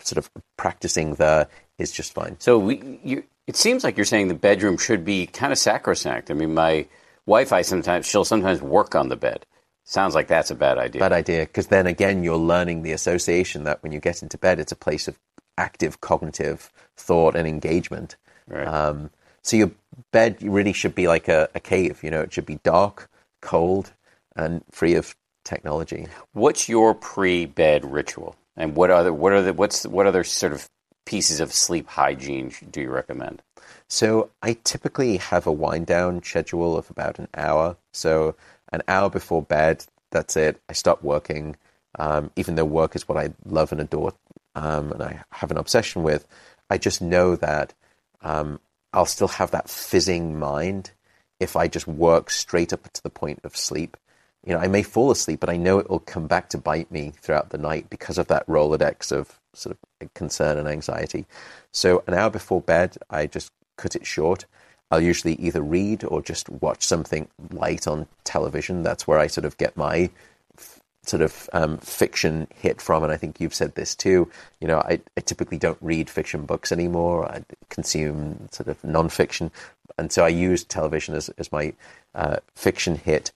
[0.00, 2.36] sort of practicing there is just fine.
[2.38, 6.30] So we, you, it seems like you're saying the bedroom should be kind of sacrosanct.
[6.30, 6.86] I mean, my
[7.26, 9.44] wife, I sometimes she'll sometimes work on the bed.
[9.84, 11.00] Sounds like that's a bad idea.
[11.00, 14.58] bad idea because then again you're learning the association that when you get into bed
[14.60, 15.18] it's a place of
[15.58, 18.16] active cognitive thought and engagement
[18.48, 18.66] Right.
[18.66, 19.10] um,
[19.42, 19.70] so your
[20.12, 23.08] bed really should be like a, a cave you know it should be dark
[23.40, 23.92] cold
[24.34, 25.14] and free of
[25.44, 30.52] technology What's your pre-bed ritual, and what other what are the what's what other sort
[30.52, 30.68] of
[31.04, 33.42] pieces of sleep hygiene do you recommend?
[33.88, 37.76] So I typically have a wind down schedule of about an hour.
[37.92, 38.34] So
[38.72, 40.60] an hour before bed, that's it.
[40.68, 41.56] I stop working.
[41.98, 44.14] Um, even though work is what I love and adore,
[44.54, 46.26] um, and I have an obsession with,
[46.70, 47.74] I just know that
[48.22, 48.60] um,
[48.92, 50.92] I'll still have that fizzing mind
[51.40, 53.96] if I just work straight up to the point of sleep.
[54.44, 56.90] You know, I may fall asleep, but I know it will come back to bite
[56.90, 61.26] me throughout the night because of that Rolodex of sort of concern and anxiety.
[61.72, 64.46] So an hour before bed, I just cut it short.
[64.92, 68.82] I'll usually either read or just watch something light on television.
[68.82, 70.10] That's where I sort of get my
[70.58, 73.02] f- sort of um, fiction hit from.
[73.02, 74.30] And I think you've said this too.
[74.60, 77.24] You know, I, I typically don't read fiction books anymore.
[77.24, 79.50] I consume sort of nonfiction.
[79.96, 81.72] And so I use television as, as my
[82.14, 83.32] uh, fiction hit.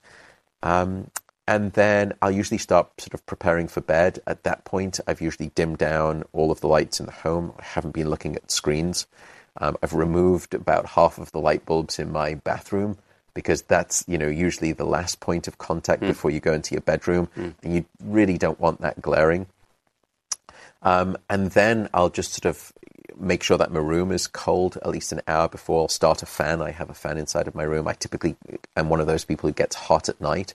[0.61, 1.09] Um,
[1.47, 4.19] and then I'll usually start sort of preparing for bed.
[4.27, 7.53] At that point, I've usually dimmed down all of the lights in the home.
[7.57, 9.07] I haven't been looking at screens.
[9.59, 12.97] Um, I've removed about half of the light bulbs in my bathroom
[13.33, 16.81] because that's you know usually the last point of contact before you go into your
[16.81, 17.29] bedroom,
[17.63, 19.45] and you really don't want that glaring.
[20.81, 22.71] Um, and then I'll just sort of
[23.19, 26.25] make sure that my room is cold at least an hour before I'll start a
[26.25, 26.61] fan.
[26.61, 27.87] I have a fan inside of my room.
[27.87, 28.35] I typically
[28.75, 30.53] am one of those people who gets hot at night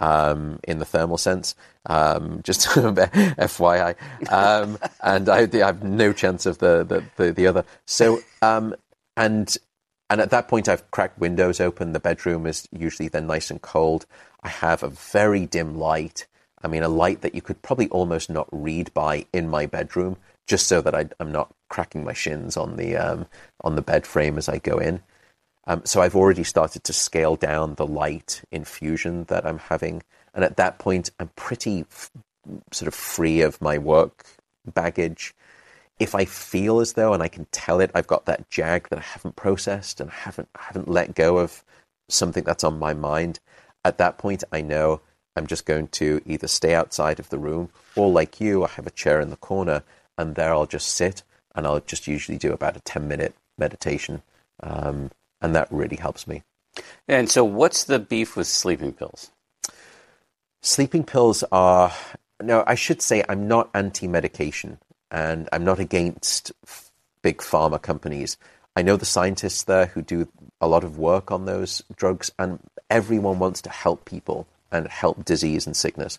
[0.00, 1.54] um, in the thermal sense.
[1.86, 3.94] Um, just FYI,
[4.32, 7.64] um, and I, I have no chance of the the, the, the other.
[7.86, 8.74] So um,
[9.16, 9.56] and
[10.08, 11.92] and at that point, I've cracked windows open.
[11.92, 14.06] The bedroom is usually then nice and cold.
[14.42, 16.26] I have a very dim light.
[16.62, 20.16] I mean, a light that you could probably almost not read by in my bedroom,
[20.46, 23.26] just so that I, I'm not cracking my shins on the um,
[23.62, 25.00] on the bed frame as I go in.
[25.66, 30.02] Um, so I've already started to scale down the light infusion that I'm having,
[30.34, 32.10] and at that point, I'm pretty f-
[32.72, 34.24] sort of free of my work
[34.66, 35.34] baggage.
[35.98, 38.98] If I feel as though, and I can tell it, I've got that jag that
[38.98, 41.62] I haven't processed and haven't haven't let go of
[42.08, 43.38] something that's on my mind,
[43.84, 45.00] at that point, I know
[45.36, 48.86] I'm just going to either stay outside of the room or, like you, I have
[48.86, 49.82] a chair in the corner,
[50.18, 51.22] and there I'll just sit
[51.54, 54.22] and I'll just usually do about a 10 minute meditation.
[54.62, 56.42] Um, and that really helps me.
[57.08, 59.30] And so, what's the beef with sleeping pills?
[60.62, 61.92] Sleeping pills are,
[62.42, 64.78] no, I should say I'm not anti medication
[65.10, 66.52] and I'm not against
[67.22, 68.36] big pharma companies.
[68.76, 70.28] I know the scientists there who do
[70.60, 75.24] a lot of work on those drugs, and everyone wants to help people and help
[75.24, 76.18] disease and sickness.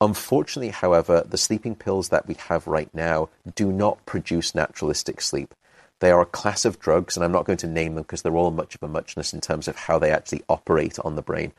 [0.00, 5.54] Unfortunately, however, the sleeping pills that we have right now do not produce naturalistic sleep.
[6.04, 8.36] They are a class of drugs, and I'm not going to name them because they're
[8.36, 11.54] all much of a muchness in terms of how they actually operate on the brain.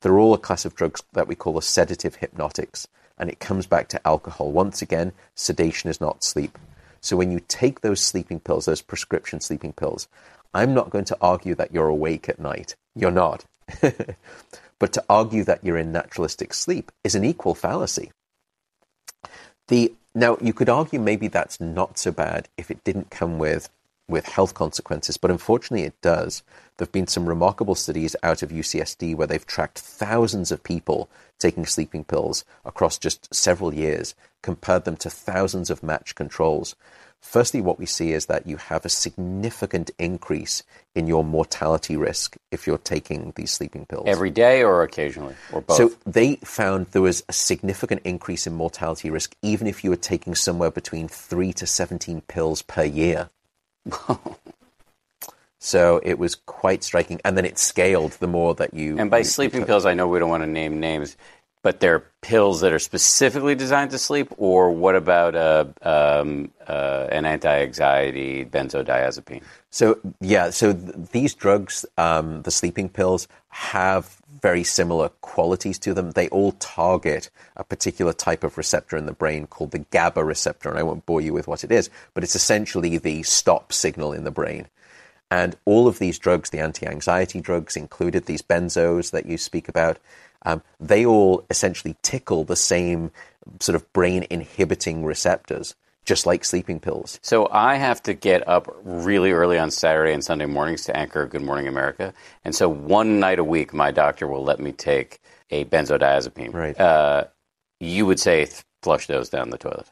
[0.00, 2.86] They're all a class of drugs that we call the sedative hypnotics,
[3.18, 4.52] and it comes back to alcohol.
[4.52, 6.56] Once again, sedation is not sleep.
[7.00, 10.06] So when you take those sleeping pills, those prescription sleeping pills,
[10.54, 12.76] I'm not going to argue that you're awake at night.
[12.94, 13.46] You're not.
[14.78, 18.12] but to argue that you're in naturalistic sleep is an equal fallacy.
[19.66, 23.68] The now you could argue maybe that's not so bad if it didn't come with
[24.08, 26.42] with health consequences, but unfortunately it does.
[26.76, 31.10] There have been some remarkable studies out of UCSD where they've tracked thousands of people
[31.38, 36.74] taking sleeping pills across just several years, compared them to thousands of matched controls.
[37.20, 40.62] Firstly, what we see is that you have a significant increase
[40.94, 44.04] in your mortality risk if you're taking these sleeping pills.
[44.06, 45.76] Every day or occasionally, or both?
[45.76, 49.96] So they found there was a significant increase in mortality risk even if you were
[49.96, 53.30] taking somewhere between 3 to 17 pills per year.
[55.60, 57.20] So it was quite striking.
[57.24, 58.96] And then it scaled the more that you.
[58.98, 61.16] And by you- sleeping pills, I know we don't want to name names,
[61.62, 67.08] but they're pills that are specifically designed to sleep, or what about uh, um, uh,
[67.10, 69.42] an anti-anxiety benzodiazepine?
[69.70, 75.94] So yeah, so th- these drugs, um, the sleeping pills, have very similar qualities to
[75.94, 76.12] them.
[76.12, 80.68] They all target a particular type of receptor in the brain called the GABA receptor,
[80.68, 84.12] and I won't bore you with what it is, but it's essentially the stop signal
[84.12, 84.68] in the brain.
[85.30, 89.98] And all of these drugs, the anti-anxiety drugs, included these benzos that you speak about,
[90.42, 93.10] um, they all essentially tickle the same
[93.60, 95.74] sort of brain inhibiting receptors,
[96.08, 97.20] just like sleeping pills.
[97.22, 101.26] So I have to get up really early on Saturday and Sunday mornings to anchor
[101.26, 105.20] Good Morning America, and so one night a week, my doctor will let me take
[105.50, 106.54] a benzodiazepine.
[106.54, 106.80] Right.
[106.80, 107.24] Uh,
[107.78, 109.90] you would say th- flush those down the toilet.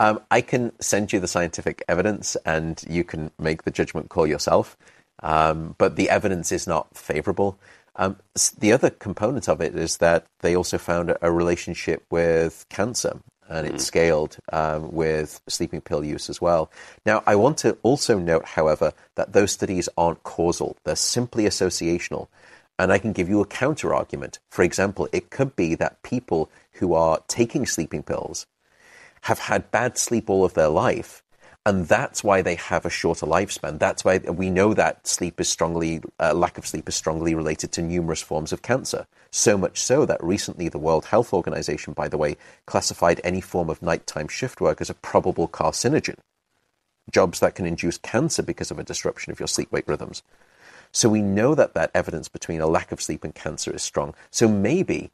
[0.00, 4.26] Um, I can send you the scientific evidence, and you can make the judgment call
[4.26, 4.76] yourself.
[5.22, 7.58] Um, but the evidence is not favorable.
[7.94, 8.16] Um,
[8.58, 13.20] the other component of it is that they also found a, a relationship with cancer,
[13.48, 16.70] and it's scaled um, with sleeping pill use as well.
[17.04, 22.28] Now, I want to also note, however, that those studies aren't causal; they're simply associational.
[22.78, 24.40] And I can give you a counter argument.
[24.50, 28.46] For example, it could be that people who are taking sleeping pills
[29.22, 31.22] have had bad sleep all of their life.
[31.66, 33.78] And that's why they have a shorter lifespan.
[33.78, 37.72] That's why we know that sleep is strongly, uh, lack of sleep is strongly related
[37.72, 39.06] to numerous forms of cancer.
[39.30, 42.36] So much so that recently the World Health Organization, by the way,
[42.66, 46.18] classified any form of nighttime shift work as a probable carcinogen.
[47.10, 50.22] Jobs that can induce cancer because of a disruption of your sleep wake rhythms.
[50.92, 54.14] So we know that that evidence between a lack of sleep and cancer is strong.
[54.30, 55.10] So maybe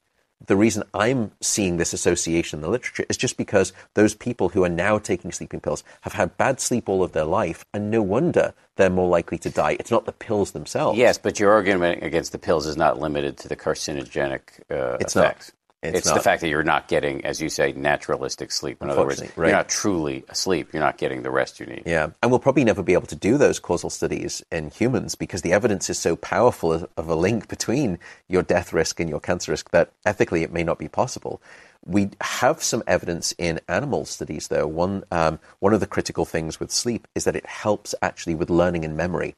[0.47, 4.65] the reason I'm seeing this association in the literature is just because those people who
[4.65, 8.03] are now taking sleeping pills have had bad sleep all of their life, and no
[8.03, 9.77] wonder they're more likely to die.
[9.79, 10.99] It's not the pills themselves.
[10.99, 15.53] Yes, but your argument against the pills is not limited to the carcinogenic uh, It's.
[15.83, 16.07] Effects.
[16.07, 18.83] It's the fact that you're not getting, as you say, naturalistic sleep.
[18.83, 19.49] In other words, right.
[19.49, 20.73] you're not truly asleep.
[20.73, 21.83] You're not getting the rest you need.
[21.87, 25.43] Yeah, and we'll probably never be able to do those causal studies in humans because
[25.43, 29.21] the evidence is so powerful of- of a link between your death risk and your
[29.21, 31.41] cancer risk that ethically it may not be possible.
[31.87, 34.67] We have some evidence in animal studies, though.
[34.67, 38.51] One um, one of the critical things with sleep is that it helps actually with
[38.51, 39.35] learning and memory.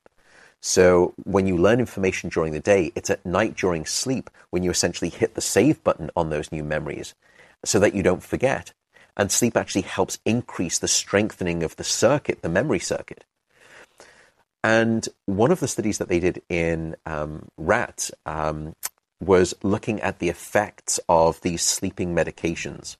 [0.63, 4.71] So when you learn information during the day, it's at night during sleep when you
[4.71, 7.15] essentially hit the save button on those new memories
[7.65, 8.73] so that you don't forget.
[9.17, 13.25] And sleep actually helps increase the strengthening of the circuit, the memory circuit.
[14.63, 18.77] And one of the studies that they did in um, rats um,
[19.21, 22.97] was looking at the effects of these sleeping medications.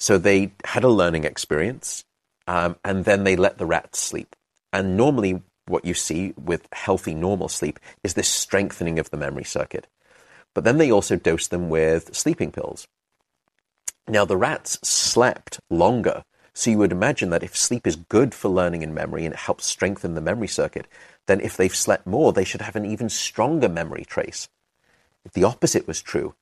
[0.00, 2.04] So they had a learning experience,
[2.48, 4.34] um, and then they let the rats sleep.
[4.72, 9.44] And normally, what you see with healthy, normal sleep is this strengthening of the memory
[9.44, 9.86] circuit.
[10.54, 12.86] But then they also dosed them with sleeping pills.
[14.08, 16.24] Now, the rats slept longer.
[16.54, 19.40] So you would imagine that if sleep is good for learning and memory and it
[19.40, 20.86] helps strengthen the memory circuit,
[21.26, 24.48] then if they've slept more, they should have an even stronger memory trace.
[25.24, 26.34] If the opposite was true,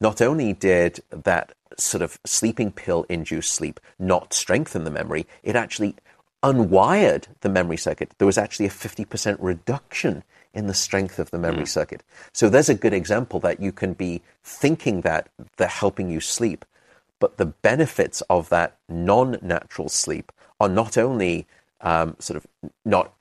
[0.00, 5.56] not only did that sort of sleeping pill induced sleep not strengthen the memory, it
[5.56, 5.96] actually
[6.52, 8.12] unwired the memory circuit.
[8.18, 10.22] There was actually a 50% reduction
[10.54, 12.02] in the strength of the memory circuit.
[12.32, 16.64] So there's a good example that you can be thinking that they're helping you sleep,
[17.18, 21.46] but the benefits of that non natural sleep are not only
[21.82, 22.46] um, sort of
[22.84, 23.12] not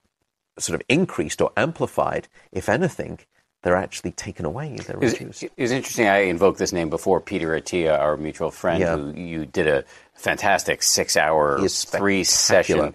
[0.58, 3.20] sort of increased or amplified, if anything,
[3.64, 4.78] they're actually taken away.
[4.78, 5.44] They're It reduced.
[5.58, 6.08] was, interesting.
[6.08, 8.96] I invoked this name before, Peter Attia, our mutual friend, Yeah.
[8.96, 12.94] who you did a fantastic six-hour, three-session.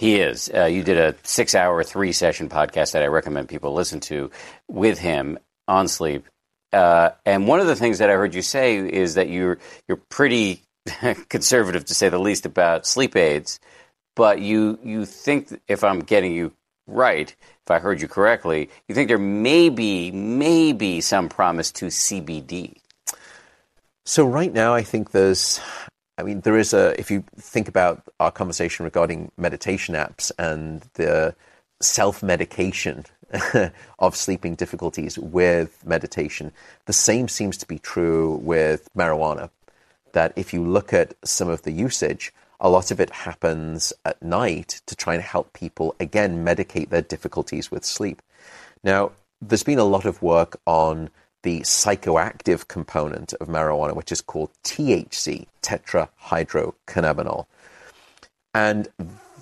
[0.00, 0.48] He is.
[0.48, 4.30] Uh, you did a six-hour, three-session podcast that I recommend people listen to
[4.66, 5.38] with him
[5.68, 6.26] on sleep.
[6.72, 10.00] Uh, and one of the things that I heard you say is that you're you're
[10.08, 10.62] pretty
[11.28, 13.60] conservative, to say the least, about sleep aids.
[14.16, 16.54] But you you think, if I'm getting you
[16.86, 17.28] right,
[17.66, 22.78] if I heard you correctly, you think there may be maybe some promise to CBD.
[24.06, 25.60] So right now, I think there's,
[26.20, 26.98] I mean, there is a.
[27.00, 31.34] If you think about our conversation regarding meditation apps and the
[31.80, 33.06] self-medication
[33.98, 36.52] of sleeping difficulties with meditation,
[36.84, 39.48] the same seems to be true with marijuana.
[40.12, 44.22] That if you look at some of the usage, a lot of it happens at
[44.22, 48.20] night to try and help people again medicate their difficulties with sleep.
[48.84, 51.08] Now, there's been a lot of work on
[51.42, 57.46] the psychoactive component of marijuana, which is called THC, tetrahydrocannabinol.
[58.54, 58.88] And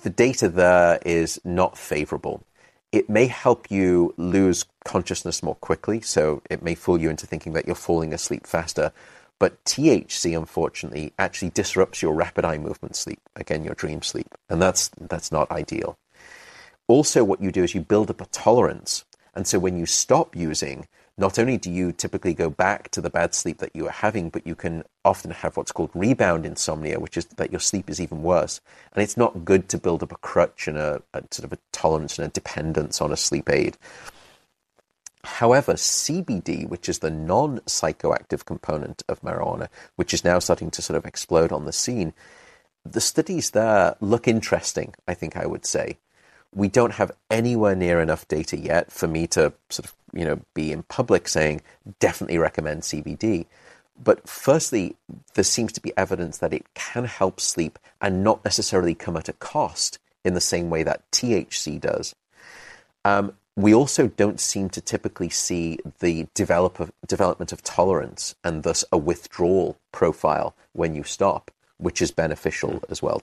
[0.01, 2.43] the data there is not favorable.
[2.91, 7.53] it may help you lose consciousness more quickly, so it may fool you into thinking
[7.53, 8.91] that you're falling asleep faster.
[9.37, 14.61] But THC, unfortunately, actually disrupts your rapid eye movement sleep, again, your dream sleep, and
[14.61, 15.97] that's that's not ideal.
[16.87, 20.35] Also, what you do is you build up a tolerance, and so when you stop
[20.35, 20.87] using,
[21.19, 24.29] not only do you typically go back to the bad sleep that you were having,
[24.29, 27.99] but you can often have what's called rebound insomnia, which is that your sleep is
[27.99, 28.61] even worse.
[28.93, 31.59] And it's not good to build up a crutch and a, a sort of a
[31.73, 33.77] tolerance and a dependence on a sleep aid.
[35.25, 39.67] However, CBD, which is the non psychoactive component of marijuana,
[39.97, 42.13] which is now starting to sort of explode on the scene,
[42.85, 45.97] the studies there look interesting, I think I would say
[46.53, 50.39] we don't have anywhere near enough data yet for me to sort of you know
[50.53, 51.61] be in public saying
[51.99, 53.45] definitely recommend CBD.
[54.01, 54.95] But firstly,
[55.33, 59.27] there seems to be evidence that it can help sleep and not necessarily come at
[59.27, 62.15] a cost in the same way that THC does.
[63.03, 68.63] Um, we also don't seem to typically see the develop of, development of tolerance and
[68.63, 73.21] thus a withdrawal profile when you stop, which is beneficial as well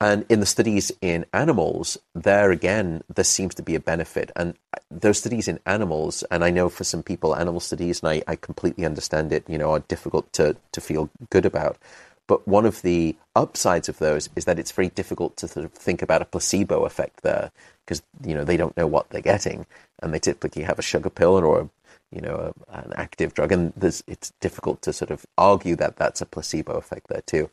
[0.00, 4.30] and in the studies in animals, there again, there seems to be a benefit.
[4.36, 4.54] And
[4.90, 8.36] those studies in animals, and I know for some people, animal studies, and I, I
[8.36, 11.78] completely understand it, you know, are difficult to, to feel good about.
[12.26, 15.72] But one of the upsides of those is that it's very difficult to sort of
[15.72, 17.50] think about a placebo effect there
[17.84, 19.64] because, you know, they don't know what they're getting.
[20.02, 21.70] And they typically have a sugar pill or,
[22.10, 23.52] you know, a, an active drug.
[23.52, 27.48] And it's difficult to sort of argue that that's a placebo effect there too.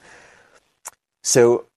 [1.21, 1.67] So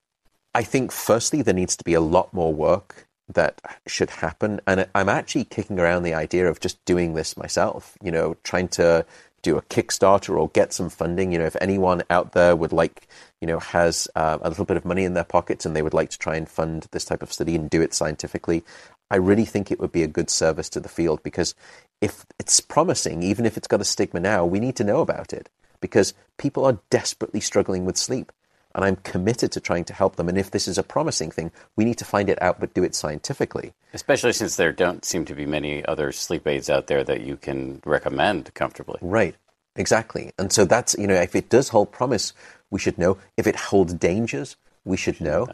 [0.56, 4.58] I think, firstly, there needs to be a lot more work that should happen.
[4.66, 8.68] And I'm actually kicking around the idea of just doing this myself, you know, trying
[8.68, 9.04] to
[9.42, 11.30] do a Kickstarter or get some funding.
[11.30, 13.06] You know, if anyone out there would like,
[13.42, 15.92] you know, has uh, a little bit of money in their pockets and they would
[15.92, 18.64] like to try and fund this type of study and do it scientifically,
[19.10, 21.54] I really think it would be a good service to the field because
[22.00, 25.34] if it's promising, even if it's got a stigma now, we need to know about
[25.34, 25.50] it
[25.82, 28.32] because people are desperately struggling with sleep
[28.76, 30.28] and I'm committed to trying to help them.
[30.28, 32.84] And if this is a promising thing, we need to find it out, but do
[32.84, 33.72] it scientifically.
[33.94, 37.38] Especially since there don't seem to be many other sleep aids out there that you
[37.38, 38.98] can recommend comfortably.
[39.00, 39.34] Right,
[39.76, 40.30] exactly.
[40.38, 42.34] And so that's, you know, if it does hold promise,
[42.70, 43.16] we should know.
[43.38, 45.48] If it holds dangers, we should know.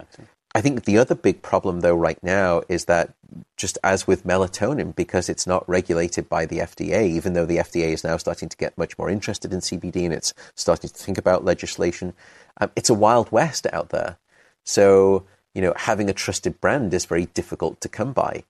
[0.55, 3.14] I think the other big problem, though, right now is that
[3.57, 7.92] just as with melatonin, because it's not regulated by the FDA, even though the FDA
[7.92, 11.16] is now starting to get much more interested in CBD and it's starting to think
[11.16, 12.12] about legislation,
[12.61, 14.18] um, it's a wild west out there.
[14.64, 15.24] So,
[15.55, 18.44] you know, having a trusted brand is very difficult to come by.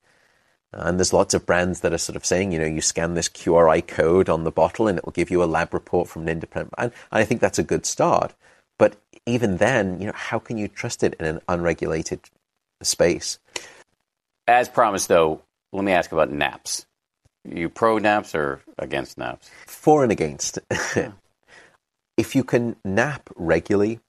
[0.73, 3.29] And there's lots of brands that are sort of saying, you know, you scan this
[3.29, 6.29] QRI code on the bottle and it will give you a lab report from an
[6.31, 6.75] independent.
[6.79, 8.35] And I think that's a good start.
[8.79, 8.97] But
[9.27, 12.21] even then, you know, how can you trust it in an unregulated
[12.83, 13.39] space?
[14.47, 15.43] As promised, though,
[15.73, 16.87] let me ask about naps.
[17.45, 19.51] You pro naps or against naps?
[19.67, 20.59] For and against.
[22.17, 24.01] if you can nap regularly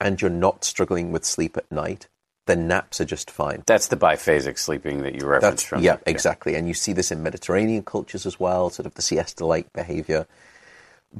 [0.00, 2.08] and you're not struggling with sleep at night,
[2.46, 3.62] then naps are just fine.
[3.66, 5.82] That's the biphasic sleeping that you referenced from.
[5.82, 6.54] Yeah, exactly.
[6.54, 10.26] And you see this in Mediterranean cultures as well, sort of the siesta like behavior.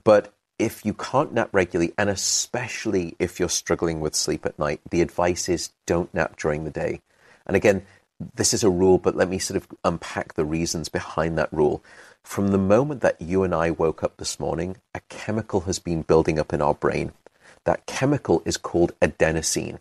[0.05, 4.80] But if you can't nap regularly, and especially if you're struggling with sleep at night,
[4.90, 7.00] the advice is don't nap during the day.
[7.46, 7.86] And again,
[8.34, 11.82] this is a rule, but let me sort of unpack the reasons behind that rule.
[12.22, 16.02] From the moment that you and I woke up this morning, a chemical has been
[16.02, 17.12] building up in our brain.
[17.64, 19.78] That chemical is called adenosine,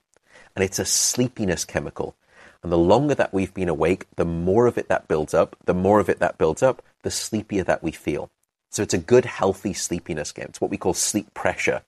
[0.55, 2.15] and it's a sleepiness chemical.
[2.63, 5.73] And the longer that we've been awake, the more of it that builds up, the
[5.73, 8.30] more of it that builds up, the sleepier that we feel.
[8.70, 10.47] So it's a good, healthy sleepiness game.
[10.49, 11.82] It's what we call sleep pressure.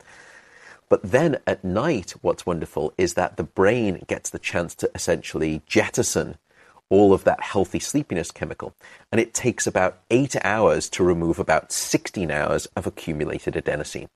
[0.90, 5.62] But then at night, what's wonderful is that the brain gets the chance to essentially
[5.66, 6.38] jettison
[6.90, 8.76] all of that healthy sleepiness chemical.
[9.12, 14.10] And it takes about eight hours to remove about 16 hours of accumulated adenosine.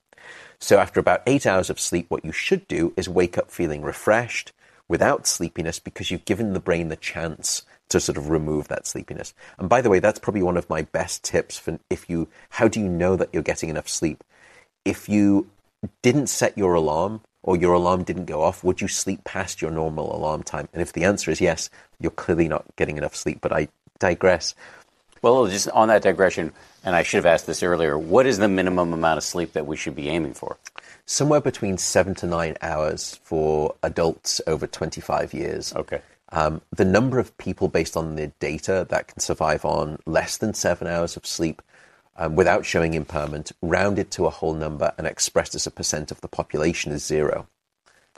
[0.60, 3.82] So after about eight hours of sleep, what you should do is wake up feeling
[3.82, 4.52] refreshed
[4.90, 9.34] without sleepiness because you've given the brain the chance to sort of remove that sleepiness.
[9.58, 12.68] And by the way, that's probably one of my best tips for if you, how
[12.68, 14.24] do you know that you're getting enough sleep?
[14.84, 15.50] If you
[16.02, 19.72] didn't set your alarm or your alarm didn't go off, would you sleep past your
[19.72, 20.68] normal alarm time?
[20.74, 23.40] And if the answer is yes, you're clearly not getting enough sleep.
[23.42, 23.68] But I
[24.00, 24.56] digress.
[25.22, 26.54] Well, just on that digression,
[26.84, 29.66] and I should have asked this earlier, what is the minimum amount of sleep that
[29.66, 30.58] we should be aiming for?
[31.06, 35.74] Somewhere between seven to nine hours for adults over 25 years.
[35.76, 36.02] Okay.
[36.36, 40.54] Um, the number of people based on the data that can survive on less than
[40.54, 41.62] seven hours of sleep
[42.18, 46.20] um, without showing impairment, rounded to a whole number and expressed as a percent of
[46.20, 47.48] the population is zero.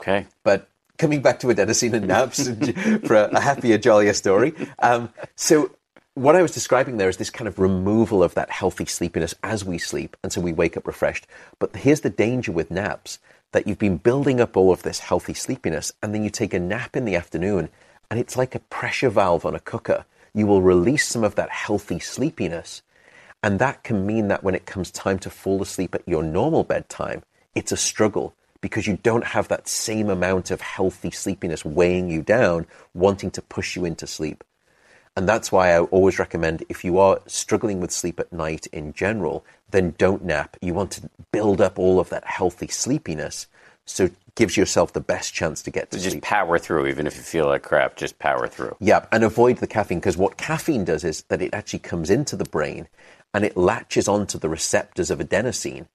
[0.00, 0.26] Okay.
[0.42, 0.68] But
[0.98, 2.48] coming back to adenosine and naps
[3.06, 4.52] for a, a, happier, jollier story.
[4.80, 5.70] Um, so
[6.14, 9.64] what I was describing there is this kind of removal of that healthy sleepiness as
[9.64, 11.28] we sleep, and so we wake up refreshed.
[11.60, 13.20] But here's the danger with naps
[13.52, 16.58] that you've been building up all of this healthy sleepiness, and then you take a
[16.58, 17.68] nap in the afternoon,
[18.10, 20.04] and it's like a pressure valve on a cooker.
[20.34, 22.82] You will release some of that healthy sleepiness,
[23.42, 26.64] and that can mean that when it comes time to fall asleep at your normal
[26.64, 27.22] bedtime,
[27.54, 32.22] it's a struggle because you don't have that same amount of healthy sleepiness weighing you
[32.22, 34.42] down, wanting to push you into sleep.
[35.16, 38.92] And that's why I always recommend if you are struggling with sleep at night in
[38.92, 40.56] general, then don't nap.
[40.60, 43.48] You want to build up all of that healthy sleepiness
[43.88, 46.22] so it gives yourself the best chance to get to so sleep.
[46.22, 48.76] Just power through, even if you feel like crap, just power through.
[48.80, 52.36] Yeah, and avoid the caffeine because what caffeine does is that it actually comes into
[52.36, 52.88] the brain
[53.34, 55.86] and it latches onto the receptors of adenosine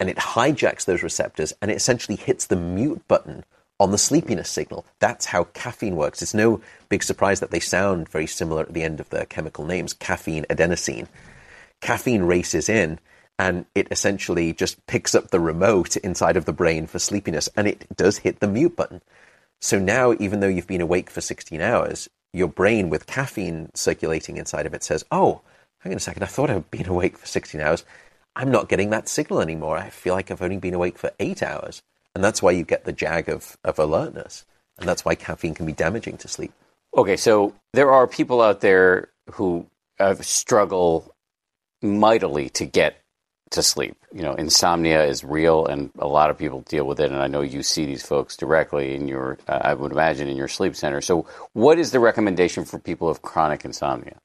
[0.00, 3.44] and it hijacks those receptors and it essentially hits the mute button
[3.78, 4.86] on the sleepiness signal.
[4.98, 6.22] That's how caffeine works.
[6.22, 9.64] It's no big surprise that they sound very similar at the end of their chemical
[9.66, 11.08] names caffeine, adenosine.
[11.82, 12.98] Caffeine races in
[13.38, 17.66] and it essentially just picks up the remote inside of the brain for sleepiness and
[17.66, 19.02] it does hit the mute button.
[19.60, 24.36] So now, even though you've been awake for 16 hours, your brain with caffeine circulating
[24.36, 25.42] inside of it says, Oh,
[25.80, 27.84] hang on a second, I thought I'd been awake for 16 hours.
[28.34, 29.78] I'm not getting that signal anymore.
[29.78, 31.82] I feel like I've only been awake for eight hours.
[32.14, 34.44] And that's why you get the jag of, of alertness.
[34.78, 36.52] And that's why caffeine can be damaging to sleep.
[36.96, 39.66] Okay, so there are people out there who
[39.98, 41.14] uh, struggle
[41.82, 43.02] mightily to get
[43.50, 43.96] to sleep.
[44.12, 47.10] You know, insomnia is real, and a lot of people deal with it.
[47.10, 50.36] And I know you see these folks directly in your, uh, I would imagine, in
[50.36, 51.00] your sleep center.
[51.00, 54.18] So, what is the recommendation for people of chronic insomnia?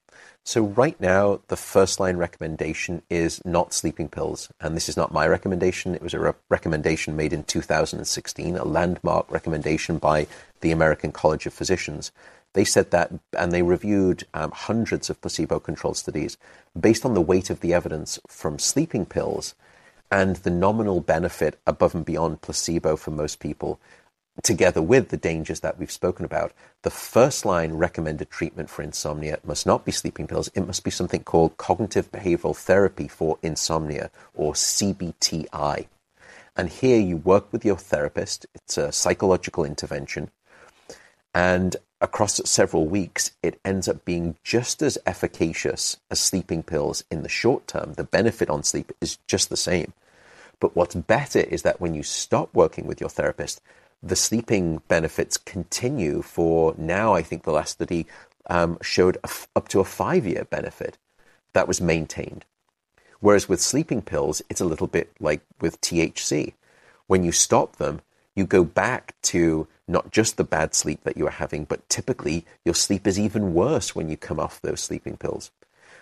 [0.44, 4.50] So, right now, the first line recommendation is not sleeping pills.
[4.60, 5.94] And this is not my recommendation.
[5.94, 10.26] It was a re- recommendation made in 2016, a landmark recommendation by
[10.62, 12.12] the American College of Physicians.
[12.54, 16.38] They said that, and they reviewed um, hundreds of placebo controlled studies
[16.80, 19.56] based on the weight of the evidence from sleeping pills
[20.12, 23.80] and the nominal benefit above and beyond placebo for most people
[24.44, 26.54] together with the dangers that we've spoken about,
[26.84, 30.50] the first line recommended treatment for insomnia must not be sleeping pills.
[30.54, 35.88] It must be something called cognitive behavioral therapy for insomnia, or CBTI.
[36.56, 40.32] And here you work with your therapist, it's a psychological intervention.
[41.34, 47.22] And across several weeks, it ends up being just as efficacious as sleeping pills in
[47.22, 47.94] the short term.
[47.94, 49.94] The benefit on sleep is just the same.
[50.60, 53.62] But what's better is that when you stop working with your therapist,
[54.04, 57.14] the sleeping benefits continue for now.
[57.14, 58.08] I think the last study
[58.50, 59.18] um, showed
[59.56, 60.98] up to a five year benefit
[61.54, 62.46] that was maintained.
[63.20, 66.54] Whereas with sleeping pills, it's a little bit like with THC.
[67.06, 68.02] When you stop them,
[68.36, 72.46] you go back to not just the bad sleep that you are having, but typically
[72.66, 75.52] your sleep is even worse when you come off those sleeping pills.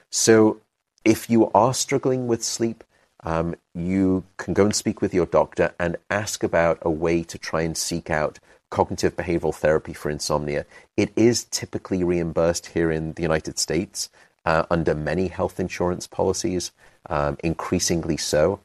[0.09, 0.61] So
[1.03, 2.83] if you are struggling with sleep,
[3.23, 7.37] um, you can go and speak with your doctor and ask about a way to
[7.37, 8.39] try and seek out
[8.69, 10.65] cognitive behavioral therapy for insomnia.
[10.95, 14.09] It is typically reimbursed here in the United States
[14.45, 16.71] uh, under many health insurance policies,
[17.09, 18.59] um, increasingly so.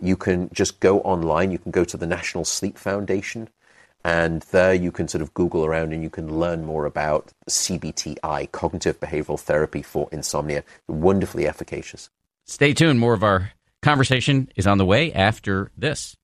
[0.00, 3.48] You can just go online, you can go to the National Sleep Foundation,
[4.04, 8.50] and there you can sort of Google around and you can learn more about CBTI,
[8.52, 10.64] cognitive behavioral therapy for insomnia.
[10.86, 12.10] Wonderfully efficacious.
[12.44, 12.98] Stay tuned.
[12.98, 16.16] More of our Conversation is on the way after this.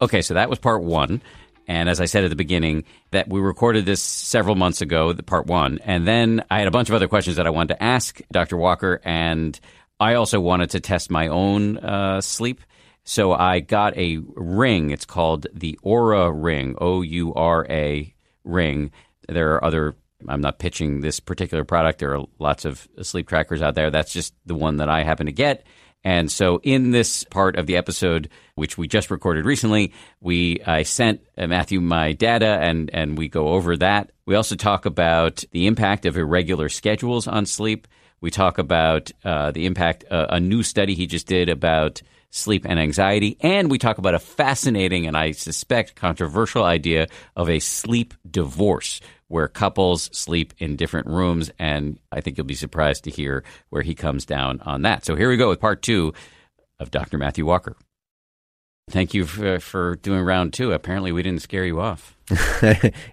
[0.00, 1.22] Okay, so that was part one.
[1.66, 5.22] And as I said at the beginning, that we recorded this several months ago, the
[5.22, 5.78] part one.
[5.84, 8.56] And then I had a bunch of other questions that I wanted to ask Dr.
[8.56, 9.00] Walker.
[9.02, 9.58] And
[10.00, 12.60] I also wanted to test my own uh, sleep.
[13.04, 14.90] So I got a ring.
[14.90, 18.14] It's called the Oura Ring, O U R A
[18.44, 18.92] ring.
[19.28, 19.94] There are other
[20.26, 21.98] I'm not pitching this particular product.
[21.98, 23.90] There are lots of sleep trackers out there.
[23.90, 25.66] That's just the one that I happen to get.
[26.02, 30.82] And so in this part of the episode, which we just recorded recently, we I
[30.82, 34.12] sent uh, Matthew my data and and we go over that.
[34.26, 37.88] We also talk about the impact of irregular schedules on sleep.
[38.24, 42.64] We talk about uh, the impact uh, a new study he just did about sleep
[42.66, 47.58] and anxiety, and we talk about a fascinating and I suspect controversial idea of a
[47.58, 51.50] sleep divorce, where couples sleep in different rooms.
[51.58, 55.04] And I think you'll be surprised to hear where he comes down on that.
[55.04, 56.14] So here we go with part two
[56.80, 57.18] of Dr.
[57.18, 57.76] Matthew Walker.
[58.90, 60.72] Thank you for, for doing round two.
[60.72, 62.14] Apparently, we didn't scare you off.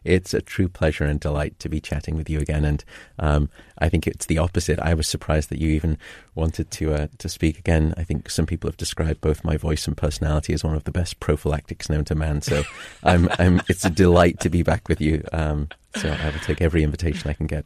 [0.04, 2.66] it's a true pleasure and delight to be chatting with you again.
[2.66, 2.84] And
[3.18, 4.80] um, I think it's the opposite.
[4.80, 5.98] I was surprised that you even
[6.36, 7.94] wanted to uh, to speak again.
[7.98, 10.92] I think some people have described both my voice and personality as one of the
[10.92, 12.42] best prophylactics known to man.
[12.42, 12.64] So
[13.04, 15.24] I'm, I'm, it's a delight to be back with you.
[15.32, 17.66] Um, so I will take every invitation I can get.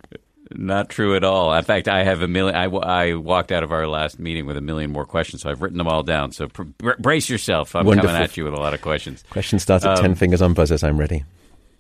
[0.52, 1.54] Not true at all.
[1.54, 2.56] In fact, I have a million.
[2.56, 5.62] I, I walked out of our last meeting with a million more questions, so I've
[5.62, 6.32] written them all down.
[6.32, 6.64] So pr-
[7.00, 7.76] brace yourself.
[7.76, 8.10] I'm Wonderful.
[8.10, 9.24] coming at you with a lot of questions.
[9.32, 10.84] Question starts at um, 10 fingers on buzzers.
[10.84, 11.24] I'm ready.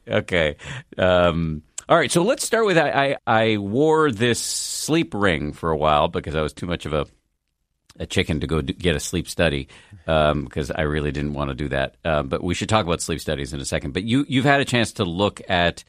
[0.08, 0.56] Okay.
[0.98, 2.12] Um, all right.
[2.12, 6.36] So let's start with I, I, I wore this sleep ring for a while because
[6.36, 7.06] I was too much of a
[7.98, 9.70] a chicken to go do, get a sleep study
[10.06, 11.96] because um, I really didn't want to do that.
[12.04, 13.94] Uh, but we should talk about sleep studies in a second.
[13.94, 15.84] But you you've had a chance to look at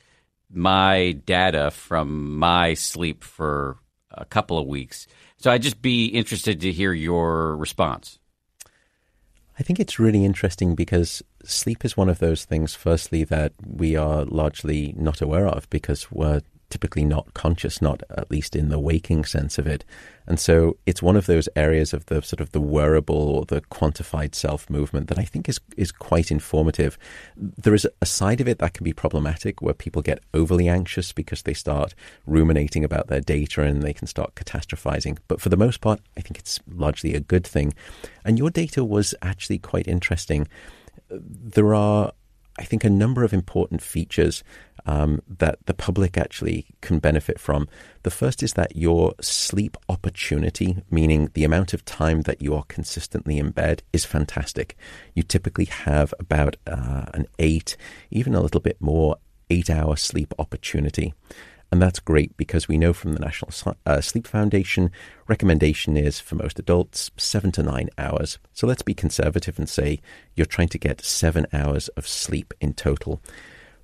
[0.51, 3.79] my data from my sleep for
[4.11, 5.07] a couple of weeks.
[5.37, 8.19] So I'd just be interested to hear your response.
[9.59, 13.97] I think it's really interesting because sleep is one of those things, firstly, that we
[13.97, 18.79] are largely not aware of because we're typically not conscious, not at least in the
[18.79, 19.85] waking sense of it.
[20.27, 23.61] And so it's one of those areas of the sort of the wearable or the
[23.63, 26.99] quantified self movement that I think is is quite informative.
[27.37, 31.13] There is a side of it that can be problematic where people get overly anxious
[31.13, 31.95] because they start
[32.27, 35.19] ruminating about their data and they can start catastrophizing.
[35.29, 37.75] But for the most part, I think it's largely a good thing.
[38.25, 40.49] And your data was actually quite interesting.
[41.09, 42.13] There are
[42.59, 44.43] I think a number of important features
[44.87, 47.69] um, that the public actually can benefit from.
[48.03, 52.65] The first is that your sleep opportunity, meaning the amount of time that you are
[52.69, 54.77] consistently in bed, is fantastic.
[55.15, 57.77] You typically have about uh, an eight,
[58.11, 59.17] even a little bit more,
[59.51, 61.15] eight hour sleep opportunity.
[61.73, 63.51] And that's great because we know from the National
[63.85, 64.91] uh, Sleep Foundation,
[65.27, 68.39] recommendation is for most adults seven to nine hours.
[68.53, 70.01] So let's be conservative and say
[70.35, 73.21] you're trying to get seven hours of sleep in total.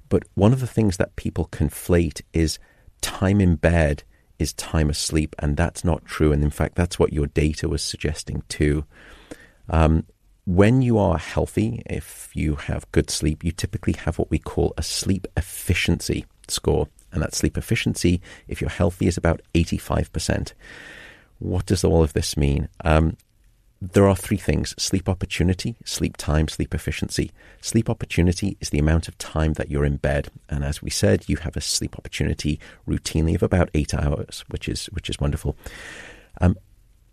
[0.09, 2.59] But one of the things that people conflate is
[3.01, 4.05] time in bed
[4.39, 6.33] is time asleep, and that's not true.
[6.33, 8.85] And in fact, that's what your data was suggesting too.
[9.69, 10.05] Um,
[10.45, 14.75] when you are healthy, if you have good sleep, you typically have what we call
[14.77, 16.89] a sleep efficiency score.
[17.13, 20.53] And that sleep efficiency, if you're healthy, is about 85%.
[21.39, 22.69] What does all of this mean?
[22.85, 23.17] Um,
[23.83, 27.33] there are three things sleep opportunity, sleep time, sleep efficiency.
[27.61, 30.29] Sleep opportunity is the amount of time that you're in bed.
[30.49, 34.69] And as we said, you have a sleep opportunity routinely of about eight hours, which
[34.69, 35.57] is, which is wonderful.
[36.41, 36.57] Um,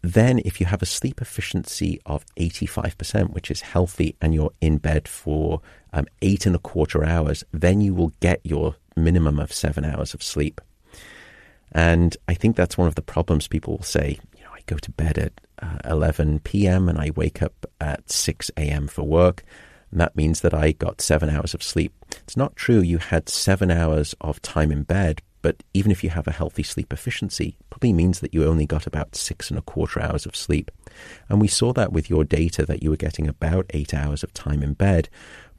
[0.01, 4.77] then, if you have a sleep efficiency of 85%, which is healthy, and you're in
[4.77, 5.61] bed for
[5.91, 10.13] um, eight and a quarter hours, then you will get your minimum of seven hours
[10.13, 10.61] of sleep.
[11.71, 14.77] And I think that's one of the problems people will say, you know, I go
[14.77, 16.89] to bed at uh, 11 p.m.
[16.89, 18.87] and I wake up at 6 a.m.
[18.87, 19.43] for work.
[19.91, 21.93] And that means that I got seven hours of sleep.
[22.11, 22.79] It's not true.
[22.79, 26.63] You had seven hours of time in bed, but even if you have a healthy
[26.63, 30.35] sleep efficiency, probably means that you only got about six and a quarter hours of
[30.35, 30.69] sleep.
[31.27, 34.33] And we saw that with your data that you were getting about eight hours of
[34.33, 35.09] time in bed.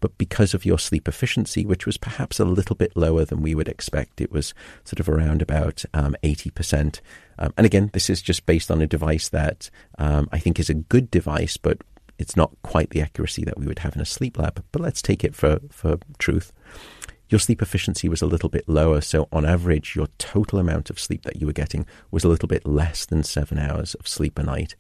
[0.01, 3.55] But because of your sleep efficiency, which was perhaps a little bit lower than we
[3.55, 4.55] would expect, it was
[4.85, 7.01] sort of around about um, 80%.
[7.39, 10.71] Um, and again, this is just based on a device that um, I think is
[10.71, 11.79] a good device, but
[12.19, 14.63] it's not quite the accuracy that we would have in a sleep lab.
[14.73, 16.53] But let's take it for, for truth
[17.31, 19.01] your sleep efficiency was a little bit lower.
[19.01, 22.49] So, on average, your total amount of sleep that you were getting was a little
[22.49, 24.75] bit less than seven hours of sleep a night.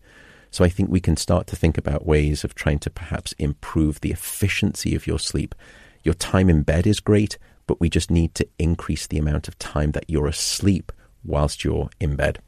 [0.50, 4.00] So, I think we can start to think about ways of trying to perhaps improve
[4.00, 5.54] the efficiency of your sleep.
[6.02, 9.58] Your time in bed is great, but we just need to increase the amount of
[9.58, 10.92] time that you're asleep
[11.24, 12.40] whilst you're in bed.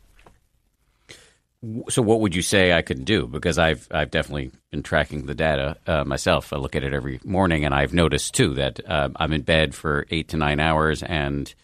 [1.89, 3.29] So, what would you say I could do?
[3.29, 6.53] Because I've I've definitely been tracking the data uh, myself.
[6.53, 9.73] I look at it every morning, and I've noticed too that uh, I'm in bed
[9.73, 11.55] for eight to nine hours, and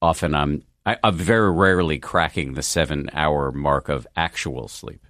[0.00, 5.04] often I'm I, am very rarely cracking the seven hour mark of actual sleep.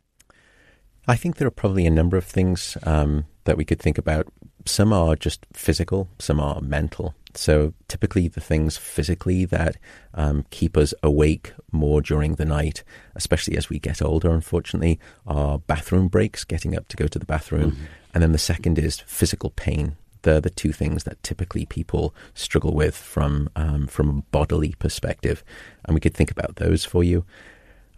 [1.08, 4.30] I think there are probably a number of things um, that we could think about.
[4.66, 7.14] Some are just physical, some are mental.
[7.34, 9.76] So typically, the things physically that
[10.12, 15.58] um, keep us awake more during the night, especially as we get older, unfortunately, are
[15.60, 17.72] bathroom breaks, getting up to go to the bathroom.
[17.72, 17.84] Mm-hmm.
[18.12, 19.96] And then the second is physical pain.
[20.22, 25.42] They're the two things that typically people struggle with from um, from a bodily perspective,
[25.84, 27.24] and we could think about those for you.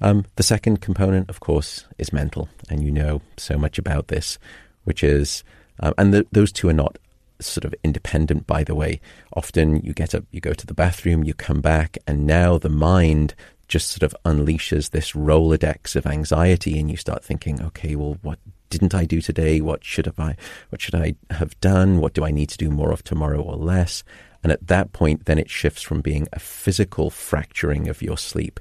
[0.01, 4.39] Um, the second component, of course, is mental, and you know so much about this,
[4.85, 5.45] which is,
[5.81, 6.97] uh, and the, those two are not
[7.39, 9.01] sort of independent, by the way.
[9.35, 12.69] Often you get up, you go to the bathroom, you come back, and now the
[12.69, 13.35] mind
[13.69, 18.39] just sort of unleashes this Rolodex of anxiety, and you start thinking, okay, well, what
[18.71, 19.61] didn't I do today?
[19.61, 20.37] What should have I
[20.71, 21.99] what should I have done?
[21.99, 24.03] What do I need to do more of tomorrow or less?
[24.43, 28.59] And at that point, then it shifts from being a physical fracturing of your sleep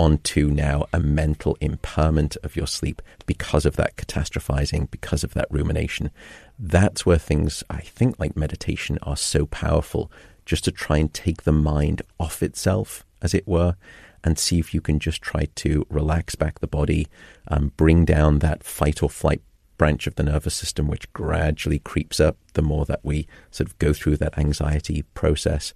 [0.00, 5.46] onto now a mental impairment of your sleep because of that catastrophizing, because of that
[5.50, 6.10] rumination.
[6.58, 10.10] That's where things, I think, like meditation are so powerful,
[10.46, 13.76] just to try and take the mind off itself, as it were,
[14.24, 17.06] and see if you can just try to relax back the body,
[17.48, 19.42] um, bring down that fight or flight
[19.76, 23.78] branch of the nervous system, which gradually creeps up the more that we sort of
[23.78, 25.74] go through that anxiety process.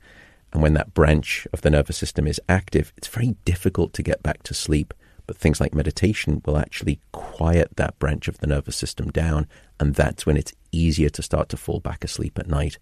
[0.55, 4.23] And when that branch of the nervous system is active, it's very difficult to get
[4.23, 4.95] back to sleep.
[5.27, 9.49] But things like meditation will actually quiet that branch of the nervous system down.
[9.81, 12.79] And that's when it's easier to start to fall back asleep at night.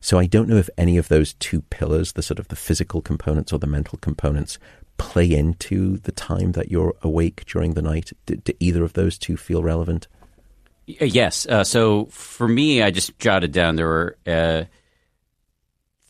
[0.00, 3.02] So I don't know if any of those two pillars, the sort of the physical
[3.02, 4.58] components or the mental components,
[4.96, 8.12] play into the time that you're awake during the night.
[8.26, 10.08] Do, do either of those two feel relevant?
[10.86, 11.46] Yes.
[11.46, 14.64] Uh, so for me, I just jotted down there were uh,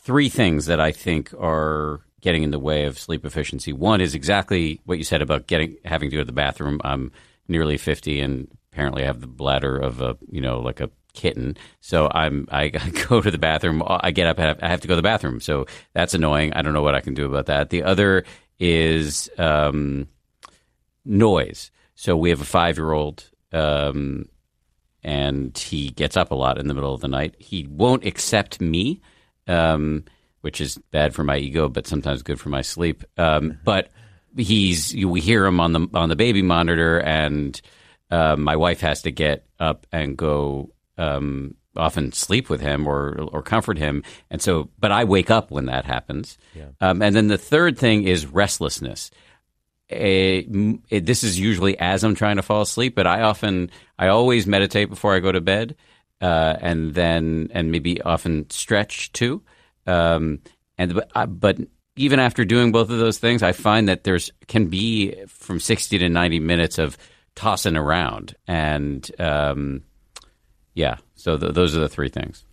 [0.03, 3.73] three things that I think are getting in the way of sleep efficiency.
[3.73, 6.81] One is exactly what you said about getting having to go to the bathroom.
[6.85, 7.13] I'm
[7.49, 11.57] nearly 50 and apparently I have the bladder of a, you know, like a kitten.
[11.81, 14.97] So I'm I go to the bathroom, I get up I have to go to
[14.97, 15.41] the bathroom.
[15.41, 16.53] So that's annoying.
[16.53, 17.71] I don't know what I can do about that.
[17.71, 18.25] The other
[18.59, 20.09] is um,
[21.05, 21.71] noise.
[21.95, 24.29] So we have a 5-year-old um,
[25.05, 27.35] and he gets up a lot in the middle of the night.
[27.39, 29.01] He won't accept me
[29.47, 30.05] um,
[30.41, 33.05] which is bad for my ego, but sometimes good for my sleep.
[33.17, 33.91] Um, but
[34.37, 37.61] he's we hear him on the on the baby monitor, and
[38.11, 40.71] uh, my wife has to get up and go.
[40.99, 44.69] Um, often sleep with him or or comfort him, and so.
[44.79, 46.37] But I wake up when that happens.
[46.55, 46.69] Yeah.
[46.81, 49.11] Um, and then the third thing is restlessness.
[49.89, 50.47] It,
[50.89, 54.47] it, this is usually as I'm trying to fall asleep, but I often, I always
[54.47, 55.77] meditate before I go to bed
[56.23, 59.43] uh, and then and maybe often stretch too.
[59.87, 60.41] Um,
[60.79, 61.11] and but,
[61.61, 61.65] uh,
[61.97, 65.99] even after doing both of those things, I find that there's can be from sixty
[65.99, 66.97] to ninety minutes of
[67.35, 69.83] tossing around, and um,
[70.75, 70.97] yeah.
[71.17, 72.45] So th- those are the three things.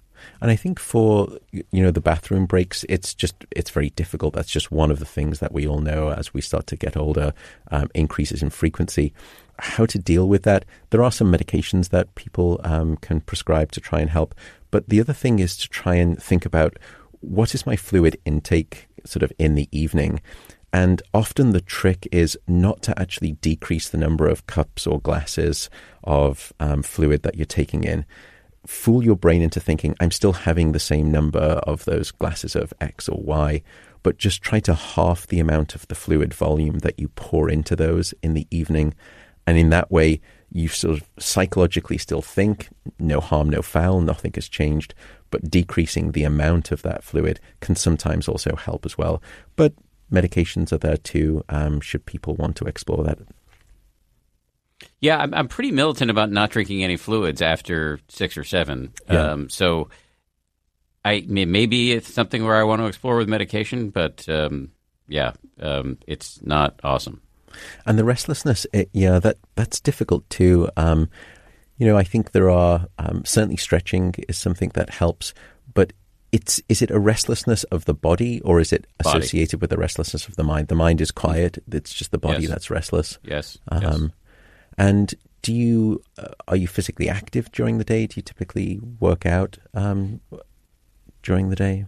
[0.42, 4.34] And I think for you know the bathroom breaks, it's just it's very difficult.
[4.34, 6.98] That's just one of the things that we all know as we start to get
[6.98, 7.34] older,
[7.72, 9.14] um, increases in frequency
[9.60, 10.66] how to deal with that.
[10.90, 14.36] There are some medications that people um, can prescribe to try and help.
[14.72, 16.78] But the other thing is to try and think about
[17.22, 20.22] what is my fluid intake sort of in the evening.
[20.72, 25.70] And often the trick is not to actually decrease the number of cups or glasses
[26.04, 28.06] of um, fluid that you're taking in.
[28.68, 32.74] Fool your brain into thinking, I'm still having the same number of those glasses of
[32.80, 33.64] X or Y,
[34.04, 37.76] but just try to half the amount of the fluid volume that you pour into
[37.76, 38.94] those in the evening
[39.50, 40.22] and in that way,
[40.52, 42.70] you sort of psychologically still think
[43.00, 44.94] no harm, no foul, nothing has changed.
[45.32, 49.24] But decreasing the amount of that fluid can sometimes also help as well.
[49.56, 49.74] But
[50.12, 53.18] medications are there too, um, should people want to explore that.
[55.00, 58.94] Yeah, I'm, I'm pretty militant about not drinking any fluids after six or seven.
[59.10, 59.32] Yeah.
[59.32, 59.90] Um, so
[61.04, 64.74] I maybe it's something where I want to explore with medication, but um,
[65.08, 67.24] yeah, um, it's not awesome.
[67.86, 70.70] And the restlessness, it, yeah, that that's difficult too.
[70.78, 71.10] Um,
[71.78, 75.34] you know, I think there are um, certainly stretching is something that helps,
[75.74, 75.94] but
[76.32, 79.62] it's is it a restlessness of the body or is it associated body.
[79.62, 80.68] with the restlessness of the mind?
[80.68, 82.50] The mind is quiet; it's just the body yes.
[82.50, 83.18] that's restless.
[83.24, 83.58] Yes.
[83.70, 84.02] Um, yes.
[84.78, 88.08] And do you uh, are you physically active during the day?
[88.08, 90.22] Do you typically work out um,
[91.24, 91.86] during the day?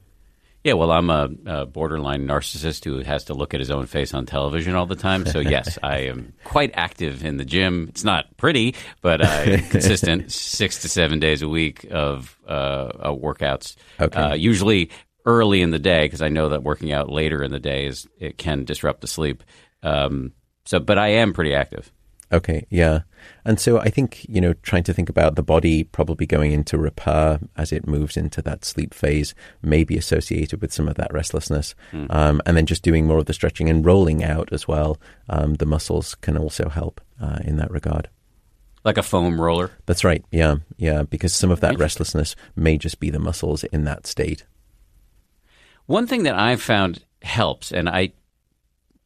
[0.64, 4.14] Yeah, well, I'm a, a, borderline narcissist who has to look at his own face
[4.14, 5.26] on television all the time.
[5.26, 7.88] So, yes, I am quite active in the gym.
[7.90, 13.76] It's not pretty, but uh, consistent six to seven days a week of uh, workouts.
[14.00, 14.20] Okay.
[14.20, 14.92] Uh, usually
[15.26, 18.08] early in the day because I know that working out later in the day is
[18.20, 19.44] it can disrupt the sleep.
[19.82, 20.34] Um,
[20.66, 21.92] so, but I am pretty active.
[22.34, 23.02] Okay, yeah.
[23.44, 26.78] And so I think, you know, trying to think about the body probably going into
[26.78, 31.14] repair as it moves into that sleep phase may be associated with some of that
[31.14, 31.76] restlessness.
[31.92, 32.08] Mm.
[32.10, 34.98] Um, and then just doing more of the stretching and rolling out as well.
[35.30, 38.10] Um, the muscles can also help uh, in that regard.
[38.86, 39.72] Like a foam roller?
[39.86, 43.84] That's right, yeah, yeah, because some of that restlessness may just be the muscles in
[43.84, 44.46] that state.
[45.86, 48.14] One thing that I've found helps, and I,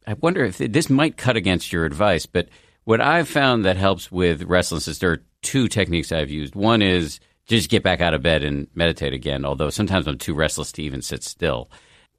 [0.06, 2.48] I wonder if this might cut against your advice, but–
[2.86, 6.54] what I've found that helps with restlessness, there are two techniques I've used.
[6.54, 10.34] One is just get back out of bed and meditate again, although sometimes I'm too
[10.34, 11.68] restless to even sit still.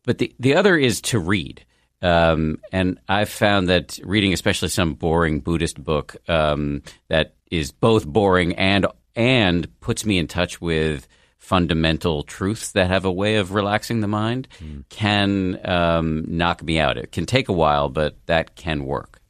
[0.04, 1.66] But the, the other is to read.
[2.02, 8.06] Um, and I've found that reading, especially some boring Buddhist book um, that is both
[8.06, 8.86] boring and
[9.16, 11.08] and puts me in touch with
[11.40, 14.84] fundamental truths that have a way of relaxing the mind mm.
[14.90, 16.98] can um, knock me out.
[16.98, 19.22] It can take a while, but that can work.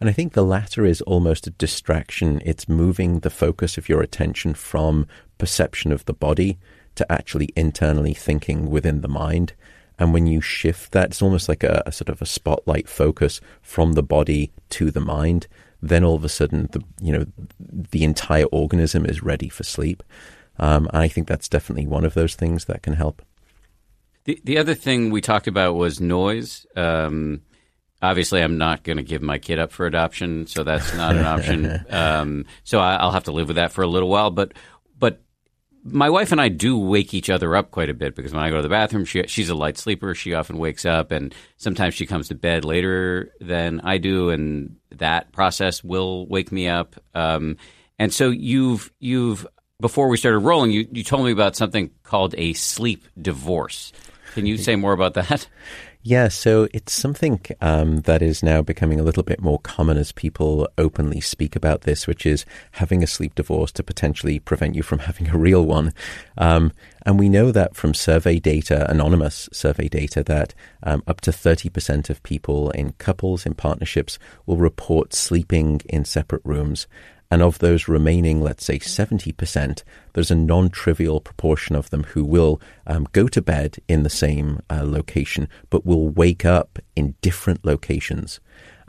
[0.00, 2.40] And I think the latter is almost a distraction.
[2.44, 5.06] It's moving the focus of your attention from
[5.38, 6.58] perception of the body
[6.94, 9.54] to actually internally thinking within the mind.
[9.98, 13.40] And when you shift that, it's almost like a, a, sort of a spotlight focus
[13.60, 15.48] from the body to the mind.
[15.82, 17.26] Then all of a sudden, the you know
[17.58, 20.02] the entire organism is ready for sleep.
[20.58, 23.22] Um, I think that's definitely one of those things that can help.
[24.24, 26.66] The the other thing we talked about was noise.
[26.74, 27.42] Um,
[28.02, 31.24] obviously, I'm not going to give my kid up for adoption, so that's not an
[31.24, 31.84] option.
[31.90, 34.30] Um, so I, will have to live with that for a little while.
[34.30, 34.52] But
[34.98, 35.20] but
[35.82, 38.50] my wife and I do wake each other up quite a bit because when I
[38.50, 40.14] go to the bathroom, she, she's a light sleeper.
[40.14, 44.76] She often wakes up, and sometimes she comes to bed later than I do, and
[44.96, 46.96] that process will wake me up.
[47.14, 47.56] Um,
[47.98, 49.46] and so you've you've
[49.80, 53.92] before we started rolling, you, you told me about something called a sleep divorce.
[54.34, 55.48] Can you say more about that?
[56.02, 60.12] Yeah, so it's something um, that is now becoming a little bit more common as
[60.12, 64.82] people openly speak about this, which is having a sleep divorce to potentially prevent you
[64.82, 65.92] from having a real one.
[66.38, 66.72] Um,
[67.04, 70.54] and we know that from survey data, anonymous survey data, that
[70.84, 76.42] um, up to 30% of people in couples, in partnerships, will report sleeping in separate
[76.44, 76.86] rooms.
[77.30, 79.82] And of those remaining, let's say 70%,
[80.14, 84.10] there's a non trivial proportion of them who will um, go to bed in the
[84.10, 88.40] same uh, location, but will wake up in different locations.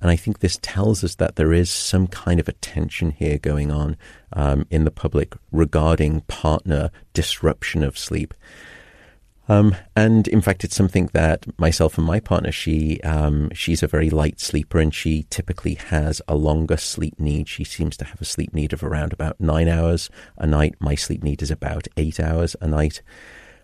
[0.01, 3.37] And I think this tells us that there is some kind of a tension here
[3.37, 3.97] going on
[4.31, 8.33] um, in the public regarding partner disruption of sleep.
[9.49, 13.87] Um, and in fact, it's something that myself and my partner, she um, she's a
[13.87, 17.49] very light sleeper, and she typically has a longer sleep need.
[17.49, 20.75] She seems to have a sleep need of around about nine hours a night.
[20.79, 23.01] My sleep need is about eight hours a night.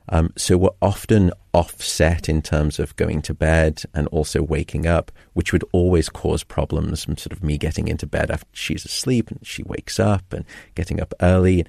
[0.10, 5.12] Um, so we're often offset in terms of going to bed and also waking up,
[5.34, 7.02] which would always cause problems.
[7.02, 10.46] Sort of me getting into bed after she's asleep and she wakes up and
[10.76, 11.66] getting up early.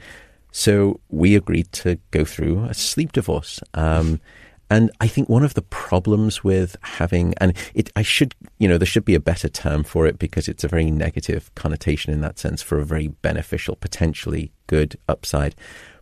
[0.57, 3.61] So we agreed to go through a sleep divorce.
[3.75, 4.23] Um,
[4.71, 8.79] and I think one of the problems with having, and it, I should, you know,
[8.79, 12.23] there should be a better term for it because it's a very negative connotation in
[12.23, 15.55] that sense for a very beneficial, potentially good upside.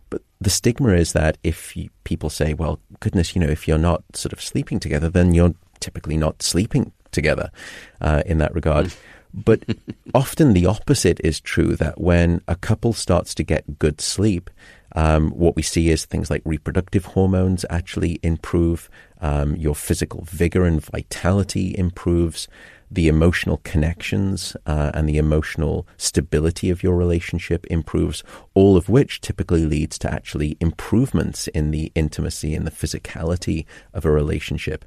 [0.09, 3.77] But the stigma is that if you, people say, well, goodness, you know, if you're
[3.77, 7.51] not sort of sleeping together, then you're typically not sleeping together
[7.99, 8.85] uh, in that regard.
[8.85, 8.95] Mm.
[9.35, 9.65] But
[10.13, 14.49] often the opposite is true that when a couple starts to get good sleep,
[14.93, 18.89] um, what we see is things like reproductive hormones actually improve,
[19.19, 22.47] um, your physical vigor and vitality improves,
[22.89, 29.19] the emotional connections uh, and the emotional stability of your relationship improves, all of which
[29.19, 34.85] typically leads to actually improvements in the intimacy and the physicality of a relationship.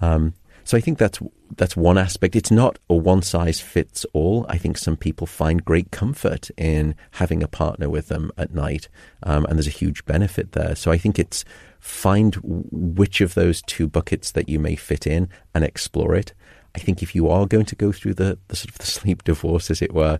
[0.00, 0.34] Um,
[0.64, 1.20] so I think that's
[1.56, 2.34] that's one aspect.
[2.34, 4.46] It's not a one size fits all.
[4.48, 8.88] I think some people find great comfort in having a partner with them at night,
[9.22, 10.74] um, and there's a huge benefit there.
[10.74, 11.44] So I think it's
[11.78, 16.32] find which of those two buckets that you may fit in and explore it.
[16.74, 19.22] I think if you are going to go through the, the sort of the sleep
[19.22, 20.18] divorce, as it were,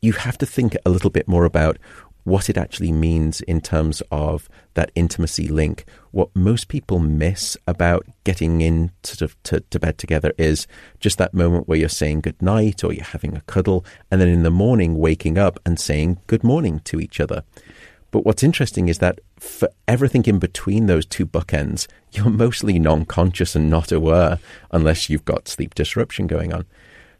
[0.00, 1.78] you have to think a little bit more about
[2.24, 5.84] what it actually means in terms of that intimacy link.
[6.10, 10.66] What most people miss about getting in sort of to, to, bed together is
[11.00, 14.28] just that moment where you're saying good night or you're having a cuddle, and then
[14.28, 17.42] in the morning waking up and saying good morning to each other.
[18.12, 23.04] But what's interesting is that for everything in between those two bookends, you're mostly non
[23.04, 24.38] conscious and not aware
[24.70, 26.66] unless you've got sleep disruption going on.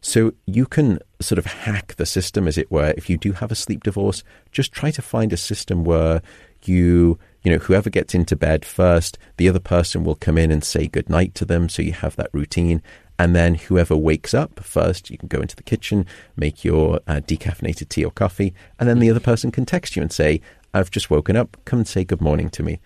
[0.05, 2.93] So you can sort of hack the system, as it were.
[2.97, 4.21] If you do have a sleep divorce,
[4.51, 6.21] just try to find a system where
[6.65, 10.61] you, you know, whoever gets into bed first, the other person will come in and
[10.61, 11.69] say good night to them.
[11.69, 12.81] So you have that routine.
[13.17, 16.05] And then whoever wakes up first, you can go into the kitchen,
[16.35, 20.01] make your uh, decaffeinated tea or coffee, and then the other person can text you
[20.01, 20.41] and say,
[20.73, 22.81] I've just woken up, come and say good morning to me.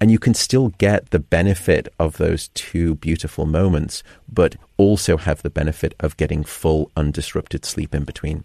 [0.00, 4.02] And you can still get the benefit of those two beautiful moments,
[4.32, 8.44] but also have the benefit of getting full, undisrupted sleep in between.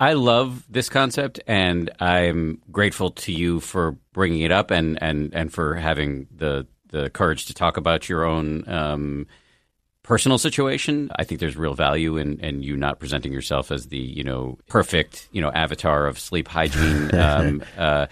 [0.00, 5.34] I love this concept, and I'm grateful to you for bringing it up and, and,
[5.34, 9.26] and for having the, the courage to talk about your own um,
[10.08, 11.10] personal situation.
[11.14, 14.56] I think there's real value in, in you not presenting yourself as the you know
[14.66, 17.14] perfect you know avatar of sleep hygiene.
[17.14, 18.06] um, uh,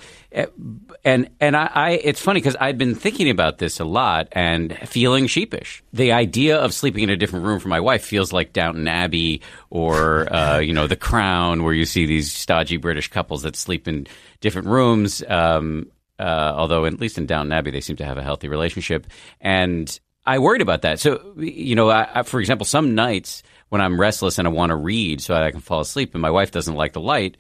[1.02, 4.77] and and I, I it's funny because I've been thinking about this a lot and
[4.86, 5.82] feeling sheepish.
[5.94, 9.40] The idea of sleeping in a different room for my wife feels like Downton Abbey
[9.70, 13.89] or uh, you know The Crown, where you see these stodgy British couples that sleep
[13.89, 14.06] in
[14.43, 15.24] different rooms.
[15.27, 19.06] Um, uh, although at least in Downton Abbey they seem to have a healthy relationship,
[19.40, 20.98] and I worried about that.
[20.98, 24.70] So, you know, I, I, for example, some nights when I'm restless and I want
[24.70, 27.36] to read so I can fall asleep, and my wife doesn't like the light,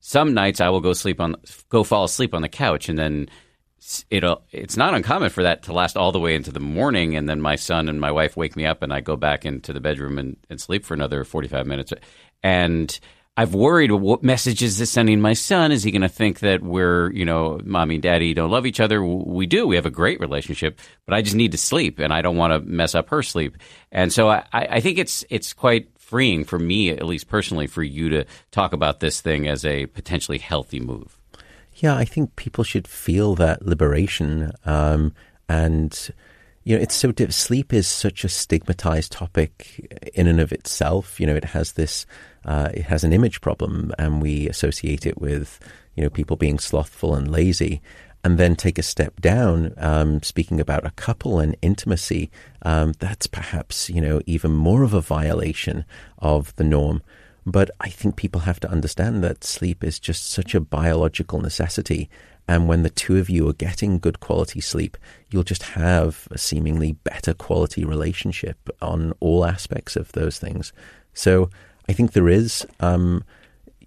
[0.00, 1.36] some nights I will go sleep on,
[1.68, 3.28] go fall asleep on the couch, and then
[4.08, 4.42] it'll.
[4.50, 7.40] It's not uncommon for that to last all the way into the morning, and then
[7.40, 10.18] my son and my wife wake me up, and I go back into the bedroom
[10.18, 11.92] and, and sleep for another forty five minutes,
[12.42, 12.98] and
[13.40, 15.72] I've worried what message is this sending my son?
[15.72, 18.80] Is he going to think that we're, you know, mommy and daddy don't love each
[18.80, 19.02] other?
[19.02, 19.66] We do.
[19.66, 22.52] We have a great relationship, but I just need to sleep and I don't want
[22.52, 23.56] to mess up her sleep.
[23.90, 27.82] And so I, I think it's, it's quite freeing for me, at least personally, for
[27.82, 31.18] you to talk about this thing as a potentially healthy move.
[31.76, 34.52] Yeah, I think people should feel that liberation.
[34.66, 35.14] Um,
[35.48, 36.10] and,
[36.64, 41.18] you know, it's so diff- sleep is such a stigmatized topic in and of itself.
[41.18, 42.04] You know, it has this
[42.44, 45.58] uh, it has an image problem, and we associate it with
[45.94, 47.80] you know people being slothful and lazy.
[48.22, 52.30] And then take a step down, um, speaking about a couple and intimacy.
[52.60, 55.86] Um, that's perhaps you know even more of a violation
[56.18, 57.02] of the norm.
[57.46, 62.10] But I think people have to understand that sleep is just such a biological necessity.
[62.46, 64.98] And when the two of you are getting good quality sleep,
[65.30, 70.72] you'll just have a seemingly better quality relationship on all aspects of those things.
[71.14, 71.48] So
[71.90, 73.24] I think there is, um,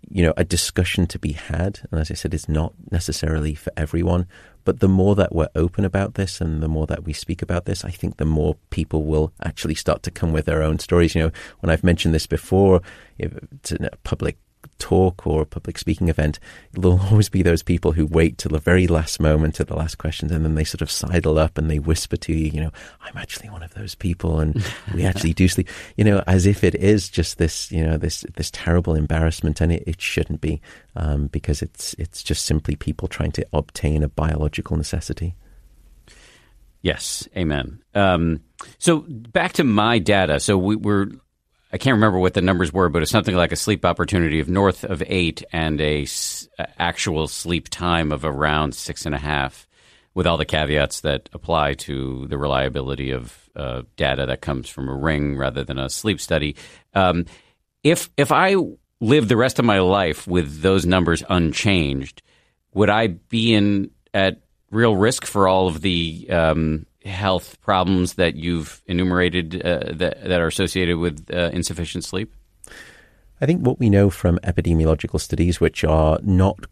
[0.10, 1.80] you know, a discussion to be had.
[1.90, 4.28] And as I said, it's not necessarily for everyone.
[4.66, 7.64] But the more that we're open about this and the more that we speak about
[7.64, 11.16] this, I think the more people will actually start to come with their own stories.
[11.16, 11.32] You know,
[11.62, 12.82] when I've mentioned this before,
[13.18, 14.38] it's a public
[14.80, 16.40] talk or a public speaking event,
[16.74, 19.98] there'll always be those people who wait till the very last moment to the last
[19.98, 22.72] questions and then they sort of sidle up and they whisper to you, you know,
[23.02, 24.64] I'm actually one of those people and
[24.94, 28.26] we actually do sleep, you know, as if it is just this, you know, this,
[28.36, 30.62] this terrible embarrassment and it, it shouldn't be,
[30.96, 35.36] um, because it's, it's just simply people trying to obtain a biological necessity.
[36.84, 37.82] Yes, amen.
[37.96, 38.42] Um,
[38.78, 40.42] so back to my data.
[40.42, 41.08] So we, we're
[41.74, 44.48] I can't remember what the numbers were, but it's something like a sleep opportunity of
[44.48, 46.48] north of eight and a s-
[46.78, 49.68] actual sleep time of around six and a half,
[50.14, 54.88] with all the caveats that apply to the reliability of uh, data that comes from
[54.88, 56.56] a ring rather than a sleep study.
[56.94, 57.26] Um,
[57.84, 58.56] if if I
[59.02, 62.22] live the rest of my life with those numbers unchanged,
[62.76, 68.36] would I be in at real risk for all of the um, health problems that
[68.36, 72.34] you've enumerated uh, that, that are associated with uh, insufficient sleep?
[73.42, 76.66] I think what we know from epidemiological studies, which are not,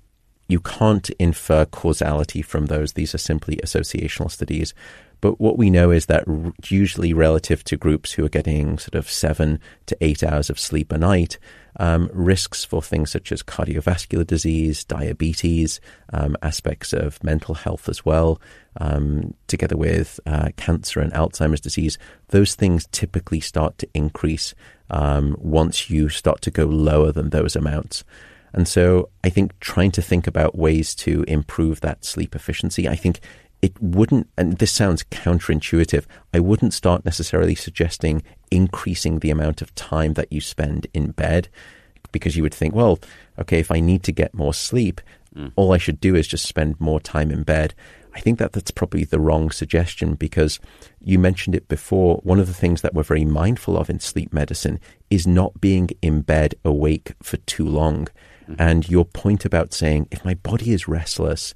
[0.48, 4.74] you can't infer causality from those, these are simply associational studies.
[5.20, 6.24] But what we know is that
[6.70, 10.92] usually relative to groups who are getting sort of seven to eight hours of sleep
[10.92, 11.38] a night,
[11.78, 15.80] um, risks for things such as cardiovascular disease, diabetes,
[16.14, 18.42] um, aspects of mental health as well,
[18.80, 21.98] um, together with uh, cancer and Alzheimer's disease,
[22.30, 24.54] those things typically start to increase
[24.90, 28.04] um, once you start to go lower than those amounts.
[28.54, 32.96] And so I think trying to think about ways to improve that sleep efficiency, I
[32.96, 33.22] think
[33.62, 39.74] it wouldn't, and this sounds counterintuitive, I wouldn't start necessarily suggesting increasing the amount of
[39.76, 41.48] time that you spend in bed
[42.12, 43.00] because you would think, well,
[43.40, 45.00] okay, if I need to get more sleep,
[45.36, 45.52] mm.
[45.56, 47.74] all I should do is just spend more time in bed.
[48.14, 50.60] I think that that's probably the wrong suggestion because
[51.00, 52.18] you mentioned it before.
[52.24, 54.80] One of the things that we're very mindful of in sleep medicine
[55.10, 58.08] is not being in bed awake for too long.
[58.44, 58.56] Mm-hmm.
[58.58, 61.54] And your point about saying, if my body is restless,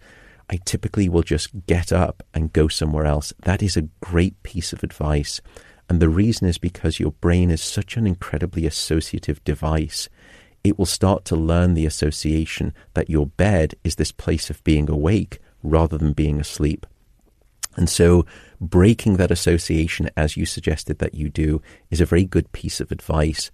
[0.49, 3.33] I typically will just get up and go somewhere else.
[3.43, 5.41] That is a great piece of advice.
[5.89, 10.09] And the reason is because your brain is such an incredibly associative device.
[10.63, 14.89] It will start to learn the association that your bed is this place of being
[14.89, 16.85] awake rather than being asleep.
[17.75, 18.25] And so
[18.61, 21.61] breaking that association, as you suggested that you do,
[21.91, 23.51] is a very good piece of advice.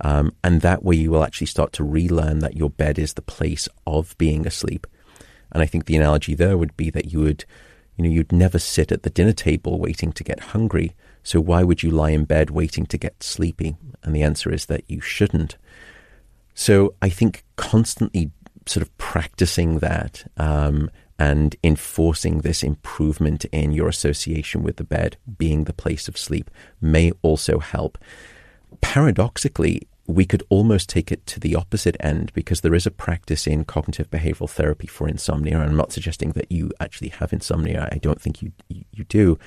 [0.00, 3.22] Um, and that way you will actually start to relearn that your bed is the
[3.22, 4.86] place of being asleep.
[5.52, 7.44] And I think the analogy there would be that you would,
[7.96, 10.94] you know, you'd never sit at the dinner table waiting to get hungry.
[11.22, 13.76] So why would you lie in bed waiting to get sleepy?
[14.02, 15.56] And the answer is that you shouldn't.
[16.54, 18.30] So I think constantly
[18.66, 25.16] sort of practicing that um, and enforcing this improvement in your association with the bed
[25.38, 26.50] being the place of sleep
[26.80, 27.98] may also help.
[28.80, 29.82] Paradoxically,
[30.12, 33.64] we could almost take it to the opposite end because there is a practice in
[33.64, 35.58] cognitive behavioral therapy for insomnia.
[35.58, 37.88] I'm not suggesting that you actually have insomnia.
[37.90, 39.38] I don't think you you do,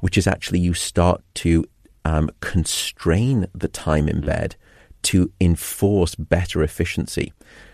[0.00, 1.64] which is actually you start to
[2.04, 4.56] um, constrain the time in bed
[5.02, 7.32] to enforce better efficiency.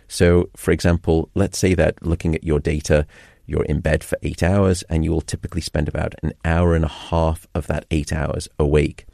[0.08, 3.06] So, for example, let's say that looking at your data,
[3.46, 6.84] you're in bed for eight hours and you will typically spend about an hour and
[6.84, 9.06] a half of that eight hours awake.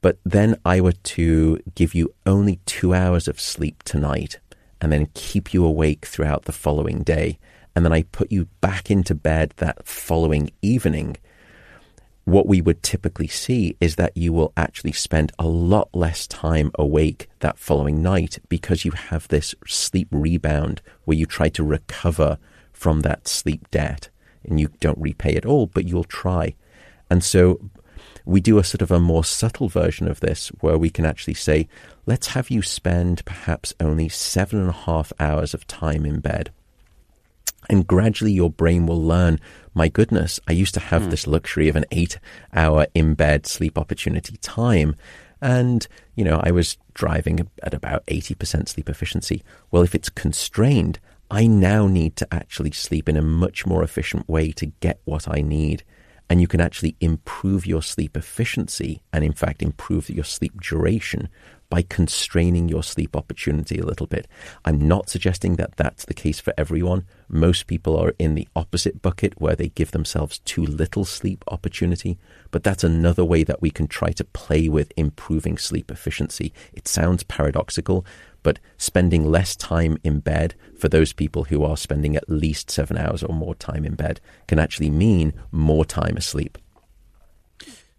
[0.00, 4.38] But then I were to give you only two hours of sleep tonight
[4.80, 7.38] and then keep you awake throughout the following day.
[7.76, 11.18] And then I put you back into bed that following evening.
[12.24, 16.70] What we would typically see is that you will actually spend a lot less time
[16.76, 22.38] awake that following night because you have this sleep rebound where you try to recover
[22.72, 24.08] from that sleep debt
[24.44, 26.54] and you don't repay it all, but you'll try.
[27.10, 27.60] And so
[28.24, 31.34] we do a sort of a more subtle version of this where we can actually
[31.34, 31.68] say,
[32.06, 36.50] let's have you spend perhaps only seven and a half hours of time in bed.
[37.68, 39.38] And gradually your brain will learn,
[39.74, 41.10] my goodness, I used to have mm.
[41.10, 42.18] this luxury of an eight
[42.52, 44.96] hour in bed sleep opportunity time.
[45.40, 45.86] And,
[46.16, 49.42] you know, I was driving at about 80% sleep efficiency.
[49.70, 50.98] Well, if it's constrained,
[51.30, 55.28] I now need to actually sleep in a much more efficient way to get what
[55.28, 55.84] I need
[56.30, 61.28] and you can actually improve your sleep efficiency and, in fact, improve your sleep duration
[61.70, 64.28] by constraining your sleep opportunity a little bit.
[64.64, 67.06] I'm not suggesting that that's the case for everyone.
[67.28, 72.18] Most people are in the opposite bucket where they give themselves too little sleep opportunity,
[72.50, 76.52] but that's another way that we can try to play with improving sleep efficiency.
[76.72, 78.04] It sounds paradoxical,
[78.42, 82.98] but spending less time in bed for those people who are spending at least seven
[82.98, 86.58] hours or more time in bed can actually mean more time asleep.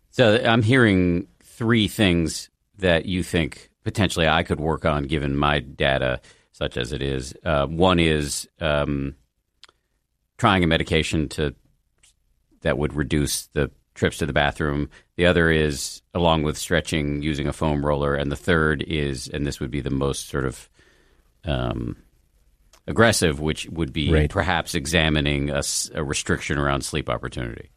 [0.09, 2.49] So I'm hearing three things
[2.81, 6.21] that you think potentially I could work on given my data,
[6.51, 7.33] such as it is.
[7.43, 9.15] Uh, one is um,
[10.37, 11.55] trying a medication to
[12.61, 14.89] that would reduce the trips to the bathroom.
[15.15, 18.15] The other is, along with stretching, using a foam roller.
[18.15, 20.69] And the third is, and this would be the most sort of
[21.43, 21.97] um,
[22.87, 24.29] aggressive, which would be right.
[24.29, 25.61] perhaps examining a,
[25.93, 27.69] a restriction around sleep opportunity.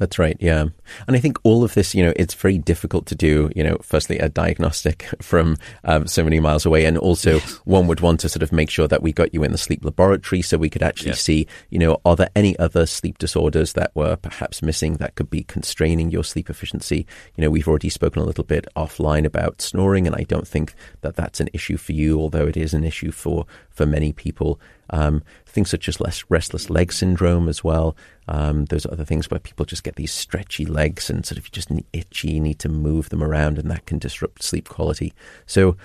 [0.00, 0.36] That's right.
[0.40, 0.64] Yeah.
[1.06, 3.76] And I think all of this, you know, it's very difficult to do, you know,
[3.82, 6.86] firstly, a diagnostic from um, so many miles away.
[6.86, 7.60] And also, yes.
[7.66, 9.84] one would want to sort of make sure that we got you in the sleep
[9.84, 13.94] laboratory so we could actually see, you know, are there any other sleep disorders that
[13.94, 17.06] were perhaps missing that could be constraining your sleep efficiency?
[17.36, 20.74] You know, we've already spoken a little bit offline about snoring, and I don't think
[21.02, 24.58] that that's an issue for you, although it is an issue for, for many people.
[24.90, 27.96] Um, things such as less restless leg syndrome as well.
[28.28, 31.70] Um, those other things where people just get these stretchy legs and sort of just
[31.92, 35.12] itchy, need to move them around, and that can disrupt sleep quality.
[35.46, 35.76] So,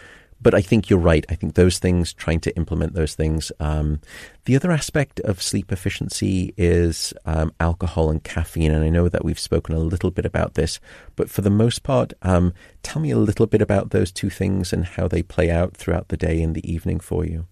[0.42, 1.26] but I think you're right.
[1.30, 3.52] I think those things, trying to implement those things.
[3.60, 4.02] Um,
[4.44, 8.72] the other aspect of sleep efficiency is um, alcohol and caffeine.
[8.72, 10.80] And I know that we've spoken a little bit about this,
[11.16, 14.72] but for the most part, um, tell me a little bit about those two things
[14.72, 17.48] and how they play out throughout the day and the evening for you.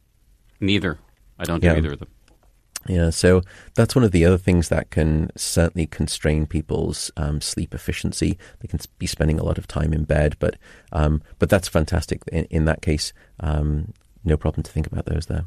[0.60, 1.00] Neither.
[1.44, 1.76] I don't do yeah.
[1.76, 2.10] either of them.
[2.88, 3.42] Yeah, so
[3.76, 8.38] that's one of the other things that can certainly constrain people's um, sleep efficiency.
[8.60, 10.58] They can be spending a lot of time in bed, but
[10.92, 12.22] um, but that's fantastic.
[12.32, 13.94] In, in that case, um,
[14.26, 15.46] no problem to think about those there.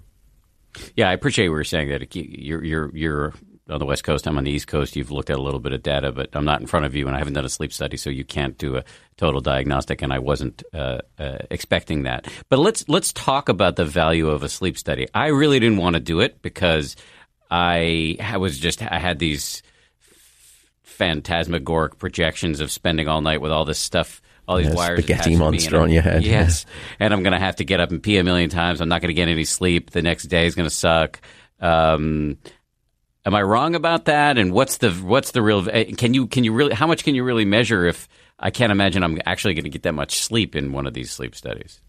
[0.94, 3.34] Yeah, I appreciate what you're saying that you're you're you're
[3.68, 4.26] on the West Coast.
[4.26, 4.96] I'm on the East Coast.
[4.96, 7.06] You've looked at a little bit of data, but I'm not in front of you,
[7.06, 8.84] and I haven't done a sleep study, so you can't do a
[9.16, 10.02] total diagnostic.
[10.02, 12.28] And I wasn't uh, uh, expecting that.
[12.48, 15.06] But let's let's talk about the value of a sleep study.
[15.14, 16.96] I really didn't want to do it because
[17.50, 19.62] I was just I had these
[20.82, 25.80] phantasmagoric projections of spending all night with all this stuff all these wires spaghetti monster
[25.80, 26.24] on your head.
[26.24, 26.66] Yes,
[27.00, 28.80] and I'm going to have to get up and pee a million times.
[28.80, 29.90] I'm not going to get any sleep.
[29.90, 31.20] The next day is going to suck.
[31.58, 32.38] Um,
[33.26, 34.38] Am I wrong about that?
[34.38, 35.68] And what's the what's the real?
[35.70, 36.72] Eh, can you can you really?
[36.72, 37.84] How much can you really measure?
[37.84, 38.08] If
[38.38, 41.10] I can't imagine I'm actually going to get that much sleep in one of these
[41.10, 41.80] sleep studies.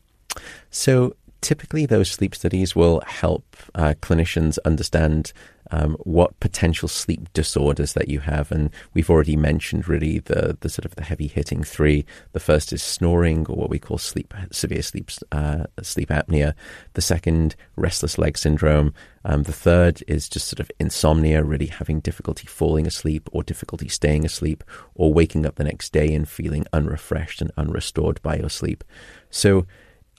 [0.71, 5.33] So typically, those sleep studies will help uh, clinicians understand
[5.71, 8.51] um, what potential sleep disorders that you have.
[8.51, 12.05] And we've already mentioned really the, the sort of the heavy hitting three.
[12.31, 16.53] The first is snoring, or what we call sleep severe sleep uh, sleep apnea.
[16.93, 18.93] The second, restless leg syndrome.
[19.25, 23.89] Um, the third is just sort of insomnia, really having difficulty falling asleep or difficulty
[23.89, 24.63] staying asleep,
[24.95, 28.83] or waking up the next day and feeling unrefreshed and unrestored by your sleep.
[29.29, 29.65] So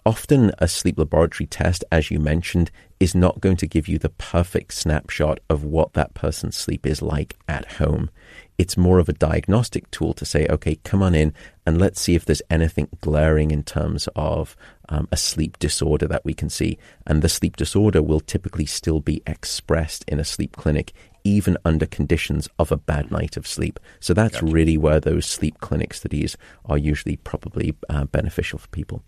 [0.08, 4.08] often a sleep laboratory test, as you mentioned, is not going to give you the
[4.08, 8.08] perfect snapshot of what that person's sleep is like at home.
[8.56, 11.34] It's more of a diagnostic tool to say, okay, come on in
[11.66, 14.56] and let's see if there's anything glaring in terms of
[14.88, 16.78] um, a sleep disorder that we can see.
[17.06, 21.84] And the sleep disorder will typically still be expressed in a sleep clinic, even under
[21.84, 23.78] conditions of a bad night of sleep.
[24.00, 24.54] So that's gotcha.
[24.54, 29.02] really where those sleep clinic studies are usually probably uh, beneficial for people.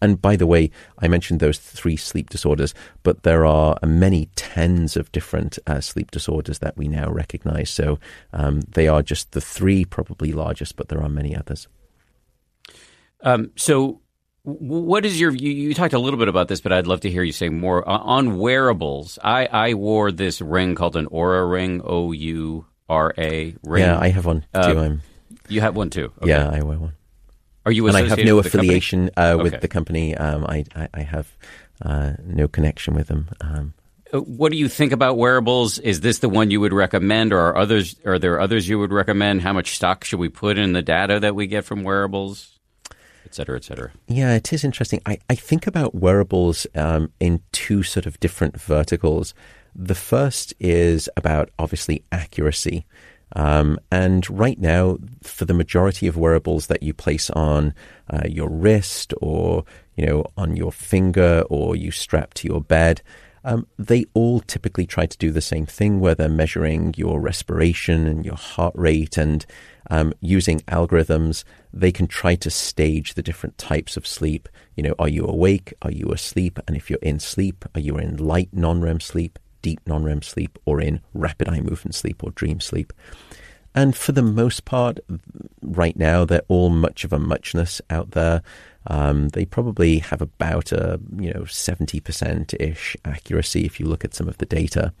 [0.00, 4.96] And by the way, I mentioned those three sleep disorders, but there are many tens
[4.96, 7.70] of different uh, sleep disorders that we now recognize.
[7.70, 7.98] So
[8.32, 11.68] um, they are just the three probably largest, but there are many others.
[13.22, 14.00] Um, so,
[14.44, 17.10] what is your you, you, talked a little bit about this, but I'd love to
[17.10, 19.18] hear you say more uh, on wearables.
[19.22, 23.84] I, I wore this ring called an Oura ring, O U R A ring.
[23.84, 24.60] Yeah, I have one too.
[24.60, 25.02] Um,
[25.48, 26.12] you have one too.
[26.20, 26.30] Okay.
[26.30, 26.94] Yeah, I wear one.
[27.64, 27.86] Are you?
[27.86, 30.16] And I have no affiliation uh, with the company.
[30.16, 31.36] Um, I, I, I have
[31.80, 33.28] uh, no connection with them.
[33.40, 33.74] Um,
[34.12, 35.78] uh, what do you think about wearables?
[35.78, 37.96] Is this the one you would recommend, or are others?
[38.04, 39.42] Are there others you would recommend?
[39.42, 42.58] How much stock should we put in the data that we get from wearables,
[43.24, 43.92] et cetera, et cetera?
[44.08, 45.00] Yeah, it is interesting.
[45.06, 49.34] I, I think about wearables um, in two sort of different verticals.
[49.74, 52.84] The first is about obviously accuracy.
[53.34, 57.74] Um, and right now, for the majority of wearables that you place on
[58.10, 59.64] uh, your wrist or
[59.96, 63.02] you know on your finger or you strap to your bed,
[63.44, 68.06] um, they all typically try to do the same thing, where they're measuring your respiration
[68.06, 69.44] and your heart rate, and
[69.90, 74.48] um, using algorithms, they can try to stage the different types of sleep.
[74.76, 75.74] You know, are you awake?
[75.82, 76.58] Are you asleep?
[76.66, 79.38] And if you're in sleep, are you in light non-REM sleep?
[79.62, 82.92] Deep non REM sleep or in rapid eye movement sleep or dream sleep.
[83.74, 85.00] And for the most part,
[85.62, 88.42] right now, they're all much of a muchness out there.
[88.86, 94.04] Um, they probably have about a you know seventy percent ish accuracy if you look
[94.04, 94.92] at some of the data.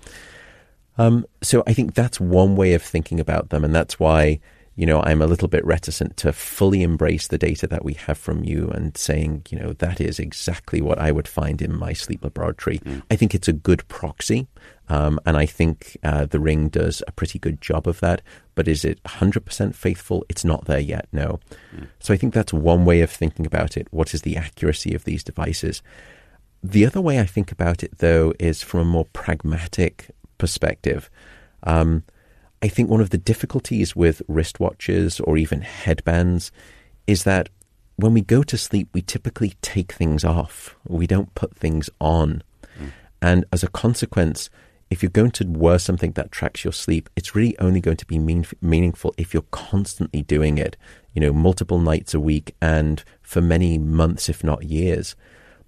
[0.98, 4.40] Um, so I think that's one way of thinking about them, and that's why
[4.74, 8.16] you know, I'm a little bit reticent to fully embrace the data that we have
[8.16, 11.92] from you and saying, you know, that is exactly what I would find in my
[11.92, 12.78] sleep laboratory.
[12.78, 13.02] Mm.
[13.10, 14.46] I think it's a good proxy.
[14.88, 18.22] Um, and I think uh, the ring does a pretty good job of that.
[18.54, 20.24] But is it 100% faithful?
[20.28, 21.38] It's not there yet, no.
[21.74, 21.88] Mm.
[21.98, 23.88] So I think that's one way of thinking about it.
[23.90, 25.82] What is the accuracy of these devices?
[26.62, 31.10] The other way I think about it, though, is from a more pragmatic perspective.
[31.64, 32.04] Um,
[32.62, 36.52] I think one of the difficulties with wristwatches or even headbands
[37.06, 37.48] is that
[37.96, 40.76] when we go to sleep, we typically take things off.
[40.86, 42.42] We don't put things on.
[42.80, 42.92] Mm.
[43.20, 44.48] And as a consequence,
[44.90, 48.06] if you're going to wear something that tracks your sleep, it's really only going to
[48.06, 50.76] be mean, meaningful if you're constantly doing it,
[51.14, 55.16] you know, multiple nights a week and for many months, if not years.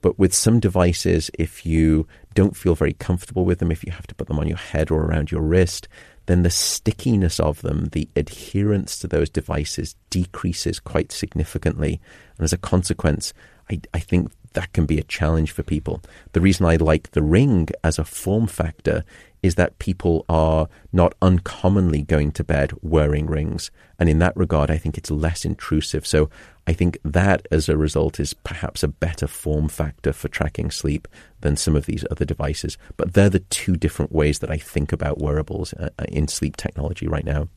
[0.00, 4.06] But with some devices, if you don't feel very comfortable with them, if you have
[4.08, 5.88] to put them on your head or around your wrist,
[6.26, 12.01] then the stickiness of them, the adherence to those devices decreases quite significantly.
[12.38, 13.32] And as a consequence,
[13.70, 16.01] I, I think that can be a challenge for people.
[16.32, 19.05] The reason I like the ring as a form factor
[19.42, 23.70] is that people are not uncommonly going to bed wearing rings.
[23.98, 26.06] And in that regard, I think it's less intrusive.
[26.06, 26.30] So
[26.66, 31.06] I think that as a result is perhaps a better form factor for tracking sleep
[31.44, 32.76] than some of these other devices.
[32.96, 36.56] But they're the two different ways that I think about wearables uh, uh in sleep
[36.56, 37.48] technology right now.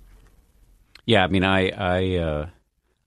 [1.05, 2.47] Yeah, I mean, I, I, uh,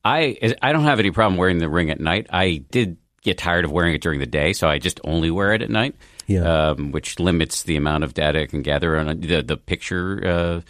[0.02, 2.28] I, I don't have any problem wearing the ring at night.
[2.32, 5.52] I did get tired of wearing it during the day, so I just only wear
[5.52, 5.94] it at night.
[6.26, 6.70] Yeah.
[6.70, 10.60] Um, which limits the amount of data it can gather on the the picture uh,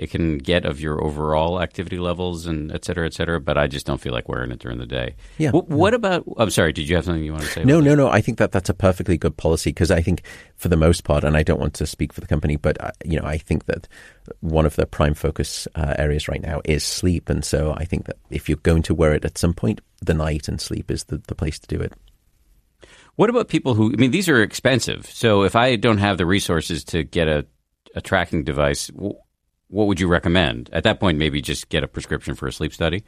[0.00, 3.38] it can get of your overall activity levels and et cetera, et cetera.
[3.38, 5.14] But I just don't feel like wearing it during the day.
[5.36, 5.50] Yeah.
[5.50, 6.24] What about?
[6.38, 6.72] I'm sorry.
[6.72, 7.64] Did you have something you want to say?
[7.64, 8.08] No, no, no.
[8.08, 10.22] I think that that's a perfectly good policy because I think
[10.56, 12.92] for the most part, and I don't want to speak for the company, but uh,
[13.04, 13.86] you know, I think that
[14.40, 18.06] one of the prime focus uh, areas right now is sleep, and so I think
[18.06, 21.04] that if you're going to wear it at some point, the night and sleep is
[21.04, 21.92] the, the place to do it.
[23.16, 23.92] What about people who?
[23.92, 25.04] I mean, these are expensive.
[25.12, 27.44] So if I don't have the resources to get a,
[27.94, 28.90] a tracking device,
[29.70, 30.68] what would you recommend?
[30.72, 33.04] At that point, maybe just get a prescription for a sleep study.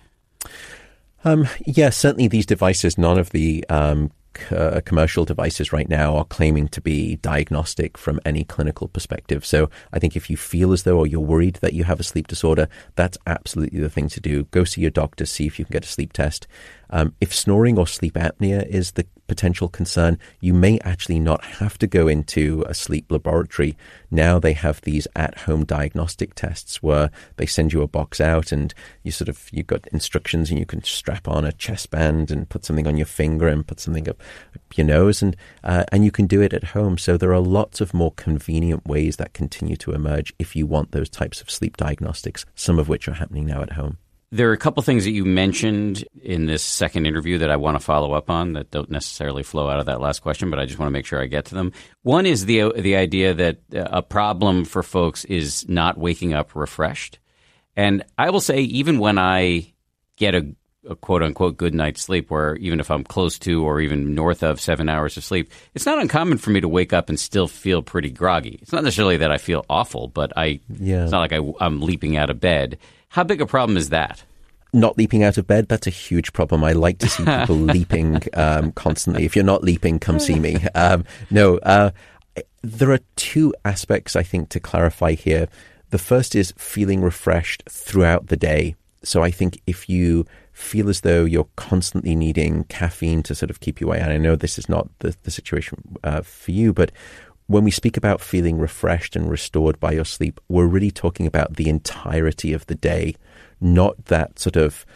[1.24, 4.10] Um, yeah, certainly these devices, none of the um,
[4.51, 9.44] uh, commercial devices right now are claiming to be diagnostic from any clinical perspective.
[9.44, 12.05] So I think if you feel as though or you're worried that you have a
[12.05, 14.44] sleep disorder, that's absolutely the thing to do.
[14.44, 16.47] Go see your doctor, see if you can get a sleep test.
[16.90, 21.78] Um, if snoring or sleep apnea is the potential concern, you may actually not have
[21.78, 23.78] to go into a sleep laboratory.
[24.10, 28.52] Now they have these at home diagnostic tests where they send you a box out
[28.52, 32.30] and you sort of, you've got instructions and you can strap on a chest band
[32.30, 34.20] and put something on your finger and put something up
[34.74, 35.34] your nose and,
[35.64, 36.98] uh, and you can do it at home.
[36.98, 40.92] So there are lots of more convenient ways that continue to emerge if you want
[40.92, 43.96] those types of sleep diagnostics, some of which are happening now at home.
[44.34, 47.78] There are a couple things that you mentioned in this second interview that I want
[47.78, 50.64] to follow up on that don't necessarily flow out of that last question, but I
[50.64, 51.72] just want to make sure I get to them.
[52.02, 56.54] One is the the idea that uh, a problem for folks is not waking up
[56.56, 57.18] refreshed.
[57.76, 59.72] And I will say even when I
[60.16, 60.46] get a,
[60.88, 64.42] a quote unquote good night's sleep where even if I'm close to or even north
[64.42, 67.48] of 7 hours of sleep, it's not uncommon for me to wake up and still
[67.48, 68.59] feel pretty groggy.
[68.62, 71.02] It's not necessarily that I feel awful, but I Yeah.
[71.02, 72.78] it's not like I, I'm leaping out of bed.
[73.12, 74.24] How big a problem is that?
[74.72, 76.64] not leaping out of bed, that's a huge problem.
[76.64, 79.24] I like to see people leaping um, constantly.
[79.24, 80.56] If you're not leaping, come see me.
[80.74, 81.90] Um, no, uh,
[82.62, 85.48] there are two aspects I think to clarify here.
[85.90, 88.74] The first is feeling refreshed throughout the day.
[89.02, 93.60] So I think if you feel as though you're constantly needing caffeine to sort of
[93.60, 96.72] keep you awake, and I know this is not the, the situation uh, for you,
[96.72, 96.90] but
[97.53, 101.57] when we speak about feeling refreshed and restored by your sleep, we're really talking about
[101.57, 103.15] the entirety of the day,
[103.61, 104.87] not that sort of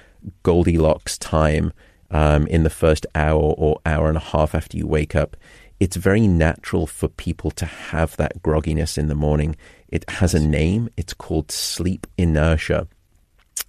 [0.42, 1.72] Goldilocks time
[2.10, 5.36] um, in the first hour or hour and a half after you wake up.
[5.80, 9.54] It's very natural for people to have that grogginess in the morning.
[9.88, 10.88] It has a name.
[10.96, 12.88] It's called sleep inertia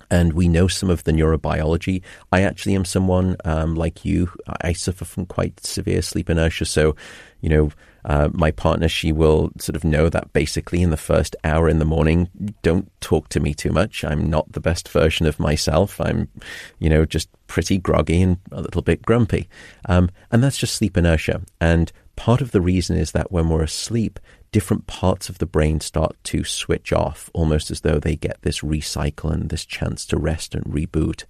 [0.10, 2.02] and we know some of the neurobiology.
[2.32, 4.32] I actually am someone um, like you.
[4.62, 6.66] I suffer from quite severe sleep inertia.
[6.66, 6.96] So,
[7.42, 7.72] you know,
[8.06, 11.80] uh, my partner, she will sort of know that basically in the first hour in
[11.80, 12.30] the morning,
[12.62, 14.06] don't talk to me too much.
[14.06, 16.00] I'm not the best version of myself.
[16.00, 16.30] I'm,
[16.80, 19.50] you know, just pretty groggy and a little bit grumpy.
[19.90, 21.42] Um, and that's just sleep inertia.
[21.60, 24.22] And part of the reason is that when we're asleep,
[24.58, 28.62] different parts of the brain start to switch off, almost as though they get this
[28.62, 31.26] recycle and this chance to rest and reboot.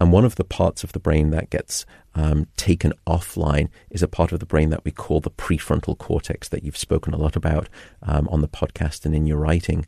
[0.00, 1.86] And one of the parts of the brain that gets
[2.16, 6.48] um, taken offline is a part of the brain that we call the prefrontal cortex,
[6.48, 7.68] that you've spoken a lot about
[8.02, 9.86] um, on the podcast and in your writing.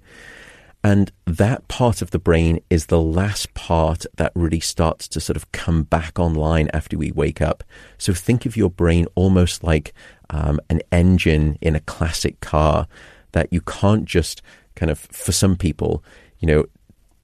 [0.83, 5.37] And that part of the brain is the last part that really starts to sort
[5.37, 7.63] of come back online after we wake up.
[7.99, 9.93] So think of your brain almost like
[10.31, 12.87] um, an engine in a classic car
[13.33, 14.41] that you can't just
[14.75, 16.03] kind of, for some people,
[16.39, 16.65] you know,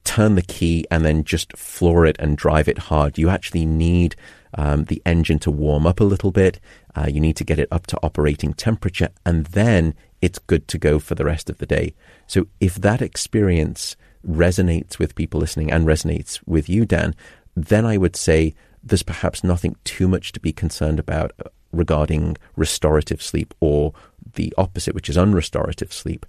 [0.03, 3.17] turn the key and then just floor it and drive it hard.
[3.17, 4.15] You actually need
[4.53, 6.59] um, the engine to warm up a little bit.
[6.95, 10.77] Uh, you need to get it up to operating temperature, and then it's good to
[10.77, 11.93] go for the rest of the day.
[12.25, 13.95] So if that experience
[14.27, 17.15] resonates with people listening and resonates with you, Dan,
[17.55, 22.37] then I would say there's perhaps nothing too much to be concerned about uh, regarding
[22.55, 23.93] restorative sleep or
[24.33, 26.25] the opposite, which is unrestorative sleep.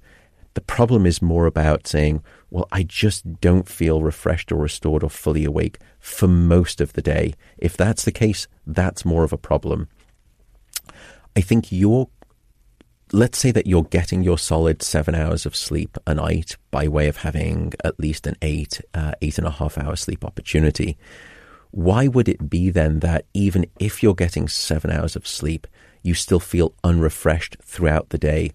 [0.55, 5.11] The problem is more about saying, well, I just don't feel refreshed or restored or
[5.11, 7.35] fully awake for most of the day.
[7.59, 9.89] If that's the case, that's more of a problem.
[11.37, 12.09] I think you're,
[13.13, 17.09] let's say that you're getting your solid seven hours of sleep a night by way
[17.09, 20.99] of having at least an eight, uh, eight and a half hour sleep opportunity.
[21.71, 25.67] Why would it be then that even if you're getting seven hours of sleep,
[26.03, 28.53] you still feel unrefreshed throughout the day?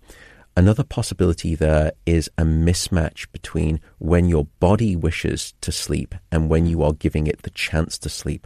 [0.56, 6.68] Another possibility there is a mismatch between when your body wishes to sleep and when
[6.68, 8.46] you are giving it the chance to sleep.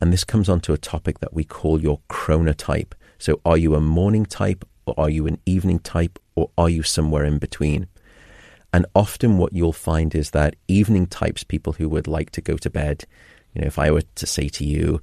[0.00, 2.92] And this comes onto a topic that we call your chronotype.
[3.18, 6.82] So, are you a morning type, or are you an evening type, or are you
[6.82, 7.86] somewhere in between?
[8.72, 12.56] And often, what you'll find is that evening types, people who would like to go
[12.56, 13.04] to bed,
[13.54, 15.00] you know, if I were to say to you,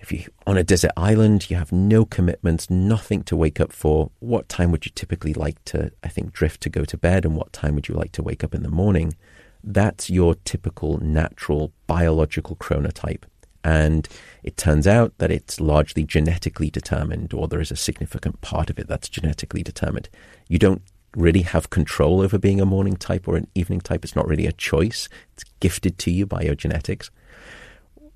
[0.00, 4.10] if you're on a desert island, you have no commitments, nothing to wake up for,
[4.20, 7.36] what time would you typically like to, I think, drift to go to bed, and
[7.36, 9.14] what time would you like to wake up in the morning?
[9.62, 13.24] That's your typical natural biological chronotype.
[13.62, 14.08] And
[14.42, 18.78] it turns out that it's largely genetically determined, or there is a significant part of
[18.78, 20.08] it that's genetically determined.
[20.48, 20.82] You don't
[21.16, 24.04] really have control over being a morning type or an evening type.
[24.04, 27.10] It's not really a choice, it's gifted to you by your genetics.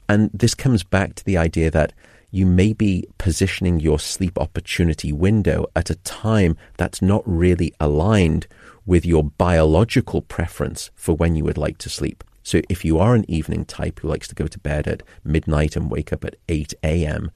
[0.09, 1.93] And this comes back to the idea that
[2.31, 8.47] you may be positioning your sleep opportunity window at a time that's not really aligned
[8.87, 12.23] with your biological preference for when you would like to sleep.
[12.45, 15.75] So if you are an evening type who likes to go to bed at midnight
[15.75, 17.33] and wake up at 8 a.m.,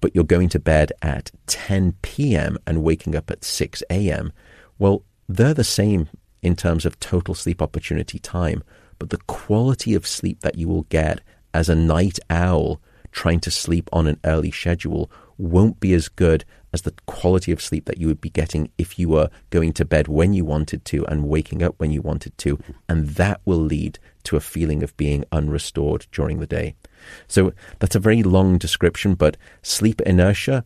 [0.00, 2.56] but you're going to bed at 10 p.m.
[2.66, 4.32] and waking up at 6 a.m.,
[4.78, 6.08] well, they're the same
[6.42, 8.62] in terms of total sleep opportunity time,
[8.98, 11.20] but the quality of sleep that you will get
[11.52, 12.80] as a night owl
[13.10, 17.60] trying to sleep on an early schedule won't be as good as the quality of
[17.60, 20.84] sleep that you would be getting if you were going to bed when you wanted
[20.86, 22.58] to and waking up when you wanted to.
[22.88, 26.74] And that will lead to a feeling of being unrestored during the day.
[27.28, 30.64] So that's a very long description, but sleep inertia,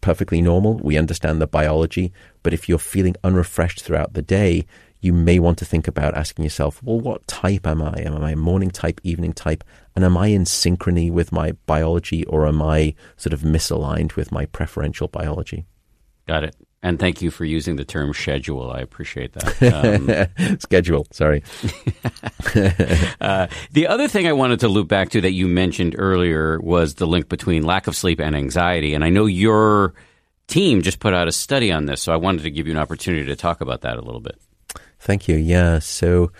[0.00, 0.78] perfectly normal.
[0.78, 2.12] We understand the biology.
[2.42, 4.66] But if you're feeling unrefreshed throughout the day,
[5.00, 8.00] you may want to think about asking yourself, well, what type am I?
[8.02, 9.64] Am I a morning type, evening type?
[9.94, 14.32] And am I in synchrony with my biology or am I sort of misaligned with
[14.32, 15.66] my preferential biology?
[16.26, 16.56] Got it.
[16.84, 18.72] And thank you for using the term schedule.
[18.72, 19.52] I appreciate that.
[20.42, 21.44] Um, Schedule, sorry.
[23.20, 26.94] uh, the other thing I wanted to loop back to that you mentioned earlier was
[26.94, 28.94] the link between lack of sleep and anxiety.
[28.94, 29.94] And I know your
[30.48, 32.78] team just put out a study on this, so I wanted to give you an
[32.78, 34.38] opportunity to talk about that a little bit.
[34.98, 35.36] Thank you.
[35.36, 35.78] Yeah.
[35.78, 36.32] So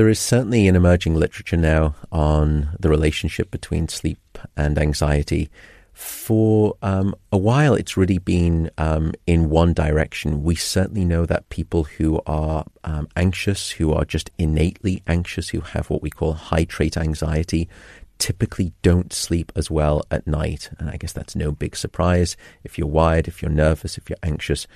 [0.00, 5.50] there is certainly an emerging literature now on the relationship between sleep and anxiety.
[5.92, 10.42] For um, a while, it's really been um, in one direction.
[10.42, 15.60] We certainly know that people who are um, anxious, who are just innately anxious, who
[15.60, 17.68] have what we call high trait anxiety,
[18.16, 20.70] typically don't sleep as well at night.
[20.78, 22.38] And I guess that's no big surprise.
[22.64, 24.66] If you're wired, if you're nervous, if you're anxious,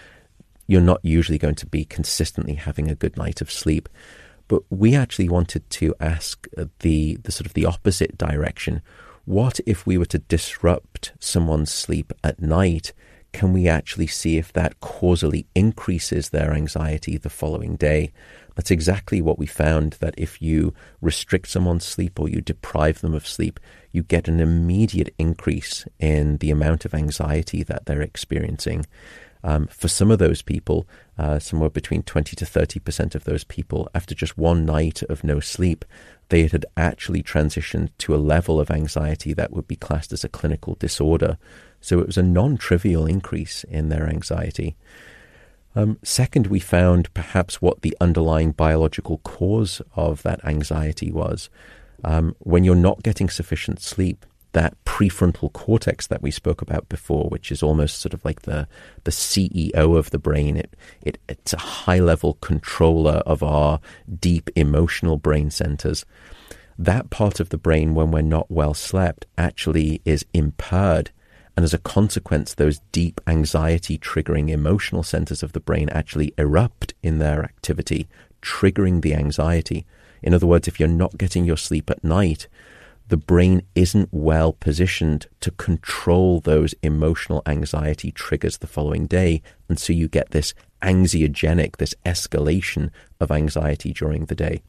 [0.67, 3.89] you're not usually going to be consistently having a good night of sleep.
[4.49, 6.47] But we actually wanted to ask
[6.81, 8.83] the, the sort of the opposite direction.
[9.25, 12.93] What if we were to disrupt someone's sleep at night?
[13.33, 18.12] Can we actually see if that causally increases their anxiety the following day?
[18.55, 23.15] That's exactly what we found that if you restrict someone's sleep or you deprive them
[23.15, 23.59] of sleep,
[23.91, 28.87] you get an immediate increase in the amount of anxiety that they're experiencing.
[29.43, 30.87] Um, for some of those people,
[31.19, 35.41] uh, somewhere between 20 to 30% of those people, after just one night of no
[35.41, 35.85] sleep,
[36.28, 40.28] they had actually transitioned to a level of anxiety that would be classed as a
[40.28, 41.39] clinical disorder.
[41.81, 44.77] So it was a non trivial increase in their anxiety.
[45.77, 51.51] Um, second, we found perhaps what the underlying biological cause of that anxiety was.
[52.03, 54.24] Um, when you're not getting sufficient sleep,
[54.55, 58.66] that prefrontal cortex that we spoke about before, which is almost sort of like the
[59.05, 60.56] the CEO of the brain.
[60.56, 63.81] It, it it's a high level controller of our
[64.20, 66.06] deep emotional brain centers.
[66.78, 71.10] That part of the brain, when we're not well slept, actually is impaired.
[71.56, 76.94] And as a consequence, those deep anxiety triggering emotional centers of the brain actually erupt
[77.02, 78.09] in their activity,
[78.43, 79.86] triggering the anxiety.
[80.22, 82.48] In other words, if you're not getting your sleep at night,
[83.09, 89.43] the brain isn't well positioned to control those emotional anxiety triggers the following day.
[89.68, 92.90] And so you get this anxiogenic, this escalation
[93.20, 94.62] of anxiety during the day.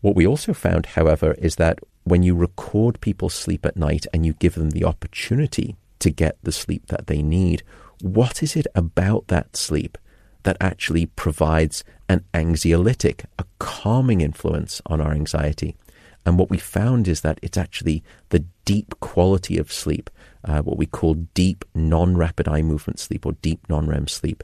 [0.00, 4.24] What we also found, however, is that when you record people's sleep at night and
[4.24, 7.64] you give them the opportunity to get the sleep that they need,
[8.00, 9.98] what is it about that sleep
[10.44, 15.74] that actually provides an anxiolytic, a calming influence on our anxiety?
[16.26, 20.10] And what we found is that it's actually the deep quality of sleep,
[20.44, 24.42] uh, what we call deep non rapid eye movement sleep or deep non REM sleep.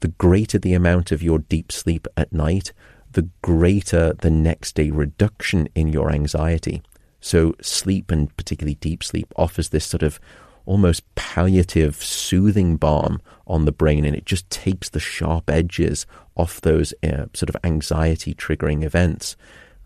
[0.00, 2.72] The greater the amount of your deep sleep at night,
[3.12, 6.82] the greater the next day reduction in your anxiety.
[7.20, 10.20] So, sleep and particularly deep sleep offers this sort of
[10.66, 16.04] almost palliative, soothing balm on the brain, and it just takes the sharp edges
[16.36, 19.36] off those uh, sort of anxiety triggering events.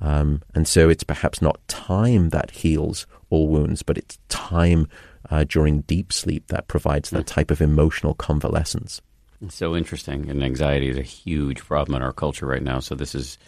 [0.00, 4.88] Um, and so it's perhaps not time that heals all wounds, but it's time
[5.30, 9.00] uh, during deep sleep that provides that type of emotional convalescence.
[9.42, 10.28] It's so interesting.
[10.28, 12.80] And anxiety is a huge problem in our culture right now.
[12.80, 13.38] So this is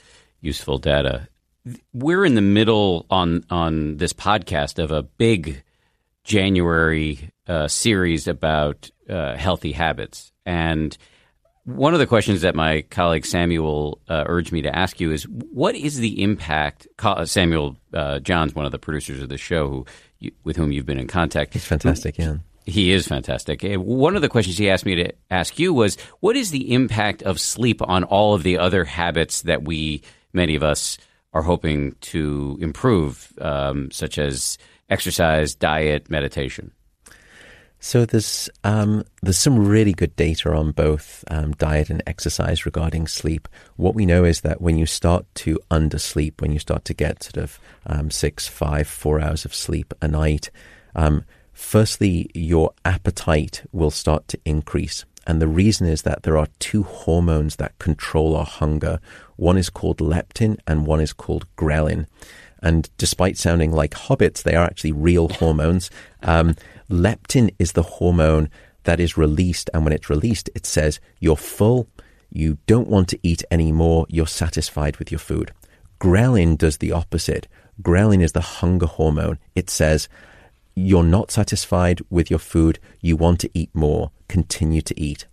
[0.41, 1.29] useful data.
[1.93, 5.63] We're in the middle on on this podcast of a big
[6.25, 10.97] January uh, series about uh, healthy habits, and
[11.65, 15.25] one of the questions that my colleague Samuel uh, urged me to ask you is
[15.25, 16.89] what is the impact?
[17.25, 19.87] Samuel uh, Johns, one of the producers of the show, who
[20.19, 21.53] you, with whom you've been in contact.
[21.53, 22.37] He's fantastic, yeah.
[22.65, 23.63] He is fantastic.
[23.63, 27.23] One of the questions he asked me to ask you was what is the impact
[27.23, 30.03] of sleep on all of the other habits that we,
[30.33, 30.97] many of us,
[31.33, 34.59] are hoping to improve, um, such as
[34.89, 36.73] exercise, diet, meditation?
[37.85, 43.09] So there's um, there's some really good data on both um, diet and exercise regarding
[43.09, 43.49] sleep.
[43.75, 47.25] What we know is that when you start to undersleep, when you start to get
[47.25, 50.49] sort of um, six, five, four hours of sleep a night,
[50.95, 56.47] um, firstly your appetite will start to increase, and the reason is that there are
[56.61, 59.01] two hormones that control our hunger.
[59.35, 62.07] One is called leptin, and one is called ghrelin.
[62.63, 65.91] And despite sounding like hobbits, they are actually real hormones.
[66.23, 66.55] Um,
[66.89, 68.49] leptin is the hormone
[68.85, 69.69] that is released.
[69.75, 71.89] And when it's released, it says you're full,
[72.31, 75.53] you don't want to eat anymore, you're satisfied with your food.
[76.01, 77.49] Ghrelin does the opposite.
[77.83, 79.39] Ghrelin is the hunger hormone.
[79.55, 80.09] It says
[80.75, 85.27] you're not satisfied with your food, you want to eat more, continue to eat.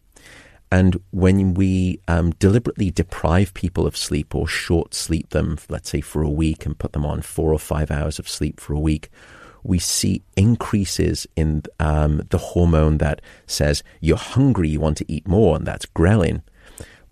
[0.71, 6.01] And when we um, deliberately deprive people of sleep or short sleep them, let's say
[6.01, 8.79] for a week, and put them on four or five hours of sleep for a
[8.79, 9.09] week,
[9.63, 15.27] we see increases in um, the hormone that says you're hungry, you want to eat
[15.27, 16.43] more, and that's ghrelin.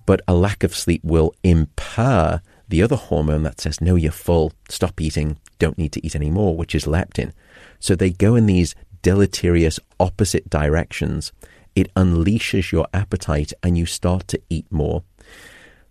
[0.05, 4.53] But a lack of sleep will impair the other hormone that says, no, you're full,
[4.69, 7.31] stop eating, don't need to eat anymore, which is leptin.
[7.79, 11.31] So they go in these deleterious opposite directions.
[11.77, 15.03] It unleashes your appetite and you start to eat more.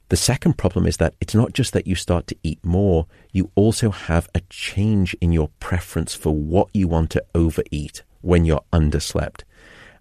[0.09, 3.53] The second problem is that it's not just that you start to eat more, you
[3.55, 8.65] also have a change in your preference for what you want to overeat when you're
[8.73, 9.43] underslept.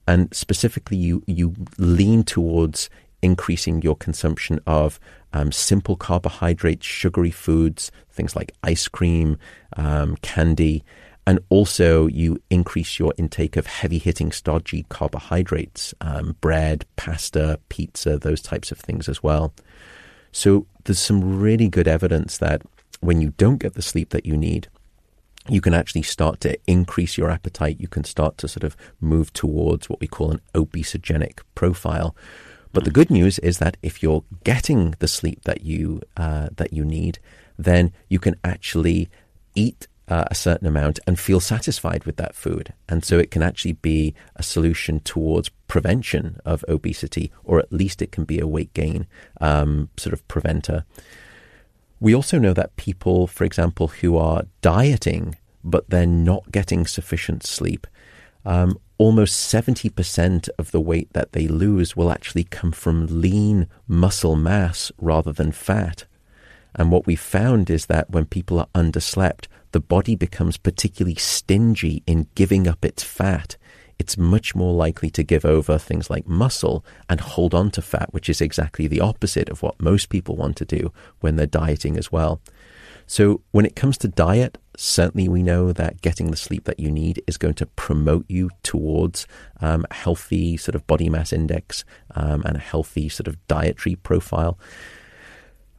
[0.08, 2.90] And specifically, you, you lean towards
[3.22, 5.00] increasing your consumption of
[5.34, 9.38] um, simple carbohydrates, sugary foods, things like ice cream,
[9.78, 10.84] um, candy,
[11.28, 18.18] and also you increase your intake of heavy hitting, stodgy carbohydrates, um, bread, pasta, pizza,
[18.18, 19.54] those types of things as well.
[20.32, 22.62] So there's some really good evidence that
[23.02, 24.68] when you don't get the sleep that you need,
[25.48, 27.80] you can actually start to increase your appetite.
[27.80, 32.16] You can start to sort of move towards what we call an obesogenic profile,
[32.74, 36.74] but the good news is that if you're getting the sleep that you uh, that
[36.74, 37.20] you need,
[37.58, 39.10] then you can actually
[39.56, 42.74] eat uh, a certain amount and feel satisfied with that food.
[42.88, 48.02] And so it can actually be a solution towards prevention of obesity, or at least
[48.02, 49.08] it can be a weight gain
[49.42, 50.86] um, sort of preventer.
[52.00, 57.44] We also know that people, for example, who are dieting but they're not getting sufficient
[57.44, 57.88] sleep,
[58.46, 64.36] um, almost 70% of the weight that they lose will actually come from lean muscle
[64.36, 66.06] mass rather than fat.
[66.76, 72.02] And what we found is that when people are underslept, the body becomes particularly stingy
[72.08, 73.58] in giving up its fat.
[74.00, 78.14] It's much more likely to give over things like muscle and hold on to fat,
[78.14, 81.98] which is exactly the opposite of what most people want to do when they're dieting
[81.98, 82.40] as well.
[83.06, 86.90] So when it comes to diet, certainly we know that getting the sleep that you
[86.90, 89.28] need is going to promote you towards
[89.60, 91.84] um, a healthy sort of body mass index
[92.16, 94.58] um, and a healthy sort of dietary profile.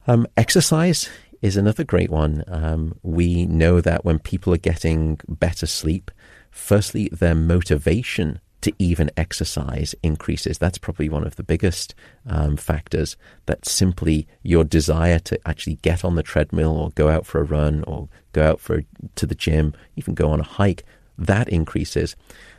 [0.05, 1.09] Um, exercise
[1.41, 2.43] is another great one.
[2.47, 6.11] Um, we know that when people are getting better sleep,
[6.51, 10.57] firstly, their motivation to even exercise increases.
[10.57, 11.93] That's probably one of the biggest
[12.25, 13.15] um, factors
[13.45, 17.43] that simply your desire to actually get on the treadmill or go out for a
[17.45, 18.83] run or go out for
[19.15, 20.83] to the gym, even go on a hike,
[21.17, 22.15] that increases.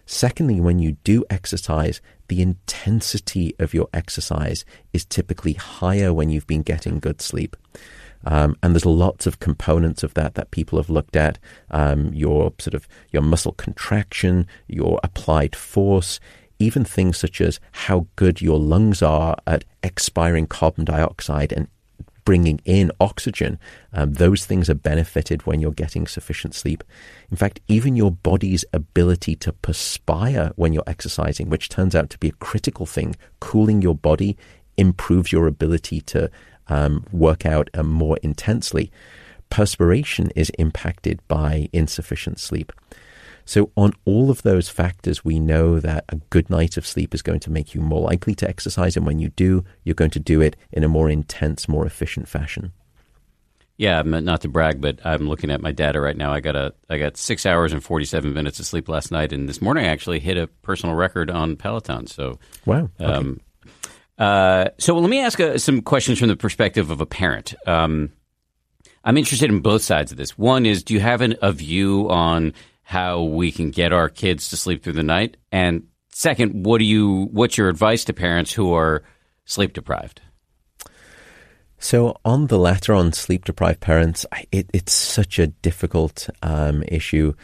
[0.07, 6.47] Secondly, when you do exercise, the intensity of your exercise is typically higher when you've
[6.47, 7.57] been getting good sleep.
[8.25, 11.39] Um, and there's lots of components of that that people have looked at.
[11.71, 16.21] Um, your sort of your muscle contraction, your applied force,
[16.59, 21.69] even things such as how good your lungs are at expiring carbon dioxide and
[22.29, 23.59] bringing in oxygen.
[23.95, 26.85] Um, those things are benefited when you're getting sufficient sleep.
[27.31, 32.19] In fact, even your body's ability to perspire when you're exercising, which turns out to
[32.19, 34.37] be a critical thing, cooling your body
[34.77, 36.31] improves your ability to
[36.69, 38.91] um, work out uh, more intensely,
[39.51, 42.73] perspiration is impacted by insufficient sleep.
[43.45, 47.23] So, on all of those factors, we know that a good night of sleep is
[47.23, 48.95] going to make you more likely to exercise.
[48.95, 52.29] And when you do, you're going to do it in a more intense, more efficient
[52.29, 52.73] fashion.
[53.79, 56.33] Yeah, not to brag, but I'm looking at my data right now.
[56.33, 59.49] I got a I got six hours and 47 minutes of sleep last night, and
[59.49, 62.09] this morning I actually hit a personal record on Peloton.
[62.09, 62.91] So, wow.
[63.01, 63.11] Okay.
[63.11, 63.41] Um,
[64.19, 67.55] uh, so let me ask uh, some questions from the perspective of a parent.
[67.67, 68.13] Um,
[69.05, 70.37] I'm interested in both sides of this.
[70.37, 74.49] One is, do you have an, a view on how we can get our kids
[74.51, 75.37] to sleep through the night?
[75.53, 77.29] And second, what do you?
[77.33, 79.05] What's your advice to parents who are
[79.45, 80.21] sleep deprived?
[81.79, 87.35] So on the latter, on sleep deprived parents, it, it's such a difficult um, issue.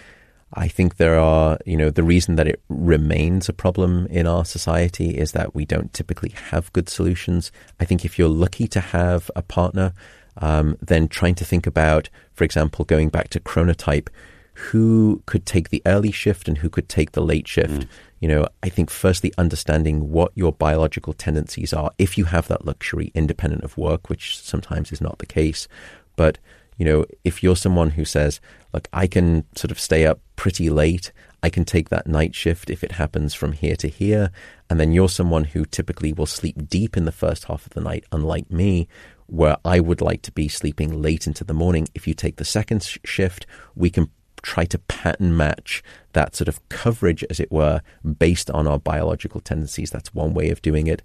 [0.56, 4.44] I think there are, you know, the reason that it remains a problem in our
[4.44, 7.50] society is that we don't typically have good solutions.
[7.80, 9.92] I think if you're lucky to have a partner,
[10.38, 14.08] um, then trying to think about, for example, going back to chronotype,
[14.54, 17.80] who could take the early shift and who could take the late shift.
[17.80, 17.88] Mm.
[18.20, 22.64] You know, I think firstly understanding what your biological tendencies are, if you have that
[22.64, 25.66] luxury independent of work, which sometimes is not the case,
[26.14, 26.38] but
[26.76, 28.40] You know, if you're someone who says,
[28.72, 31.12] look, I can sort of stay up pretty late,
[31.42, 34.30] I can take that night shift if it happens from here to here,
[34.70, 37.80] and then you're someone who typically will sleep deep in the first half of the
[37.80, 38.88] night, unlike me,
[39.26, 41.88] where I would like to be sleeping late into the morning.
[41.94, 44.08] If you take the second sh- shift, we can
[44.42, 45.82] try to pattern match
[46.12, 47.80] that sort of coverage, as it were,
[48.18, 49.90] based on our biological tendencies.
[49.90, 51.02] That's one way of doing it.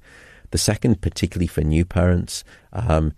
[0.51, 2.43] The second, particularly for new parents,
[2.73, 3.14] um,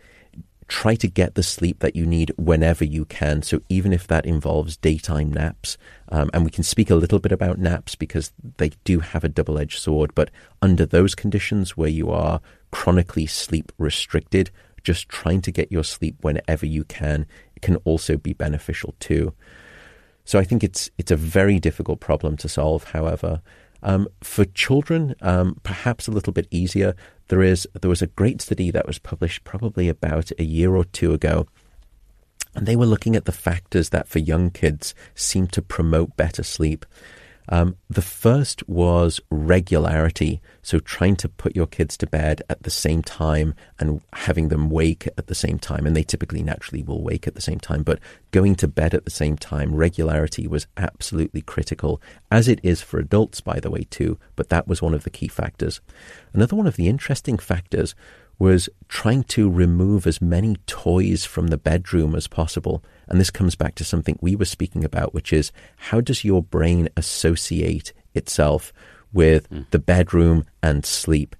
[0.72, 3.42] try to get the sleep that you need whenever you can.
[3.42, 5.78] So even if that involves daytime naps,
[6.08, 9.30] um, and we can speak a little bit about naps because they do have a
[9.30, 10.32] double edged sword, but
[10.62, 12.40] under those conditions where you are
[12.72, 14.50] chronically sleep restricted,
[14.82, 17.26] just trying to get your sleep whenever you can
[17.62, 19.34] can also be beneficial too.
[20.24, 22.86] So I think it's it's a very difficult problem to solve.
[22.86, 23.42] However,
[23.84, 26.96] um, for children, um, perhaps a little bit easier.
[27.32, 30.84] There is there was a great study that was published probably about a year or
[30.84, 31.48] two ago,
[32.54, 36.44] and they were looking at the factors that for young kids seem to promote better
[36.44, 36.86] sleep.
[37.52, 40.42] Um, the first was regularity.
[40.62, 44.70] So trying to put your kids to bed at the same time and having them
[44.70, 45.86] wake at the same time.
[45.86, 48.00] And they typically naturally will wake at the same time, but
[48.32, 52.02] going to bed at the same time, regularity was absolutely critical,
[52.32, 54.18] as it is for adults, by the way, too.
[54.38, 55.82] But that was one of the key factors.
[56.34, 57.94] Another one of the interesting factors
[58.42, 62.84] was trying to remove as many toys from the bedroom as possible.
[63.08, 66.42] And this comes back to something we were speaking about, which is how does your
[66.42, 68.74] brain associate itself
[69.14, 69.70] with mm.
[69.70, 71.36] the bedroom and sleep?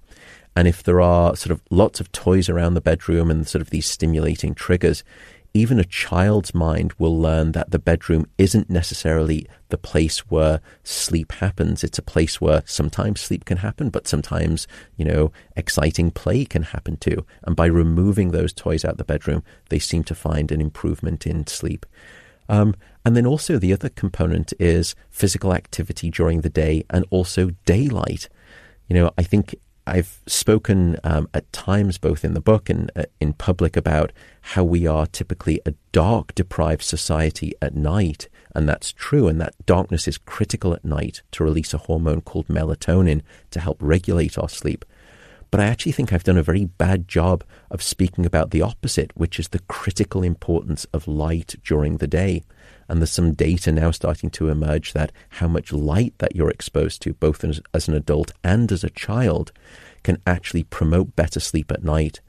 [0.54, 3.70] And if there are sort of lots of toys around the bedroom and sort of
[3.70, 5.02] these stimulating triggers,
[5.54, 11.32] even a child's mind will learn that the bedroom isn't necessarily the place where sleep
[11.32, 11.84] happens.
[11.84, 14.66] It's a place where sometimes sleep can happen, but sometimes,
[14.96, 17.26] you know, exciting play can happen too.
[17.42, 21.46] And by removing those toys out the bedroom, they seem to find an improvement in
[21.46, 21.84] sleep.
[22.48, 22.74] Um,
[23.04, 28.28] and then also the other component is physical activity during the day and also daylight.
[28.88, 29.54] You know, I think
[29.86, 34.64] I've spoken um, at times, both in the book and uh, in public, about how
[34.64, 38.28] we are typically a dark deprived society at night.
[38.54, 39.28] And that's true.
[39.28, 43.78] And that darkness is critical at night to release a hormone called melatonin to help
[43.80, 44.84] regulate our sleep.
[45.52, 49.14] But I actually think I've done a very bad job of speaking about the opposite,
[49.14, 52.42] which is the critical importance of light during the day.
[52.88, 57.02] And there's some data now starting to emerge that how much light that you're exposed
[57.02, 59.52] to, both as, as an adult and as a child,
[60.02, 62.20] can actually promote better sleep at night.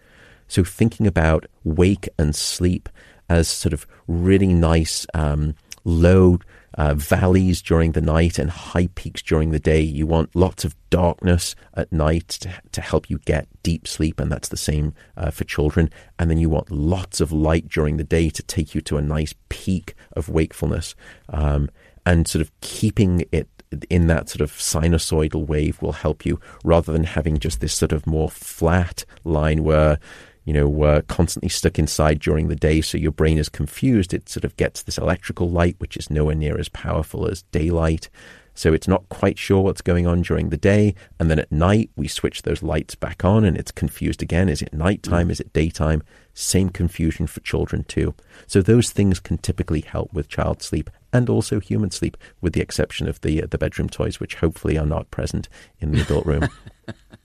[0.50, 2.90] So thinking about wake and sleep
[3.30, 5.56] as sort of really nice um,
[5.86, 6.40] low
[6.76, 9.82] uh, valleys during the night and high peaks during the day.
[9.82, 14.32] You want lots of darkness at night to, to help you get deep sleep, and
[14.32, 15.90] that's the same uh, for children.
[16.20, 19.02] And then you want lots of light during the day to take you to a
[19.02, 20.96] nice peak of wakefulness.
[21.30, 21.70] Um,
[22.06, 23.48] and sort of keeping it
[23.90, 27.92] in that sort of sinusoidal wave will help you rather than having just this sort
[27.92, 30.00] of more flat line where
[30.46, 34.14] you know, uh, constantly stuck inside during the day, so your brain is confused.
[34.14, 38.10] It sort of gets this electrical light, which is nowhere near as powerful as daylight.
[38.56, 40.94] So it's not quite sure what's going on during the day.
[41.20, 44.48] And then at night, we switch those lights back on and it's confused again.
[44.48, 45.32] Is it nighttime?
[45.32, 46.04] Is it daytime?
[46.36, 48.14] Same confusion for children too.
[48.46, 52.62] So those things can typically help with child sleep and also human sleep, with the
[52.62, 55.50] exception of the, uh, the bedroom toys, which hopefully are not present
[55.80, 56.48] in the adult room.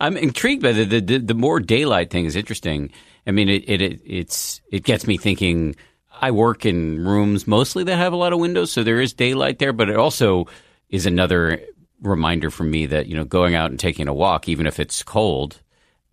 [0.00, 2.90] I'm intrigued by the, the the more daylight thing is interesting.
[3.26, 5.76] I mean, it, it it's it gets me thinking.
[6.20, 9.60] I work in rooms mostly that have a lot of windows, so there is daylight
[9.60, 10.46] there, but it also
[10.88, 11.60] is another
[12.02, 15.02] reminder for me that you know going out and taking a walk, even if it's
[15.02, 15.60] cold,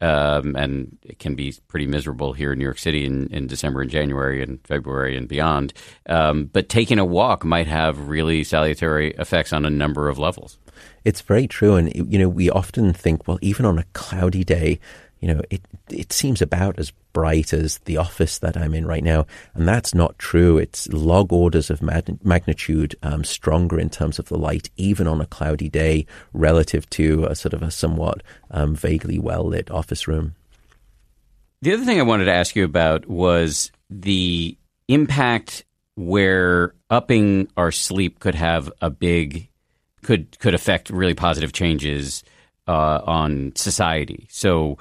[0.02, 3.82] um, and it can be pretty miserable here in New York City in, in December
[3.82, 5.74] and January and February and beyond.
[6.08, 10.58] Um, but taking a walk might have really salutary effects on a number of levels.
[11.04, 14.80] It's very true, and you know we often think, well, even on a cloudy day,
[15.20, 19.04] you know, it it seems about as bright as the office that I'm in right
[19.04, 20.58] now, and that's not true.
[20.58, 25.26] It's log orders of magnitude um, stronger in terms of the light, even on a
[25.26, 28.22] cloudy day, relative to a sort of a somewhat
[28.52, 30.36] um, vaguely well lit office room.
[31.62, 34.58] The other thing I wanted to ask you about was the
[34.88, 35.66] impact
[35.96, 39.50] where upping our sleep could have a big
[40.06, 42.24] could could affect really positive changes
[42.68, 44.28] uh, on society.
[44.30, 44.78] So,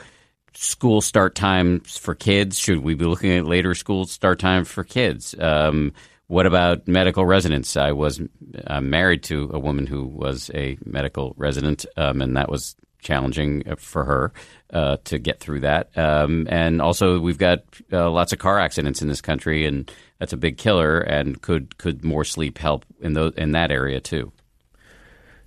[0.52, 2.58] school start times for kids.
[2.58, 5.34] Should we be looking at later school start time for kids?
[5.38, 5.92] Um,
[6.26, 7.76] what about medical residents?
[7.76, 8.20] I was
[8.66, 13.62] uh, married to a woman who was a medical resident, um, and that was challenging
[13.76, 14.32] for her
[14.72, 15.96] uh, to get through that.
[15.96, 20.32] Um, and also, we've got uh, lots of car accidents in this country, and that's
[20.32, 21.00] a big killer.
[21.00, 24.32] And could could more sleep help in those in that area too?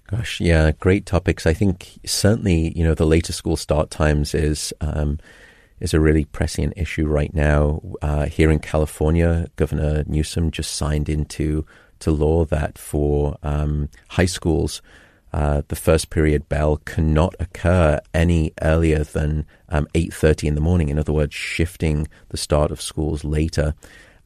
[0.08, 1.46] Gosh, yeah, great topics.
[1.46, 5.20] I think certainly, you know, the later school start times is um,
[5.82, 7.82] is a really pressing issue right now.
[8.02, 11.66] Uh, here in California, Governor Newsom just signed into
[12.00, 14.82] to law that for um, high schools,
[15.34, 20.90] uh, the first period bell cannot occur any earlier than um, 8.30 in the morning.
[20.90, 23.74] In other words, shifting the start of schools later.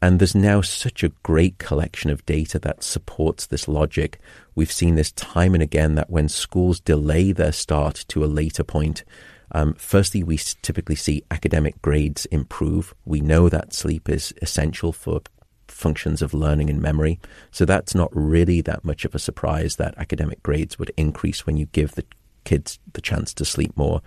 [0.01, 4.19] And there's now such a great collection of data that supports this logic.
[4.55, 8.63] We've seen this time and again that when schools delay their start to a later
[8.63, 9.03] point,
[9.51, 12.93] um, firstly, we typically see academic grades improve.
[13.05, 15.21] We know that sleep is essential for
[15.67, 17.19] functions of learning and memory.
[17.51, 21.57] So that's not really that much of a surprise that academic grades would increase when
[21.57, 22.05] you give the
[22.43, 24.01] kids the chance to sleep more.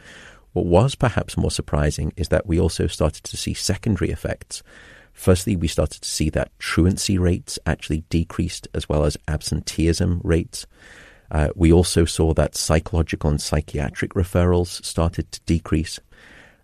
[0.52, 4.62] What was perhaps more surprising is that we also started to see secondary effects.
[5.14, 10.66] Firstly, we started to see that truancy rates actually decreased as well as absenteeism rates.
[11.30, 15.98] Uh, we also saw that psychological and psychiatric referrals started to decrease.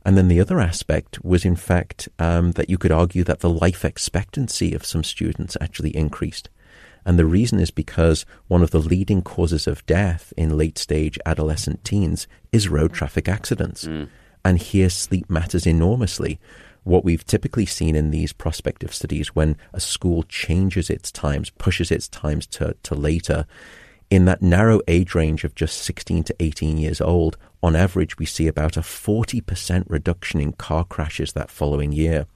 [0.05, 3.51] And then the other aspect was, in fact, um, that you could argue that the
[3.51, 6.49] life expectancy of some students actually increased.
[7.05, 11.19] And the reason is because one of the leading causes of death in late stage
[11.25, 13.87] adolescent teens is road traffic accidents.
[13.87, 14.09] Mm.
[14.45, 16.41] And here sleep matters enormously.
[16.85, 21.91] What we've typically seen in these prospective studies when a school changes its times, pushes
[21.91, 23.47] its times to, to later,
[24.11, 28.27] in that narrow age range of just 16 to 18 years old, on average, we
[28.27, 32.27] see about a 40% reduction in car crashes that following year.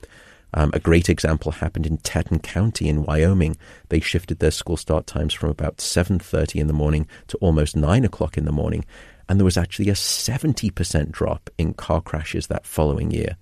[0.57, 3.57] Um, a great example happened in Teton County in Wyoming.
[3.89, 8.05] They shifted their school start times from about 7:30 in the morning to almost 9
[8.05, 8.85] o'clock in the morning,
[9.29, 13.37] and there was actually a 70% drop in car crashes that following year,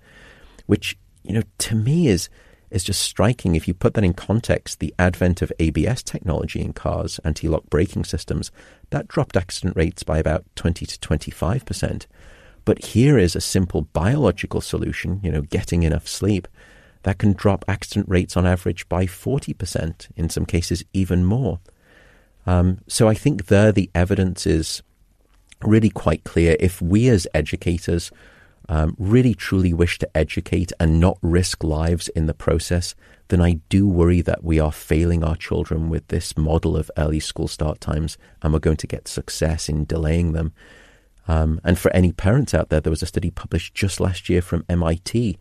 [0.65, 2.29] which you know to me is
[2.73, 3.55] is just striking.
[3.55, 7.63] If you put that in context, the advent of ABS technology in cars, anti lock
[7.69, 8.51] braking systems,
[8.89, 12.07] that dropped accident rates by about 20 to 25%.
[12.65, 16.47] But here is a simple biological solution, you know, getting enough sleep,
[17.03, 21.59] that can drop accident rates on average by 40%, in some cases, even more.
[22.45, 24.81] Um, so I think there the evidence is
[25.61, 26.57] really quite clear.
[26.59, 28.11] If we as educators
[28.69, 32.95] um, really truly wish to educate and not risk lives in the process,
[33.27, 37.19] then I do worry that we are failing our children with this model of early
[37.19, 40.53] school start times and we're going to get success in delaying them.
[41.27, 44.41] Um, and for any parents out there, there was a study published just last year
[44.41, 45.37] from MIT.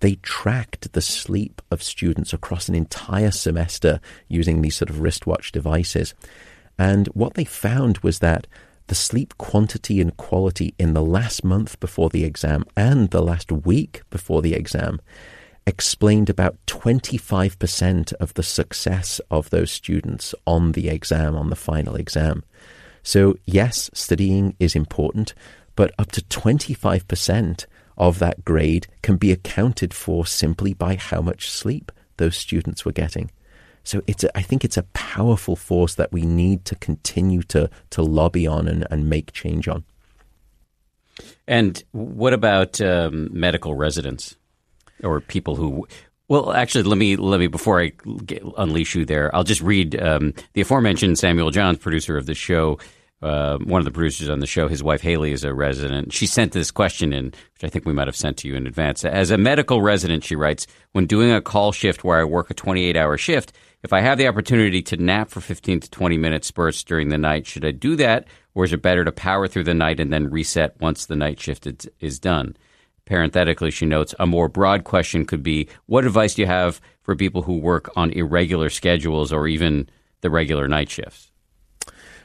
[0.00, 5.50] They tracked the sleep of students across an entire semester using these sort of wristwatch
[5.50, 6.14] devices.
[6.78, 8.46] And what they found was that
[8.86, 13.50] the sleep quantity and quality in the last month before the exam and the last
[13.50, 15.00] week before the exam
[15.66, 21.96] explained about 25% of the success of those students on the exam, on the final
[21.96, 22.44] exam.
[23.02, 25.34] So, yes, studying is important,
[25.76, 27.66] but up to 25%
[27.96, 32.92] of that grade can be accounted for simply by how much sleep those students were
[32.92, 33.30] getting.
[33.84, 37.70] So it's a, I think it's a powerful force that we need to continue to
[37.90, 39.84] to lobby on and, and make change on.
[41.46, 44.36] And what about um, medical residents
[45.02, 45.86] or people who?
[46.28, 47.92] Well, actually, let me let me before I
[48.24, 49.34] get, unleash you there.
[49.36, 52.78] I'll just read um, the aforementioned Samuel Johns, producer of the show.
[53.22, 56.12] Uh, one of the producers on the show, his wife Haley is a resident.
[56.12, 58.66] She sent this question in, which I think we might have sent to you in
[58.66, 59.02] advance.
[59.02, 62.54] As a medical resident, she writes, when doing a call shift where I work a
[62.54, 63.54] 28 hour shift,
[63.84, 67.18] if I have the opportunity to nap for 15 to 20 minute spurts during the
[67.18, 70.10] night, should I do that, or is it better to power through the night and
[70.10, 71.68] then reset once the night shift
[72.00, 72.56] is done?
[73.04, 77.14] Parenthetically, she notes a more broad question could be what advice do you have for
[77.14, 79.86] people who work on irregular schedules or even
[80.22, 81.30] the regular night shifts?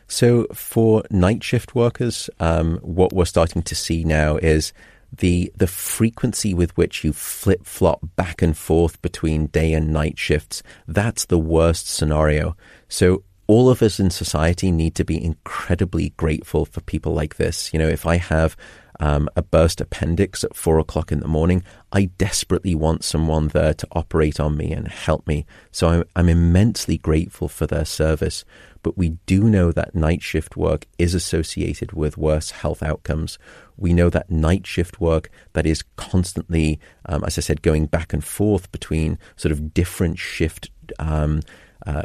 [0.08, 4.72] So, for night shift workers, um, what we're starting to see now is
[5.12, 10.18] the the frequency with which you flip flop back and forth between day and night
[10.18, 12.56] shifts that's the worst scenario
[12.88, 17.74] so all of us in society need to be incredibly grateful for people like this
[17.74, 18.56] you know if i have
[19.00, 23.74] um, a burst appendix at four o'clock in the morning, I desperately want someone there
[23.74, 25.46] to operate on me and help me.
[25.72, 28.44] So I'm, I'm immensely grateful for their service.
[28.82, 33.38] But we do know that night shift work is associated with worse health outcomes.
[33.78, 38.14] We know that night shift work that is constantly, um, as I said, going back
[38.14, 41.42] and forth between sort of different shift um,
[41.86, 42.04] uh,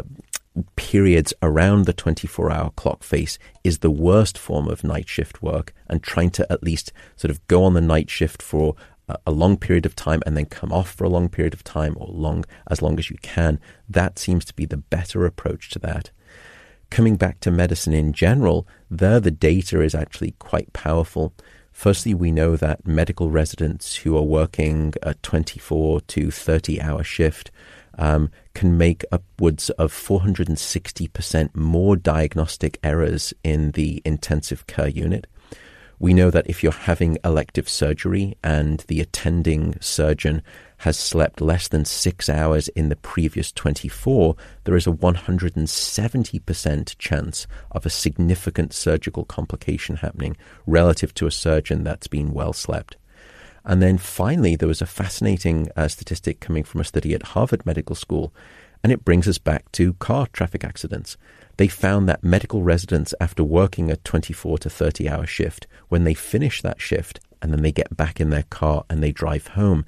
[0.77, 5.73] periods around the 24 hour clock face is the worst form of night shift work
[5.89, 8.77] and trying to at least sort of go on the night shift for
[9.27, 11.97] a, long period of time and then come off for a long period of time
[11.99, 15.79] or long as long as you can that seems to be the better approach to
[15.79, 16.11] that
[16.91, 21.33] coming back to medicine in general there the data is actually quite powerful
[21.75, 27.51] Firstly, we know that medical residents who are working a 24 to 30 hour shift
[27.99, 35.27] um, can make upwards of 460% more diagnostic errors in the intensive care unit.
[35.99, 40.43] We know that if you're having elective surgery and the attending surgeon
[40.85, 47.47] has slept less than six hours in the previous 24, there is a 170% chance
[47.71, 50.37] of a significant surgical complication happening
[50.67, 52.99] relative to a surgeon that's been well slept.
[53.65, 57.65] And then finally, there was a fascinating uh, statistic coming from a study at Harvard
[57.65, 58.35] Medical School,
[58.83, 61.17] and it brings us back to car traffic accidents.
[61.57, 66.13] They found that medical residents, after working a 24 to 30 hour shift, when they
[66.13, 69.87] finish that shift and then they get back in their car and they drive home,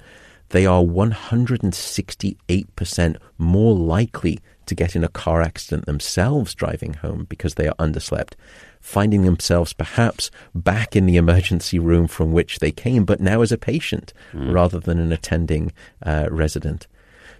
[0.49, 7.55] they are 168% more likely to get in a car accident themselves driving home because
[7.55, 8.33] they are underslept,
[8.79, 13.51] finding themselves perhaps back in the emergency room from which they came, but now as
[13.51, 14.53] a patient mm.
[14.53, 15.71] rather than an attending
[16.05, 16.87] uh, resident.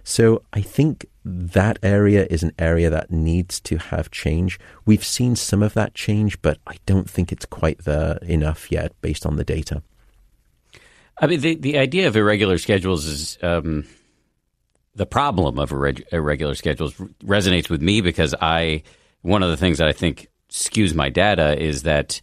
[0.04, 4.58] So I think that area is an area that needs to have change.
[4.86, 8.92] We've seen some of that change, but I don't think it's quite there enough yet
[9.02, 9.82] based on the data.
[11.20, 13.84] I mean, the, the idea of irregular schedules is um,
[14.94, 18.82] the problem of irreg- irregular schedules resonates with me because I
[19.22, 22.20] one of the things that I think skews my data is that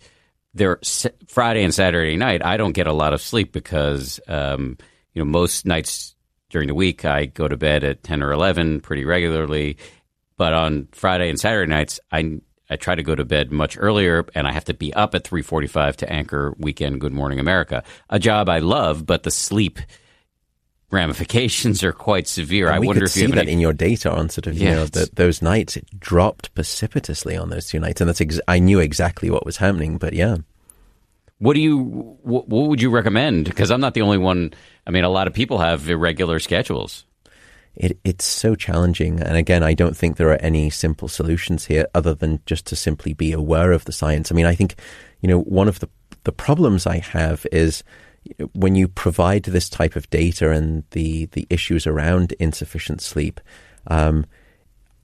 [0.53, 0.79] there
[1.27, 4.77] Friday and Saturday night I don't get a lot of sleep because um,
[5.13, 6.15] you know most nights
[6.49, 9.77] during the week I go to bed at ten or eleven pretty regularly,
[10.37, 12.39] but on Friday and Saturday nights I
[12.69, 15.23] I try to go to bed much earlier, and I have to be up at
[15.23, 19.79] three forty-five to anchor Weekend Good Morning America, a job I love, but the sleep
[20.91, 22.67] ramifications are quite severe.
[22.67, 23.53] And I wonder if you see that any...
[23.53, 27.49] in your data on sort of you know the, those nights it dropped precipitously on
[27.49, 30.37] those two nights, and that's ex- I knew exactly what was happening, but yeah.
[31.37, 31.77] What do you
[32.23, 33.45] what, what would you recommend?
[33.45, 34.53] Because I'm not the only one.
[34.87, 37.05] I mean, a lot of people have irregular schedules
[37.75, 39.21] it, it's so challenging.
[39.21, 42.75] And again, I don't think there are any simple solutions here other than just to
[42.75, 44.31] simply be aware of the science.
[44.31, 44.75] I mean, I think,
[45.21, 45.89] you know, one of the,
[46.23, 47.83] the problems I have is
[48.53, 53.39] when you provide this type of data and the, the issues around insufficient sleep,
[53.87, 54.25] um,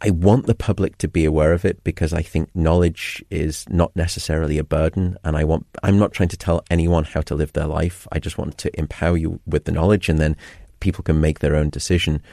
[0.03, 3.95] I want the public to be aware of it because I think knowledge is not
[3.95, 5.15] necessarily a burden.
[5.23, 8.07] And I want, I'm not trying to tell anyone how to live their life.
[8.11, 10.35] I just want to empower you with the knowledge and then
[10.79, 12.23] people can make their own decision.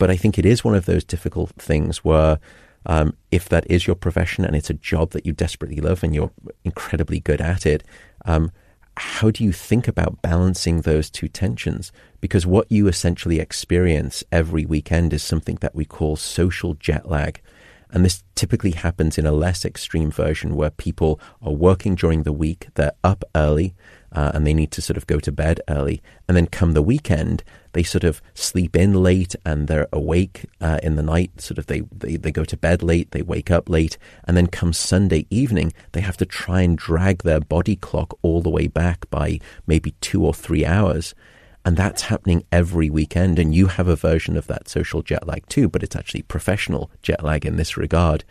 [0.00, 2.38] But I think it is one of those difficult things where
[2.86, 6.14] um, if that is your profession and it's a job that you desperately love and
[6.14, 6.32] you're
[6.64, 7.84] incredibly good at it,
[8.24, 8.50] um,
[8.96, 11.92] how do you think about balancing those two tensions?
[12.18, 17.42] Because what you essentially experience every weekend is something that we call social jet lag.
[17.90, 22.32] And this typically happens in a less extreme version where people are working during the
[22.32, 23.74] week, they're up early,
[24.12, 26.02] uh, and they need to sort of go to bed early.
[26.28, 30.80] And then come the weekend, they sort of sleep in late and they're awake uh,
[30.82, 31.40] in the night.
[31.40, 33.98] Sort of they, they, they go to bed late, they wake up late.
[34.24, 38.42] And then come Sunday evening, they have to try and drag their body clock all
[38.42, 41.14] the way back by maybe two or three hours.
[41.64, 43.38] And that's happening every weekend.
[43.38, 46.90] And you have a version of that social jet lag too, but it's actually professional
[47.02, 48.24] jet lag in this regard.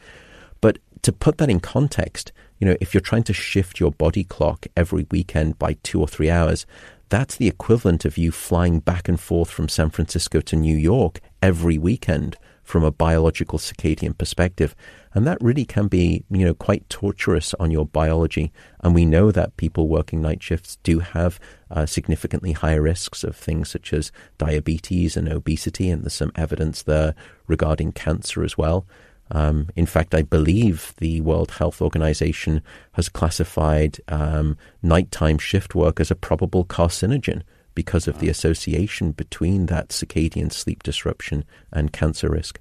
[0.61, 4.23] But to put that in context, you know, if you're trying to shift your body
[4.23, 6.65] clock every weekend by two or three hours,
[7.09, 11.21] that's the equivalent of you flying back and forth from San Francisco to New York
[11.41, 12.37] every weekend
[12.69, 14.75] from a biological circadian perspective.
[15.15, 18.51] And that really can be, you know, quite torturous on your biology.
[18.81, 21.39] And we know that people working night shifts do have
[21.71, 25.89] uh, significantly higher risks of things such as diabetes and obesity.
[25.89, 27.15] And there's some evidence there
[27.47, 28.85] regarding cancer as well.
[29.31, 32.61] Um, in fact, I believe the World Health Organization
[32.93, 37.43] has classified um, nighttime shift work as a probable carcinogen
[37.75, 42.59] because of the association between that circadian sleep disruption and cancer risk.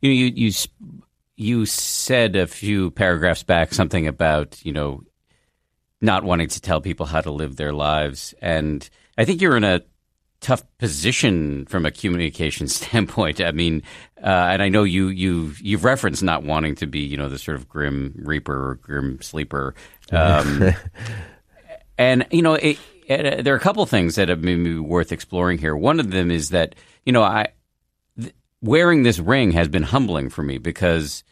[0.00, 0.52] You know, you you
[1.36, 5.02] you said a few paragraphs back something about you know
[6.00, 8.88] not wanting to tell people how to live their lives, and
[9.18, 9.82] I think you're in a
[10.40, 13.40] tough position from a communication standpoint.
[13.40, 13.82] I mean,
[14.22, 17.38] uh, and I know you you you've referenced not wanting to be you know the
[17.38, 19.74] sort of grim reaper or grim sleeper,
[20.12, 20.70] um,
[21.98, 25.12] and you know it, it, uh, there are a couple things that have maybe worth
[25.12, 25.74] exploring here.
[25.74, 26.74] One of them is that
[27.04, 27.48] you know I.
[28.60, 31.24] wearing this ring has been humbling for me because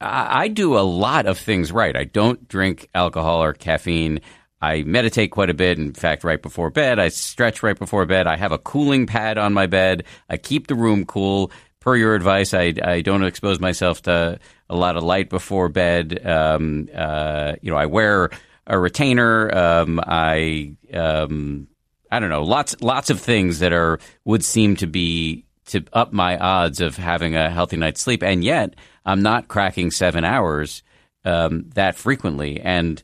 [0.00, 1.96] I, I do a lot of things right.
[1.96, 4.20] I don't drink alcohol or caffeine.
[4.60, 5.78] I meditate quite a bit.
[5.78, 8.26] In fact, right before bed, I stretch right before bed.
[8.26, 10.04] I have a cooling pad on my bed.
[10.28, 11.52] I keep the room cool.
[11.88, 14.38] Per your advice, I, I don't expose myself to
[14.68, 16.20] a lot of light before bed.
[16.22, 18.28] Um, uh, you know, I wear
[18.66, 19.56] a retainer.
[19.56, 21.66] Um, I um,
[22.10, 26.12] I don't know, lots lots of things that are would seem to be to up
[26.12, 28.74] my odds of having a healthy night's sleep, and yet
[29.06, 30.82] I'm not cracking seven hours
[31.24, 33.02] um, that frequently, and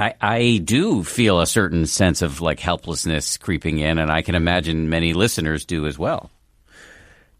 [0.00, 4.34] I, I do feel a certain sense of like helplessness creeping in, and I can
[4.34, 6.32] imagine many listeners do as well.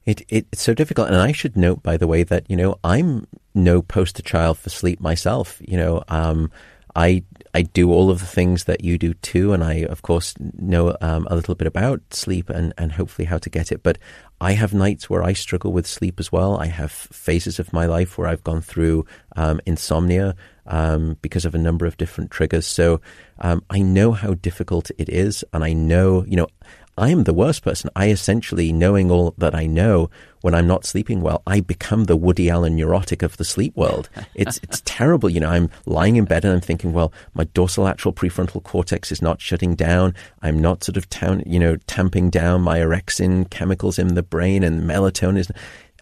[0.06, 2.78] It, it, it's so difficult, and I should note, by the way, that you know
[2.84, 5.60] I'm no poster child for sleep myself.
[5.66, 6.50] You know, um,
[6.94, 7.24] I
[7.54, 10.96] I do all of the things that you do too, and I of course know
[11.00, 13.82] um, a little bit about sleep and and hopefully how to get it.
[13.82, 13.98] But
[14.40, 16.56] I have nights where I struggle with sleep as well.
[16.58, 19.06] I have phases of my life where I've gone through
[19.36, 20.36] um, insomnia
[20.66, 22.66] um, because of a number of different triggers.
[22.66, 23.00] So
[23.40, 26.48] um, I know how difficult it is, and I know you know
[26.96, 27.90] I am the worst person.
[27.96, 30.10] I essentially, knowing all that I know,
[30.42, 34.08] when I'm not sleeping well, I become the Woody Allen neurotic of the sleep world.
[34.34, 35.30] It's it's terrible.
[35.30, 39.22] You know, I'm lying in bed and I'm thinking, well, my dorsolateral prefrontal cortex is
[39.22, 40.14] not shutting down.
[40.42, 44.64] I'm not sort of town, you know, tamping down my orexin chemicals in the brain
[44.64, 45.50] and melatonin.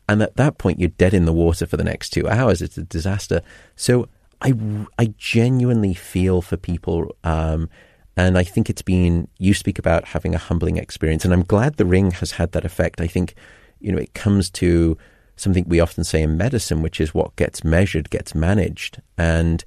[0.09, 2.63] And at that point, you're dead in the water for the next two hours.
[2.63, 3.43] It's a disaster.
[3.77, 4.09] So
[4.41, 4.55] I,
[4.99, 7.15] I genuinely feel for people.
[7.23, 7.69] Um,
[8.17, 11.25] and I think it's been, you speak about having a humbling experience.
[11.25, 13.01] And I'm glad the ring has had that effect.
[13.01, 13.35] I think,
[13.81, 14.99] you know, it comes to
[15.37, 19.01] something we often say in medicine, which is what gets measured gets managed.
[19.17, 19.65] And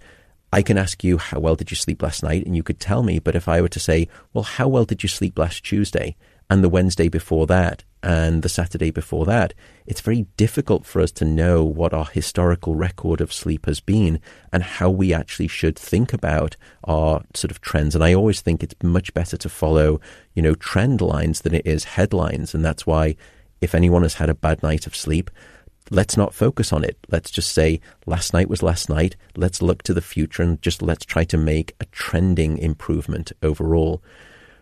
[0.53, 2.45] I can ask you, how well did you sleep last night?
[2.45, 3.19] And you could tell me.
[3.19, 6.15] But if I were to say, well, how well did you sleep last Tuesday
[6.49, 7.83] and the Wednesday before that?
[8.05, 9.53] and the Saturday before that,
[9.87, 14.19] it's very difficult for us to know what our historical record of sleep has been
[14.51, 16.55] and how we actually should think about
[16.85, 17.93] our sort of trends.
[17.93, 19.99] And I always think it's much better to follow,
[20.33, 22.55] you know, trend lines than it is headlines.
[22.55, 23.15] And that's why
[23.61, 25.29] if anyone has had a bad night of sleep,
[25.91, 26.97] let's not focus on it.
[27.09, 29.15] Let's just say last night was last night.
[29.35, 34.01] Let's look to the future and just let's try to make a trending improvement overall.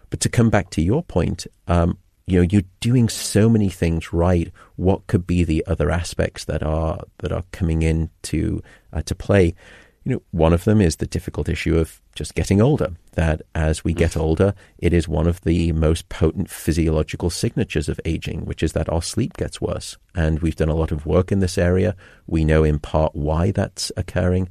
[0.09, 4.13] But to come back to your point, um, you know you're doing so many things
[4.13, 4.51] right.
[4.75, 9.15] What could be the other aspects that are that are coming in to uh, to
[9.15, 9.55] play?
[10.03, 13.83] You know one of them is the difficult issue of just getting older that as
[13.83, 14.21] we get mm.
[14.21, 18.89] older it is one of the most potent physiological signatures of aging which is that
[18.89, 19.97] our sleep gets worse.
[20.15, 21.95] And we've done a lot of work in this area.
[22.27, 24.49] We know in part why that's occurring.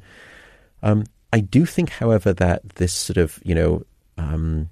[0.83, 3.83] Um, i do think however that this sort of you know
[4.19, 4.69] um,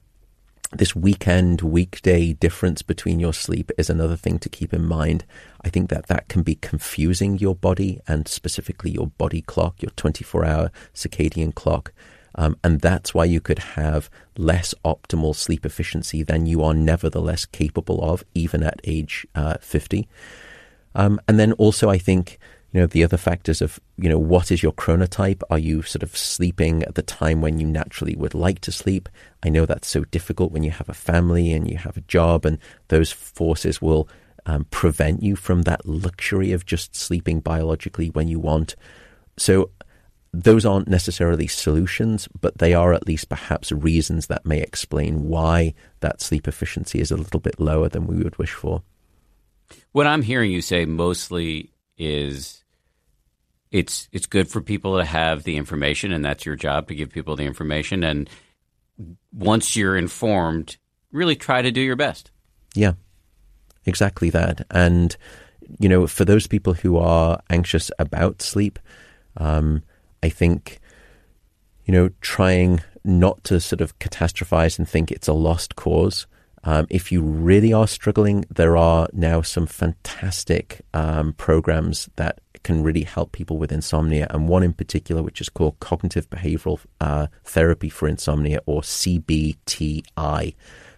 [0.72, 5.24] this weekend, weekday difference between your sleep is another thing to keep in mind.
[5.64, 9.90] I think that that can be confusing your body and specifically your body clock, your
[9.92, 11.92] 24 hour circadian clock.
[12.36, 17.44] Um, and that's why you could have less optimal sleep efficiency than you are nevertheless
[17.44, 20.08] capable of, even at age uh, 50.
[20.94, 22.38] Um, and then also, I think
[22.72, 25.42] you know, the other factors of, you know, what is your chronotype?
[25.50, 29.08] Are you sort of sleeping at the time when you naturally would like to sleep?
[29.42, 32.44] I know that's so difficult when you have a family and you have a job,
[32.44, 34.08] and those forces will
[34.46, 38.76] um, prevent you from that luxury of just sleeping biologically when you want.
[39.36, 39.70] So,
[40.32, 45.74] those aren't necessarily solutions, but they are at least perhaps reasons that may explain why
[46.00, 48.84] that sleep efficiency is a little bit lower than we would wish for.
[49.90, 52.59] What I'm hearing you say mostly is
[53.70, 57.10] it's it's good for people to have the information, and that's your job to give
[57.10, 58.02] people the information.
[58.02, 58.28] And
[59.32, 60.76] once you're informed,
[61.12, 62.30] really try to do your best.
[62.74, 62.94] Yeah,
[63.84, 64.66] exactly that.
[64.70, 65.16] And
[65.78, 68.78] you know, for those people who are anxious about sleep,
[69.36, 69.82] um,
[70.22, 70.80] I think
[71.84, 76.26] you know trying not to sort of catastrophize and think it's a lost cause.
[76.64, 82.82] Um, if you really are struggling, there are now some fantastic um, programs that can
[82.82, 87.28] really help people with insomnia, and one in particular, which is called Cognitive Behavioral uh,
[87.44, 90.54] Therapy for Insomnia, or CBTI.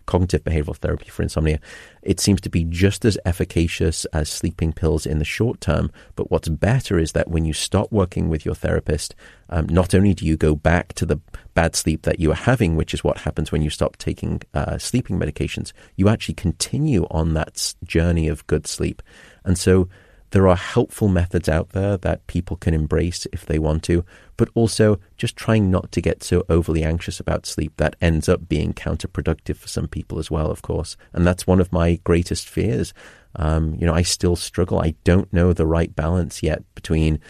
[0.06, 1.58] Cognitive behavioral therapy for insomnia.
[2.02, 5.90] It seems to be just as efficacious as sleeping pills in the short term.
[6.16, 9.14] But what's better is that when you stop working with your therapist,
[9.48, 11.20] um, not only do you go back to the
[11.54, 14.78] bad sleep that you are having, which is what happens when you stop taking uh,
[14.78, 19.02] sleeping medications, you actually continue on that journey of good sleep.
[19.44, 19.88] And so
[20.32, 24.04] there are helpful methods out there that people can embrace if they want to,
[24.42, 28.48] but also just trying not to get so overly anxious about sleep that ends up
[28.48, 30.96] being counterproductive for some people as well, of course.
[31.12, 32.92] And that's one of my greatest fears
[33.36, 34.80] Um, you know, I still struggle.
[34.80, 37.20] I don't know the right balance yet between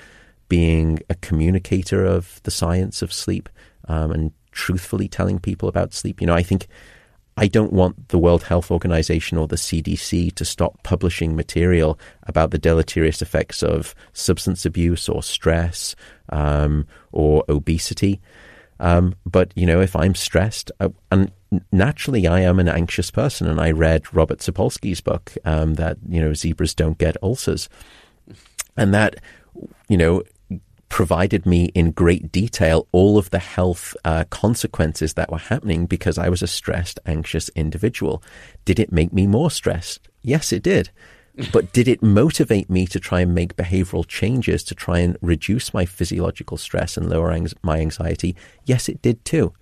[0.48, 3.50] being a communicator of the science of sleep
[3.88, 6.18] um, and truthfully telling people about sleep.
[6.22, 6.66] You know, I think
[7.36, 12.50] I don't want the World Health Organization or the CDC to stop publishing material about
[12.50, 15.94] the deleterious effects of substance abuse or stress
[16.28, 18.20] um, or obesity.
[18.80, 21.30] Um, but you know, if I'm stressed, uh, and
[21.70, 26.20] naturally I am an anxious person, and I read Robert Sapolsky's book um, that you
[26.20, 27.68] know zebras don't get ulcers,
[28.76, 29.16] and that
[29.88, 30.22] you know
[30.92, 36.18] provided me in great detail all of the health uh, consequences that were happening because
[36.18, 38.22] I was a stressed, anxious individual.
[38.66, 40.06] Did it make me more stressed?
[40.20, 40.90] Yes, it did.
[41.52, 45.72] But did it motivate me to try and make behavioral changes to try and reduce
[45.72, 48.36] my physiological stress and lower ang- my anxiety?
[48.64, 49.52] Yes, it did too.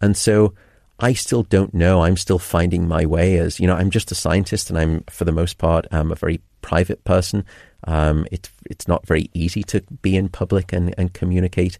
[0.00, 0.54] And so
[0.98, 2.02] I still don't know.
[2.02, 5.24] I'm still finding my way as, you know, I'm just a scientist and I'm, for
[5.24, 7.44] the most part, I'm a very private person.
[7.84, 11.78] Um, it, it's not very easy to be in public and, and communicate,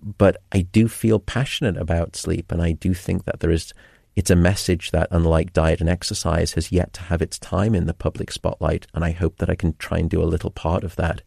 [0.00, 3.74] but I do feel passionate about sleep, and I do think that there is.
[4.18, 7.86] It's a message that, unlike diet and exercise, has yet to have its time in
[7.86, 10.82] the public spotlight, and I hope that I can try and do a little part
[10.82, 11.22] of that.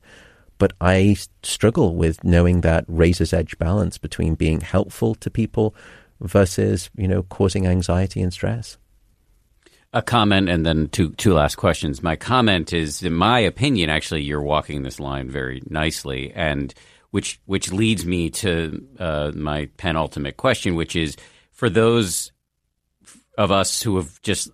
[0.58, 5.74] But I struggle with knowing that razor's edge balance between being helpful to people
[6.20, 8.78] versus, you know, causing anxiety and stress
[9.94, 12.04] a comment and then two two last questions.
[12.04, 16.74] My comment is, in my opinion, actually, you're walking this line very nicely, and
[17.12, 21.16] which which leads me to uh, my penultimate question, which is
[21.52, 22.34] for those
[23.38, 24.50] of us who have just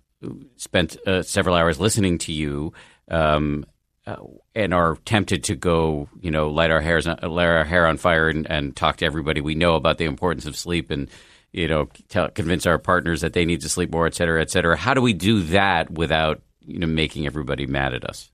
[0.56, 2.72] spent uh, several hours listening to you.
[3.10, 3.64] Um,
[4.06, 4.16] uh,
[4.54, 8.30] and are tempted to go, you know, light our hairs, light our hair on fire,
[8.30, 11.10] and, and talk to everybody we know about the importance of sleep and
[11.52, 14.50] you know, tell, convince our partners that they need to sleep more, et cetera, et
[14.50, 14.76] cetera.
[14.76, 18.30] How do we do that without, you know, making everybody mad at us?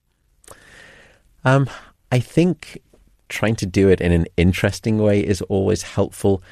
[1.44, 1.68] Um,
[2.10, 2.81] I think
[3.28, 6.42] trying to do it in an interesting way is always helpful.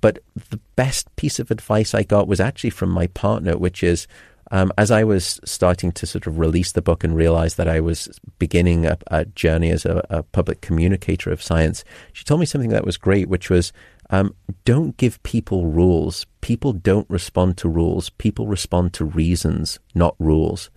[0.00, 0.18] But
[0.50, 4.06] the best piece of advice I got was actually from my partner, which is
[4.50, 7.80] um, as I was starting to sort of release the book and realize that I
[7.80, 12.46] was beginning a, a journey as a, a, public communicator of science, she told me
[12.46, 13.72] something that was great, which was
[14.10, 14.34] um,
[14.64, 16.26] don't give people rules.
[16.42, 18.10] People don't respond to rules.
[18.10, 20.70] People respond to reasons, not rules.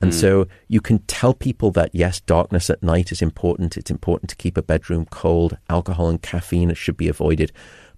[0.00, 0.14] And mm.
[0.14, 3.76] so you can tell people that yes, darkness at night is important.
[3.76, 5.58] It's important to keep a bedroom cold.
[5.68, 7.50] Alcohol and caffeine should be avoided.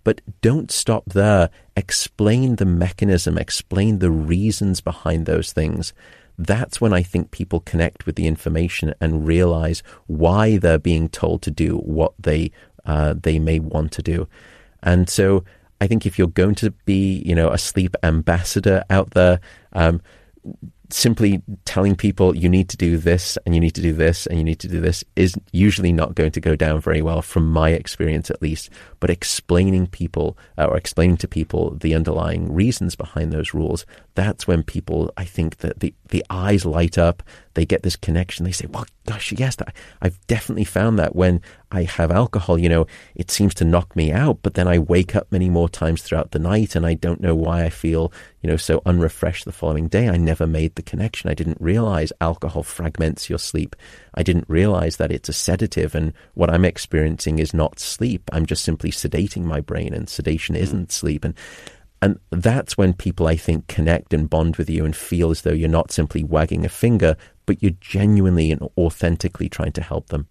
[0.05, 1.51] But don't stop there.
[1.77, 5.93] Explain the mechanism, explain the reasons behind those things.
[6.39, 11.43] That's when I think people connect with the information and realize why they're being told
[11.43, 12.51] to do what they
[12.87, 14.27] uh, they may want to do.
[14.83, 15.45] And so
[15.83, 19.41] I think if you're going to be, you know, a sleep ambassador out there,
[19.75, 20.01] um,
[20.91, 24.39] simply telling people you need to do this and you need to do this and
[24.39, 27.51] you need to do this is usually not going to go down very well from
[27.51, 28.71] my experience at least.
[28.99, 34.47] But explaining people uh, or explaining to people the underlying reasons behind those rules that's
[34.47, 37.23] when people i think that the, the eyes light up
[37.55, 39.57] they get this connection they say well gosh yes
[40.03, 41.41] i've definitely found that when
[41.73, 45.15] I have alcohol, you know, it seems to knock me out, but then I wake
[45.15, 48.13] up many more times throughout the night and I don't know why I feel,
[48.43, 50.09] you know, so unrefreshed the following day.
[50.09, 51.31] I never made the connection.
[51.31, 53.77] I didn't realize alcohol fragments your sleep.
[54.15, 58.29] I didn't realize that it's a sedative and what I'm experiencing is not sleep.
[58.33, 60.61] I'm just simply sedating my brain and sedation mm.
[60.61, 61.25] isn't sleep.
[61.25, 61.35] And
[62.03, 65.53] and that's when people, I think, connect and bond with you and feel as though
[65.53, 67.15] you're not simply wagging a finger,
[67.51, 70.29] but you're genuinely and authentically trying to help them.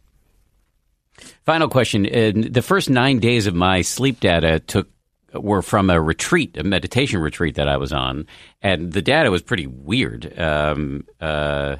[1.43, 2.05] Final question.
[2.05, 4.87] In the first nine days of my sleep data took
[5.33, 8.25] were from a retreat, a meditation retreat that I was on,
[8.61, 10.39] and the data was pretty weird.
[10.39, 11.75] Um, uh,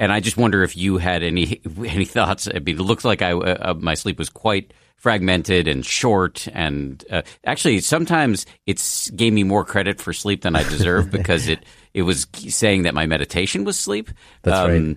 [0.00, 2.48] and I just wonder if you had any any thoughts.
[2.48, 7.04] I mean, it looks like I uh, my sleep was quite fragmented and short, and
[7.10, 11.64] uh, actually sometimes it's gave me more credit for sleep than I deserve because it
[11.92, 14.10] it was saying that my meditation was sleep.
[14.42, 14.96] That's um, right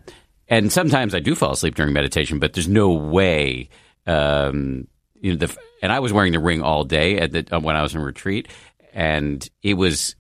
[0.50, 3.70] and sometimes I do fall asleep during meditation, but there's no way.
[4.06, 4.88] Um,
[5.20, 7.76] you know, the, and I was wearing the ring all day at the, uh, when
[7.76, 8.48] I was in retreat,
[8.94, 10.16] and it was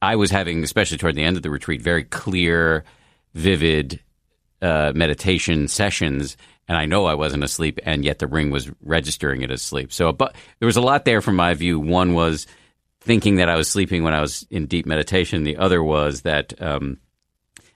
[0.00, 2.84] I was having, especially toward the end of the retreat, very clear,
[3.34, 4.00] vivid
[4.60, 6.36] uh, meditation sessions,
[6.68, 9.92] and I know I wasn't asleep, and yet the ring was registering it as sleep.
[9.92, 11.80] So, but there was a lot there from my view.
[11.80, 12.46] One was
[13.00, 15.42] thinking that I was sleeping when I was in deep meditation.
[15.42, 16.98] The other was that um,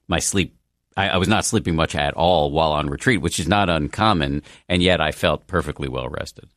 [0.08, 0.56] my sleep
[0.96, 4.42] I, I, was not sleeping much at all while on retreat, which is not uncommon,
[4.68, 6.48] and yet I felt perfectly well rested.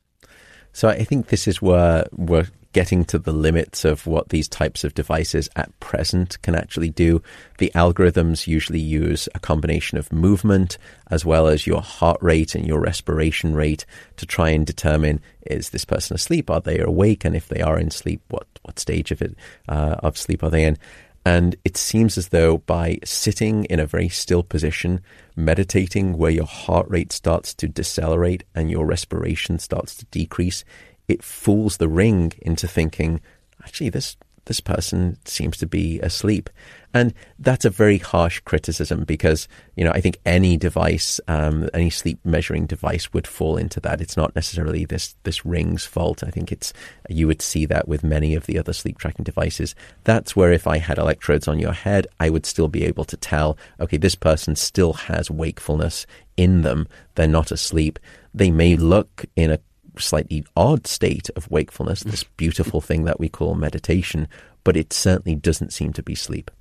[0.72, 4.84] So I think this is where we're getting to the limits of what these types
[4.84, 7.22] of devices at present can actually do.
[7.58, 10.78] The algorithms usually use a combination of movement
[11.10, 13.86] as well as your heart rate and your respiration rate
[14.18, 16.50] to try and determine is this person asleep?
[16.50, 17.26] Are they awake?
[17.26, 19.36] And if they are in sleep, what, what stage of it,
[19.68, 20.78] uh, of sleep are they in?
[21.26, 25.02] And it seems as though by sitting in a very still position,
[25.36, 30.64] meditating where your heart rate starts to decelerate and your respiration starts to decrease,
[31.10, 33.20] it fools the ring into thinking,
[33.62, 34.16] actually, this
[34.50, 36.50] this person seems to be asleep.
[36.92, 41.92] And that's a very harsh criticism because, you know, I think any device, um, any
[41.92, 44.02] sleep measuring device would fall into that.
[44.02, 46.24] It's not necessarily this, this ring's fault.
[46.24, 46.74] I think it's,
[47.10, 49.76] you would see that with many of the other sleep tracking devices.
[50.04, 53.18] That's where if I had electrodes on your head, I would still be able to
[53.18, 56.08] tell, okay, this person still has wakefulness
[56.38, 56.88] in them.
[57.14, 58.00] They're not asleep.
[58.34, 59.60] They may look in a
[59.98, 64.28] slightly odd state of wakefulness, this beautiful thing that we call meditation,
[64.64, 66.52] but it certainly doesn't seem to be sleep.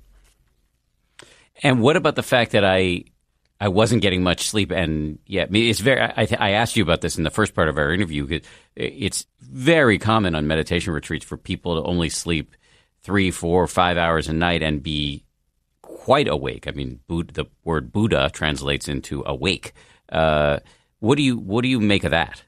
[1.61, 3.03] And what about the fact that I
[3.61, 6.01] I wasn't getting much sleep, and yeah, it's very.
[6.01, 8.39] I, I asked you about this in the first part of our interview.
[8.75, 12.55] It's very common on meditation retreats for people to only sleep
[13.03, 15.25] three, four, five hours a night and be
[15.81, 16.67] quite awake.
[16.67, 19.73] I mean, the word Buddha translates into awake.
[20.07, 20.59] Uh,
[20.99, 22.43] what do you what do you make of that?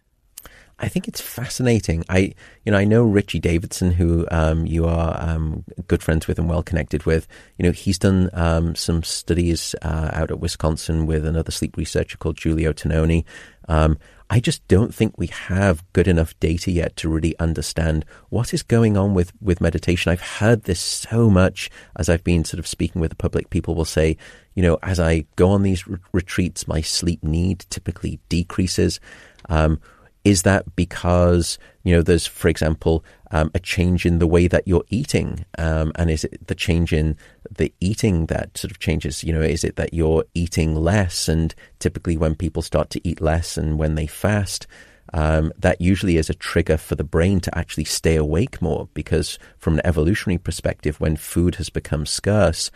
[0.82, 2.04] I think it's fascinating.
[2.10, 2.34] I,
[2.66, 6.50] you know, I know Richie Davidson, who um, you are um, good friends with and
[6.50, 7.28] well connected with.
[7.58, 12.18] You know, he's done um, some studies uh, out at Wisconsin with another sleep researcher
[12.18, 13.26] called Giulio Tononi.
[13.70, 14.00] Um,
[14.32, 18.64] I just don't think we have good enough data yet to really understand what is
[18.64, 20.12] going on with, with meditation.
[20.12, 23.52] I've heard this so much as I've been sort of speaking with the public.
[23.52, 24.18] People will say,
[24.56, 29.00] you know, as I go on these re- retreats, my sleep need typically decreases.
[29.48, 29.80] Um,
[30.24, 34.68] is that because, you know, there's, for example, um, a change in the way that
[34.68, 35.46] you're eating?
[35.58, 37.18] Um, and is it the change in
[37.50, 39.24] the eating that sort of changes?
[39.24, 41.28] You know, is it that you're eating less?
[41.28, 44.68] And typically, when people start to eat less and when they fast,
[45.14, 49.40] um, that usually is a trigger for the brain to actually stay awake more because,
[49.58, 52.72] from an evolutionary perspective, when food has become scarce,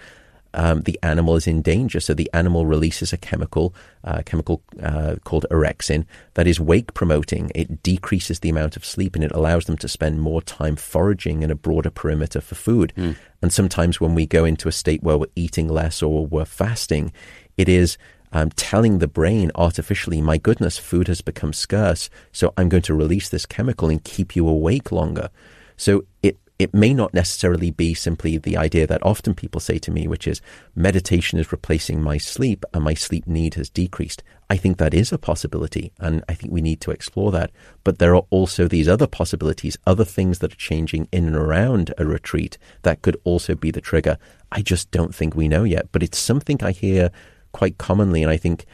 [0.55, 1.99] um, the animal is in danger.
[1.99, 7.51] So the animal releases a chemical, uh, chemical uh, called orexin, that is wake promoting.
[7.53, 11.43] It decreases the amount of sleep and it allows them to spend more time foraging
[11.43, 12.93] in a broader perimeter for food.
[12.97, 13.15] Mm.
[13.41, 17.11] And sometimes when we go into a state where we're eating less or we're fasting,
[17.57, 17.97] it is
[18.31, 22.93] um, telling the brain artificially, my goodness, food has become scarce, so I'm going to
[22.93, 25.29] release this chemical and keep you awake longer.
[25.77, 29.91] So it it may not necessarily be simply the idea that often people say to
[29.91, 30.41] me, which is
[30.73, 34.23] meditation is replacing my sleep and my sleep need has decreased.
[34.49, 37.51] I think that is a possibility and I think we need to explore that.
[37.83, 41.93] But there are also these other possibilities, other things that are changing in and around
[41.97, 44.17] a retreat that could also be the trigger.
[44.51, 47.11] I just don't think we know yet, but it's something I hear
[47.51, 48.23] quite commonly.
[48.23, 48.65] And I think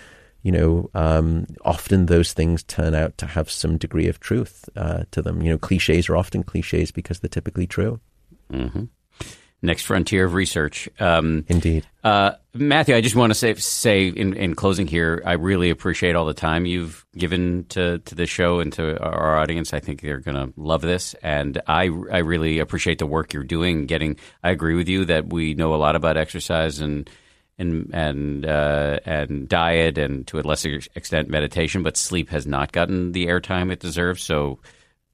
[0.44, 5.04] you know, um, often those things turn out to have some degree of truth uh,
[5.12, 5.42] to them.
[5.42, 8.00] You know, cliches are often cliches because they're typically true.
[8.52, 8.86] Mm-hmm.
[9.64, 10.90] Next frontier of research.
[11.00, 11.86] Um, Indeed.
[12.04, 16.16] Uh, Matthew, I just want to say, say in, in closing here, I really appreciate
[16.16, 19.72] all the time you've given to, to this show and to our audience.
[19.72, 21.14] I think they're going to love this.
[21.22, 23.86] And I, I really appreciate the work you're doing.
[23.86, 27.08] Getting, I agree with you that we know a lot about exercise and
[27.62, 32.72] and and uh, and diet and to a lesser extent meditation, but sleep has not
[32.72, 34.24] gotten the airtime it deserves.
[34.24, 34.60] So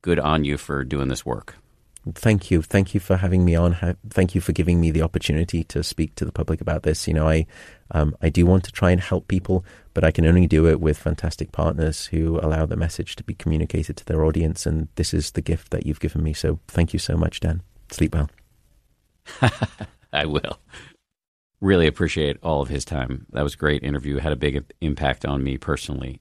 [0.01, 1.55] good on you for doing this work.
[2.13, 3.97] Thank you, thank you for having me on.
[4.09, 7.05] Thank you for giving me the opportunity to speak to the public about this.
[7.05, 7.45] You know, I
[7.91, 10.79] um, I do want to try and help people, but I can only do it
[10.79, 14.65] with fantastic partners who allow the message to be communicated to their audience.
[14.65, 16.33] And this is the gift that you've given me.
[16.33, 17.61] So thank you so much, Dan.
[17.91, 18.29] Sleep well.
[20.13, 20.57] I will
[21.61, 23.25] really appreciate all of his time.
[23.31, 24.17] That was a great interview.
[24.17, 26.19] Had a big impact on me personally.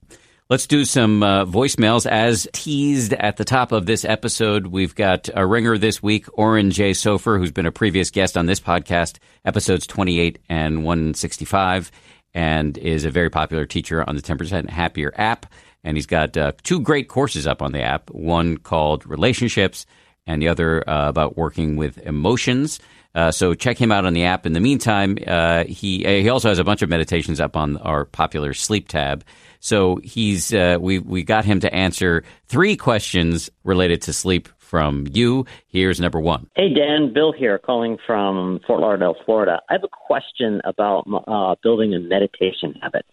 [0.48, 2.06] Let's do some uh, voicemails.
[2.06, 6.70] As teased at the top of this episode, we've got a ringer this week, Oren
[6.70, 6.92] J.
[6.92, 11.90] Sofer, who's been a previous guest on this podcast, episodes 28 and 165,
[12.32, 15.46] and is a very popular teacher on the 10% Happier app.
[15.82, 19.84] And he's got uh, two great courses up on the app one called Relationships,
[20.26, 22.80] and the other uh, about working with emotions.
[23.14, 24.44] Uh, so check him out on the app.
[24.44, 27.78] In the meantime, uh, he uh, he also has a bunch of meditations up on
[27.78, 29.24] our popular Sleep tab.
[29.60, 35.06] So he's uh, we we got him to answer three questions related to sleep from
[35.10, 35.46] you.
[35.68, 36.50] Here's number one.
[36.56, 39.60] Hey Dan, Bill here, calling from Fort Lauderdale, Florida.
[39.70, 43.06] I have a question about uh, building a meditation habit.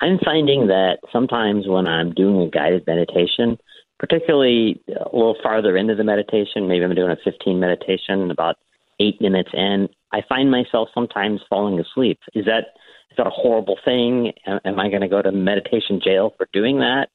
[0.00, 3.58] I'm finding that sometimes when I'm doing a guided meditation,
[4.00, 6.66] particularly a little farther into the meditation.
[6.66, 8.56] Maybe I'm doing a 15 meditation, and about
[8.98, 12.18] eight minutes in, I find myself sometimes falling asleep.
[12.34, 12.74] Is that
[13.10, 14.32] is that a horrible thing?
[14.46, 17.08] Am, I going to go to meditation jail for doing that?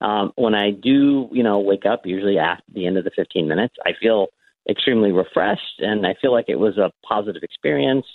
[0.00, 3.48] Um, when I do, you know, wake up, usually after the end of the 15
[3.48, 4.28] minutes, I feel
[4.68, 8.06] extremely refreshed and I feel like it was a positive experience.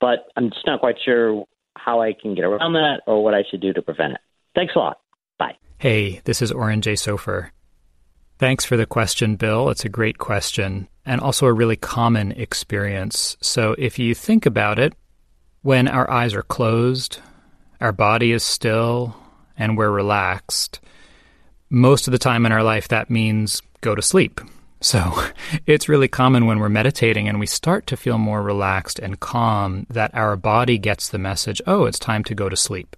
[0.00, 1.44] But I'm just not quite sure
[1.76, 4.20] how I can get around that or what I should do to prevent it.
[4.54, 5.00] Thanks a lot.
[5.36, 5.56] Bye.
[5.78, 6.92] Hey, this is Oren J.
[6.92, 7.50] Sofer.
[8.38, 9.68] Thanks for the question, Bill.
[9.68, 13.36] It's a great question and also a really common experience.
[13.40, 14.94] So if you think about it,
[15.62, 17.18] when our eyes are closed,
[17.80, 19.16] our body is still,
[19.56, 20.78] and we're relaxed,
[21.68, 24.40] most of the time in our life that means go to sleep.
[24.80, 25.24] So
[25.66, 29.88] it's really common when we're meditating and we start to feel more relaxed and calm
[29.90, 32.94] that our body gets the message, oh, it's time to go to sleep.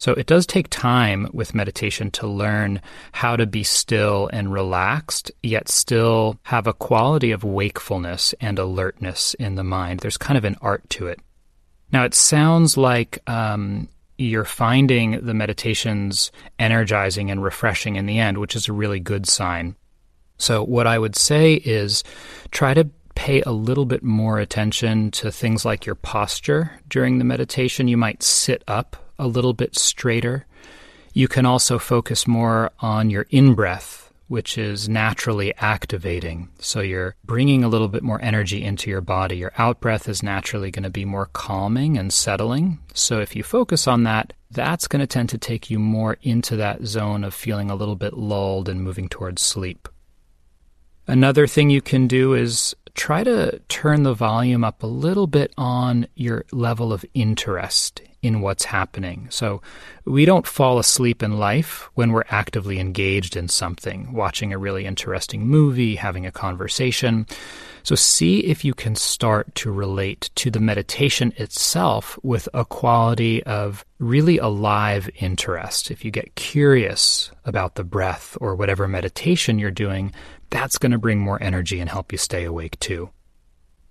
[0.00, 2.80] So it does take time with meditation to learn
[3.12, 9.34] how to be still and relaxed, yet still have a quality of wakefulness and alertness
[9.34, 10.00] in the mind.
[10.00, 11.20] There's kind of an art to it.
[11.92, 18.38] Now, it sounds like um, you're finding the meditations energizing and refreshing in the end,
[18.38, 19.76] which is a really good sign.
[20.38, 22.04] So, what I would say is
[22.50, 27.24] try to pay a little bit more attention to things like your posture during the
[27.24, 27.86] meditation.
[27.86, 30.46] You might sit up a little bit straighter.
[31.12, 36.48] You can also focus more on your in breath, which is naturally activating.
[36.60, 39.36] So you're bringing a little bit more energy into your body.
[39.36, 42.78] Your out breath is naturally going to be more calming and settling.
[42.94, 46.56] So if you focus on that, that's going to tend to take you more into
[46.56, 49.88] that zone of feeling a little bit lulled and moving towards sleep.
[51.06, 55.52] Another thing you can do is try to turn the volume up a little bit
[55.56, 59.26] on your level of interest in what's happening.
[59.30, 59.62] So
[60.04, 64.84] we don't fall asleep in life when we're actively engaged in something, watching a really
[64.84, 67.26] interesting movie, having a conversation.
[67.82, 73.42] So see if you can start to relate to the meditation itself with a quality
[73.44, 75.90] of really alive interest.
[75.90, 80.12] If you get curious about the breath or whatever meditation you're doing,
[80.50, 83.10] that's going to bring more energy and help you stay awake too.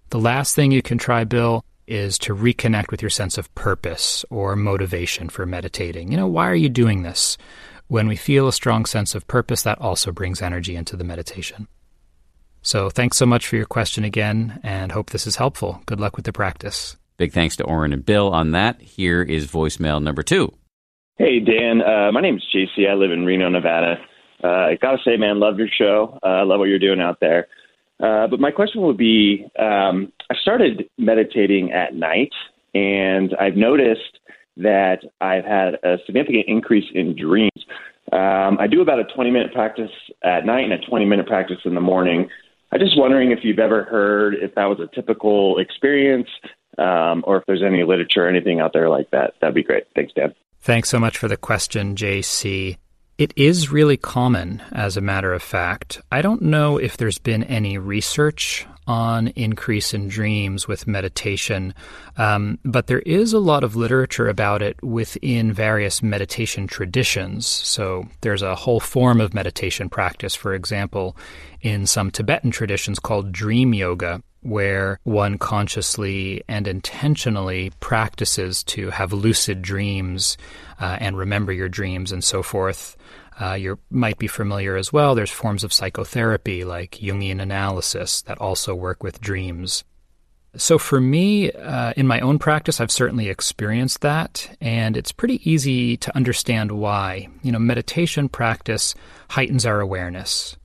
[0.09, 4.23] The last thing you can try, Bill, is to reconnect with your sense of purpose
[4.29, 6.11] or motivation for meditating.
[6.11, 7.37] You know, why are you doing this?
[7.87, 11.67] When we feel a strong sense of purpose, that also brings energy into the meditation.
[12.61, 15.81] So, thanks so much for your question again, and hope this is helpful.
[15.85, 16.97] Good luck with the practice.
[17.17, 18.81] Big thanks to Oren and Bill on that.
[18.81, 20.53] Here is voicemail number two.
[21.17, 21.81] Hey, Dan.
[21.81, 22.89] Uh, my name is JC.
[22.89, 23.95] I live in Reno, Nevada.
[24.43, 26.17] Uh, I gotta say, man, love your show.
[26.23, 27.47] I uh, love what you're doing out there.
[27.99, 32.31] Uh, but my question would be um, I started meditating at night,
[32.73, 34.19] and I've noticed
[34.57, 37.65] that I've had a significant increase in dreams.
[38.11, 39.91] Um, I do about a 20 minute practice
[40.23, 42.29] at night and a 20 minute practice in the morning.
[42.71, 46.27] I'm just wondering if you've ever heard if that was a typical experience
[46.77, 49.33] um, or if there's any literature or anything out there like that.
[49.41, 49.85] That'd be great.
[49.95, 50.33] Thanks, Dan.
[50.61, 52.77] Thanks so much for the question, JC.
[53.19, 56.01] It is really common, as a matter of fact.
[56.09, 61.73] I don't know if there's been any research on increase in dreams with meditation,
[62.15, 67.45] um, but there is a lot of literature about it within various meditation traditions.
[67.45, 71.17] So there's a whole form of meditation practice, for example,
[71.59, 79.13] in some Tibetan traditions called dream yoga, where one consciously and intentionally practices to have
[79.13, 80.37] lucid dreams
[80.79, 82.95] uh, and remember your dreams and so forth.
[83.41, 85.15] Uh, you might be familiar as well.
[85.15, 89.83] There's forms of psychotherapy like Jungian analysis that also work with dreams.
[90.55, 95.47] So, for me, uh, in my own practice, I've certainly experienced that, and it's pretty
[95.49, 97.29] easy to understand why.
[97.43, 98.95] You know, meditation practice
[99.29, 100.57] heightens our awareness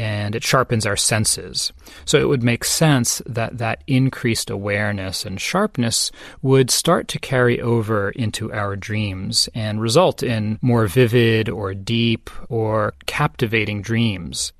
[0.00, 1.74] and it sharpens our senses.
[2.06, 7.60] So it would make sense that that increased awareness and sharpness would start to carry
[7.60, 14.54] over into our dreams and result in more vivid or deep or captivating dreams.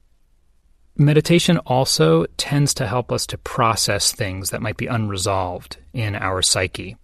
[0.98, 6.42] Meditation also tends to help us to process things that might be unresolved in our
[6.42, 6.98] psyche.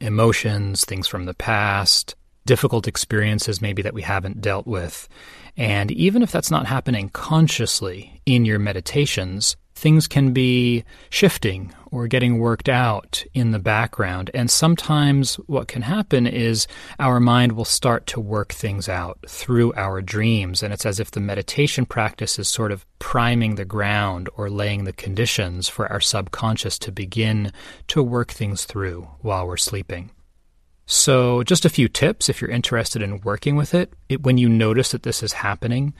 [0.00, 2.16] Emotions, things from the past,
[2.46, 5.08] difficult experiences maybe that we haven't dealt with.
[5.56, 12.08] And even if that's not happening consciously in your meditations, things can be shifting or
[12.08, 14.30] getting worked out in the background.
[14.34, 16.66] And sometimes what can happen is
[16.98, 20.62] our mind will start to work things out through our dreams.
[20.62, 24.84] And it's as if the meditation practice is sort of priming the ground or laying
[24.84, 27.52] the conditions for our subconscious to begin
[27.88, 30.10] to work things through while we're sleeping.
[30.86, 33.92] So, just a few tips if you're interested in working with it.
[34.08, 34.22] it.
[34.22, 35.94] When you notice that this is happening,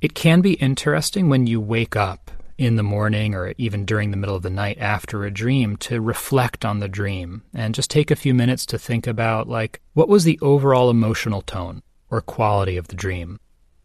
[0.00, 4.16] it can be interesting when you wake up in the morning or even during the
[4.16, 8.10] middle of the night after a dream to reflect on the dream and just take
[8.10, 12.76] a few minutes to think about, like, what was the overall emotional tone or quality
[12.76, 13.38] of the dream?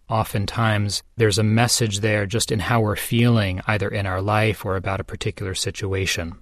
[0.09, 4.75] Oftentimes, there's a message there just in how we're feeling, either in our life or
[4.75, 6.35] about a particular situation.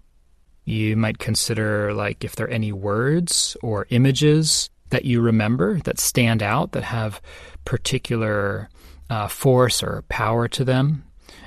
[0.64, 6.00] You might consider, like, if there are any words or images that you remember that
[6.00, 7.22] stand out, that have
[7.66, 8.70] particular
[9.10, 11.04] uh, force or power to them.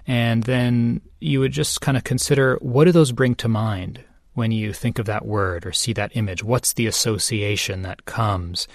[0.06, 4.02] And then you would just kind of consider what do those bring to mind
[4.34, 6.42] when you think of that word or see that image?
[6.42, 8.68] What's the association that comes?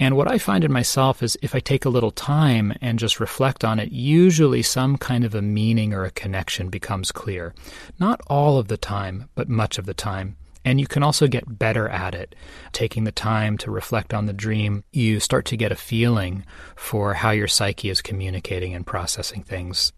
[0.00, 3.20] And what I find in myself is if I take a little time and just
[3.20, 7.54] reflect on it, usually some kind of a meaning or a connection becomes clear.
[7.98, 10.36] Not all of the time, but much of the time.
[10.64, 12.34] And you can also get better at it.
[12.72, 17.14] Taking the time to reflect on the dream, you start to get a feeling for
[17.14, 19.92] how your psyche is communicating and processing things.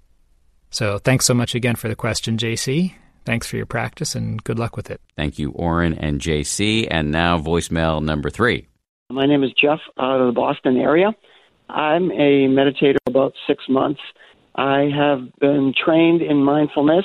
[0.70, 2.94] So thanks so much again for the question, JC.
[3.24, 5.00] Thanks for your practice and good luck with it.
[5.16, 6.86] Thank you, Oren and JC.
[6.90, 8.66] And now voicemail number three.
[9.08, 11.14] My name is Jeff out of the Boston area.
[11.68, 14.00] I'm a meditator about six months.
[14.56, 17.04] I have been trained in mindfulness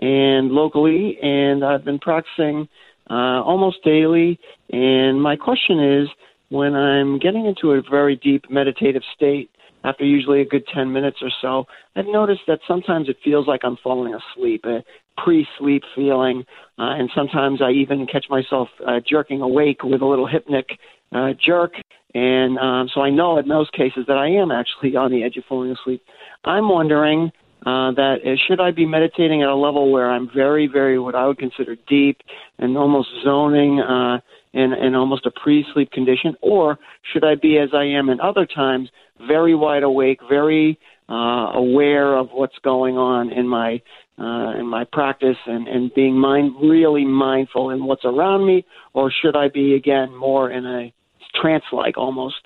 [0.00, 2.66] and locally, and I've been practicing
[3.10, 4.40] uh, almost daily.
[4.70, 6.08] And my question is
[6.48, 9.50] when I'm getting into a very deep meditative state,
[9.84, 13.60] after usually a good 10 minutes or so, I've noticed that sometimes it feels like
[13.64, 14.82] I'm falling asleep, a
[15.16, 16.44] pre sleep feeling.
[16.78, 20.78] Uh, and sometimes I even catch myself uh, jerking awake with a little hypnic
[21.12, 21.74] uh, jerk.
[22.14, 25.36] And um, so I know in those cases that I am actually on the edge
[25.36, 26.02] of falling asleep.
[26.44, 27.30] I'm wondering
[27.66, 31.14] uh, that uh, should I be meditating at a level where I'm very, very what
[31.14, 32.18] I would consider deep
[32.58, 34.20] and almost zoning uh,
[34.54, 36.78] in, in almost a pre-sleep condition, or
[37.12, 38.88] should I be as I am in other times,
[39.26, 43.82] very wide awake, very uh, aware of what's going on in my
[44.16, 49.10] uh, in my practice and, and being mind really mindful in what's around me, or
[49.10, 50.92] should I be again more in a
[51.40, 52.36] trance like almost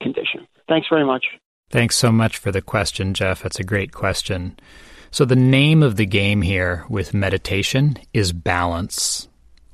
[0.00, 0.46] condition?
[0.68, 1.24] Thanks very much.
[1.70, 3.42] Thanks so much for the question, Jeff.
[3.42, 4.58] That's a great question.
[5.10, 9.28] So, the name of the game here with meditation is balance.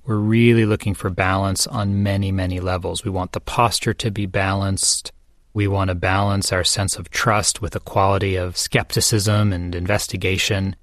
[0.06, 3.04] We're really looking for balance on many, many levels.
[3.04, 5.12] We want the posture to be balanced.
[5.54, 10.76] We want to balance our sense of trust with a quality of skepticism and investigation.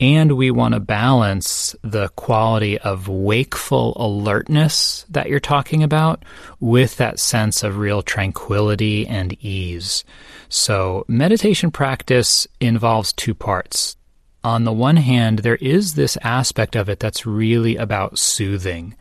[0.00, 6.24] And we want to balance the quality of wakeful alertness that you're talking about
[6.58, 10.02] with that sense of real tranquility and ease.
[10.48, 13.96] So, meditation practice involves two parts.
[14.44, 18.96] On the one hand, there is this aspect of it that's really about soothing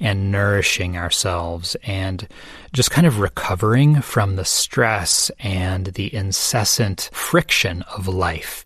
[0.00, 2.26] and nourishing ourselves and
[2.72, 8.64] just kind of recovering from the stress and the incessant friction of life.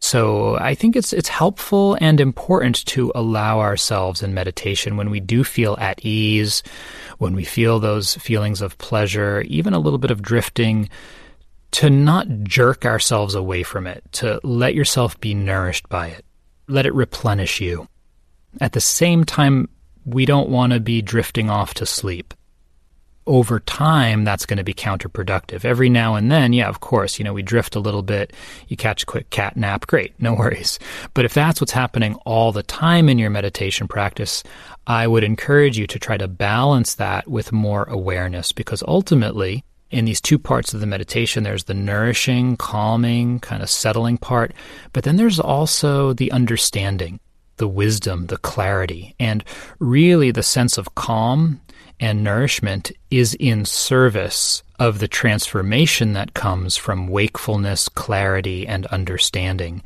[0.00, 5.20] So I think it's it's helpful and important to allow ourselves in meditation when we
[5.20, 6.64] do feel at ease,
[7.18, 10.88] when we feel those feelings of pleasure, even a little bit of drifting,
[11.72, 16.24] to not jerk ourselves away from it, to let yourself be nourished by it.
[16.68, 17.88] Let it replenish you.
[18.60, 19.68] At the same time,
[20.04, 22.34] we don't want to be drifting off to sleep
[23.26, 25.64] over time, that's going to be counterproductive.
[25.64, 28.32] Every now and then, yeah, of course, you know, we drift a little bit,
[28.68, 30.78] you catch a quick cat nap, great, no worries.
[31.14, 34.42] But if that's what's happening all the time in your meditation practice,
[34.86, 40.06] I would encourage you to try to balance that with more awareness because ultimately, in
[40.06, 44.52] these two parts of the meditation, there's the nourishing, calming, kind of settling part,
[44.92, 47.20] but then there's also the understanding
[47.58, 49.44] the wisdom, the clarity, and
[49.78, 51.60] really the sense of calm
[52.00, 59.80] and nourishment is in service of the transformation that comes from wakefulness, clarity, and understanding.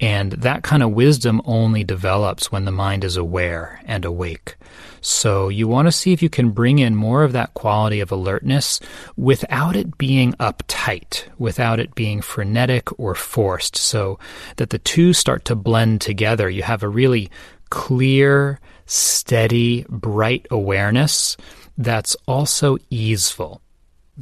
[0.00, 4.56] And that kind of wisdom only develops when the mind is aware and awake.
[5.00, 8.10] So you want to see if you can bring in more of that quality of
[8.10, 8.80] alertness
[9.16, 14.18] without it being uptight, without it being frenetic or forced, so
[14.56, 16.50] that the two start to blend together.
[16.50, 17.30] You have a really
[17.70, 21.36] clear, steady, bright awareness
[21.78, 23.61] that's also easeful.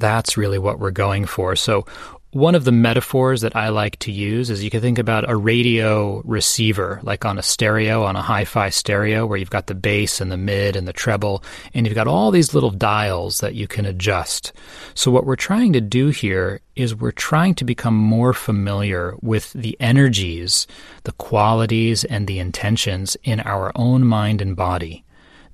[0.01, 1.55] That's really what we're going for.
[1.55, 1.85] So,
[2.33, 5.37] one of the metaphors that I like to use is you can think about a
[5.37, 9.75] radio receiver, like on a stereo, on a hi fi stereo, where you've got the
[9.75, 11.43] bass and the mid and the treble,
[11.75, 14.53] and you've got all these little dials that you can adjust.
[14.95, 19.53] So, what we're trying to do here is we're trying to become more familiar with
[19.53, 20.67] the energies,
[21.03, 25.05] the qualities, and the intentions in our own mind and body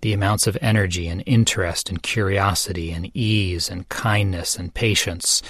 [0.07, 5.43] the amounts of energy and interest and curiosity and ease and kindness and patience,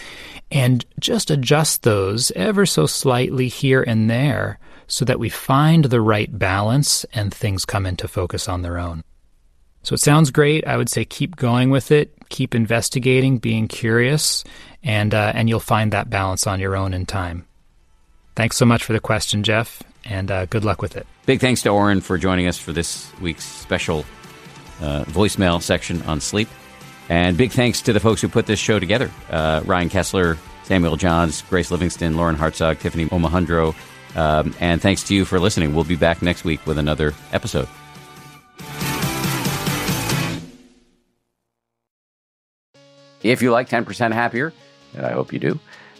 [0.51, 6.01] and just adjust those ever so slightly here and there so that we find the
[6.01, 9.05] right balance and things come into focus on their own.
[9.83, 10.67] So it sounds great.
[10.67, 14.43] I would say keep going with it, keep investigating, being curious,
[14.83, 17.45] and uh, and you'll find that balance on your own in time.
[18.37, 21.07] Thanks so much for the question, Jeff, and uh, good luck with it.
[21.27, 24.07] Big thanks to Oren for joining us for this week's special
[24.81, 26.49] uh, voicemail section on sleep.
[27.09, 30.97] And big thanks to the folks who put this show together uh, Ryan Kessler, Samuel
[30.97, 33.75] Johns, Grace Livingston, Lauren Hartzog, Tiffany Omahundro.
[34.17, 35.75] Um, and thanks to you for listening.
[35.75, 37.69] We'll be back next week with another episode.
[43.23, 44.53] If you like 10% Happier,
[44.95, 45.59] and I hope you do,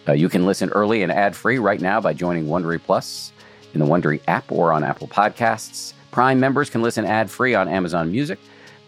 [0.09, 3.33] uh, you can listen early and ad free right now by joining Wondery Plus
[3.75, 5.93] in the Wondery app or on Apple Podcasts.
[6.11, 8.39] Prime members can listen ad free on Amazon Music.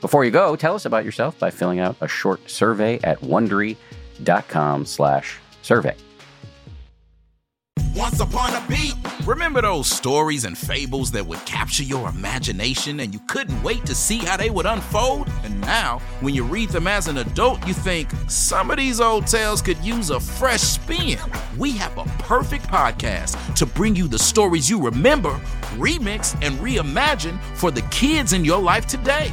[0.00, 4.86] Before you go, tell us about yourself by filling out a short survey at wondery.com
[4.86, 5.96] slash survey.
[7.94, 8.94] Once upon a beat.
[9.26, 13.94] Remember those stories and fables that would capture your imagination and you couldn't wait to
[13.94, 15.28] see how they would unfold?
[15.42, 19.26] And now, when you read them as an adult, you think some of these old
[19.26, 21.18] tales could use a fresh spin.
[21.58, 25.32] We have a perfect podcast to bring you the stories you remember,
[25.76, 29.32] remix, and reimagine for the kids in your life today.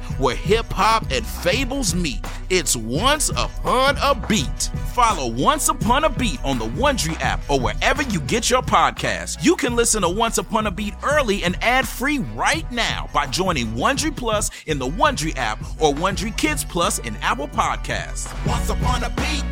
[0.21, 2.23] where hip hop and fables meet.
[2.49, 4.69] It's Once Upon a Beat.
[4.93, 9.43] Follow Once Upon a Beat on the Wondery app or wherever you get your podcasts.
[9.43, 13.25] You can listen to Once Upon a Beat early and ad free right now by
[13.25, 18.29] joining Wondery Plus in the Wondery app or Wondery Kids Plus in Apple Podcasts.
[18.45, 19.43] Once Upon a Beat.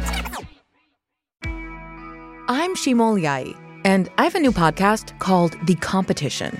[2.47, 6.59] I'm Shima Oliaee, and I have a new podcast called The Competition.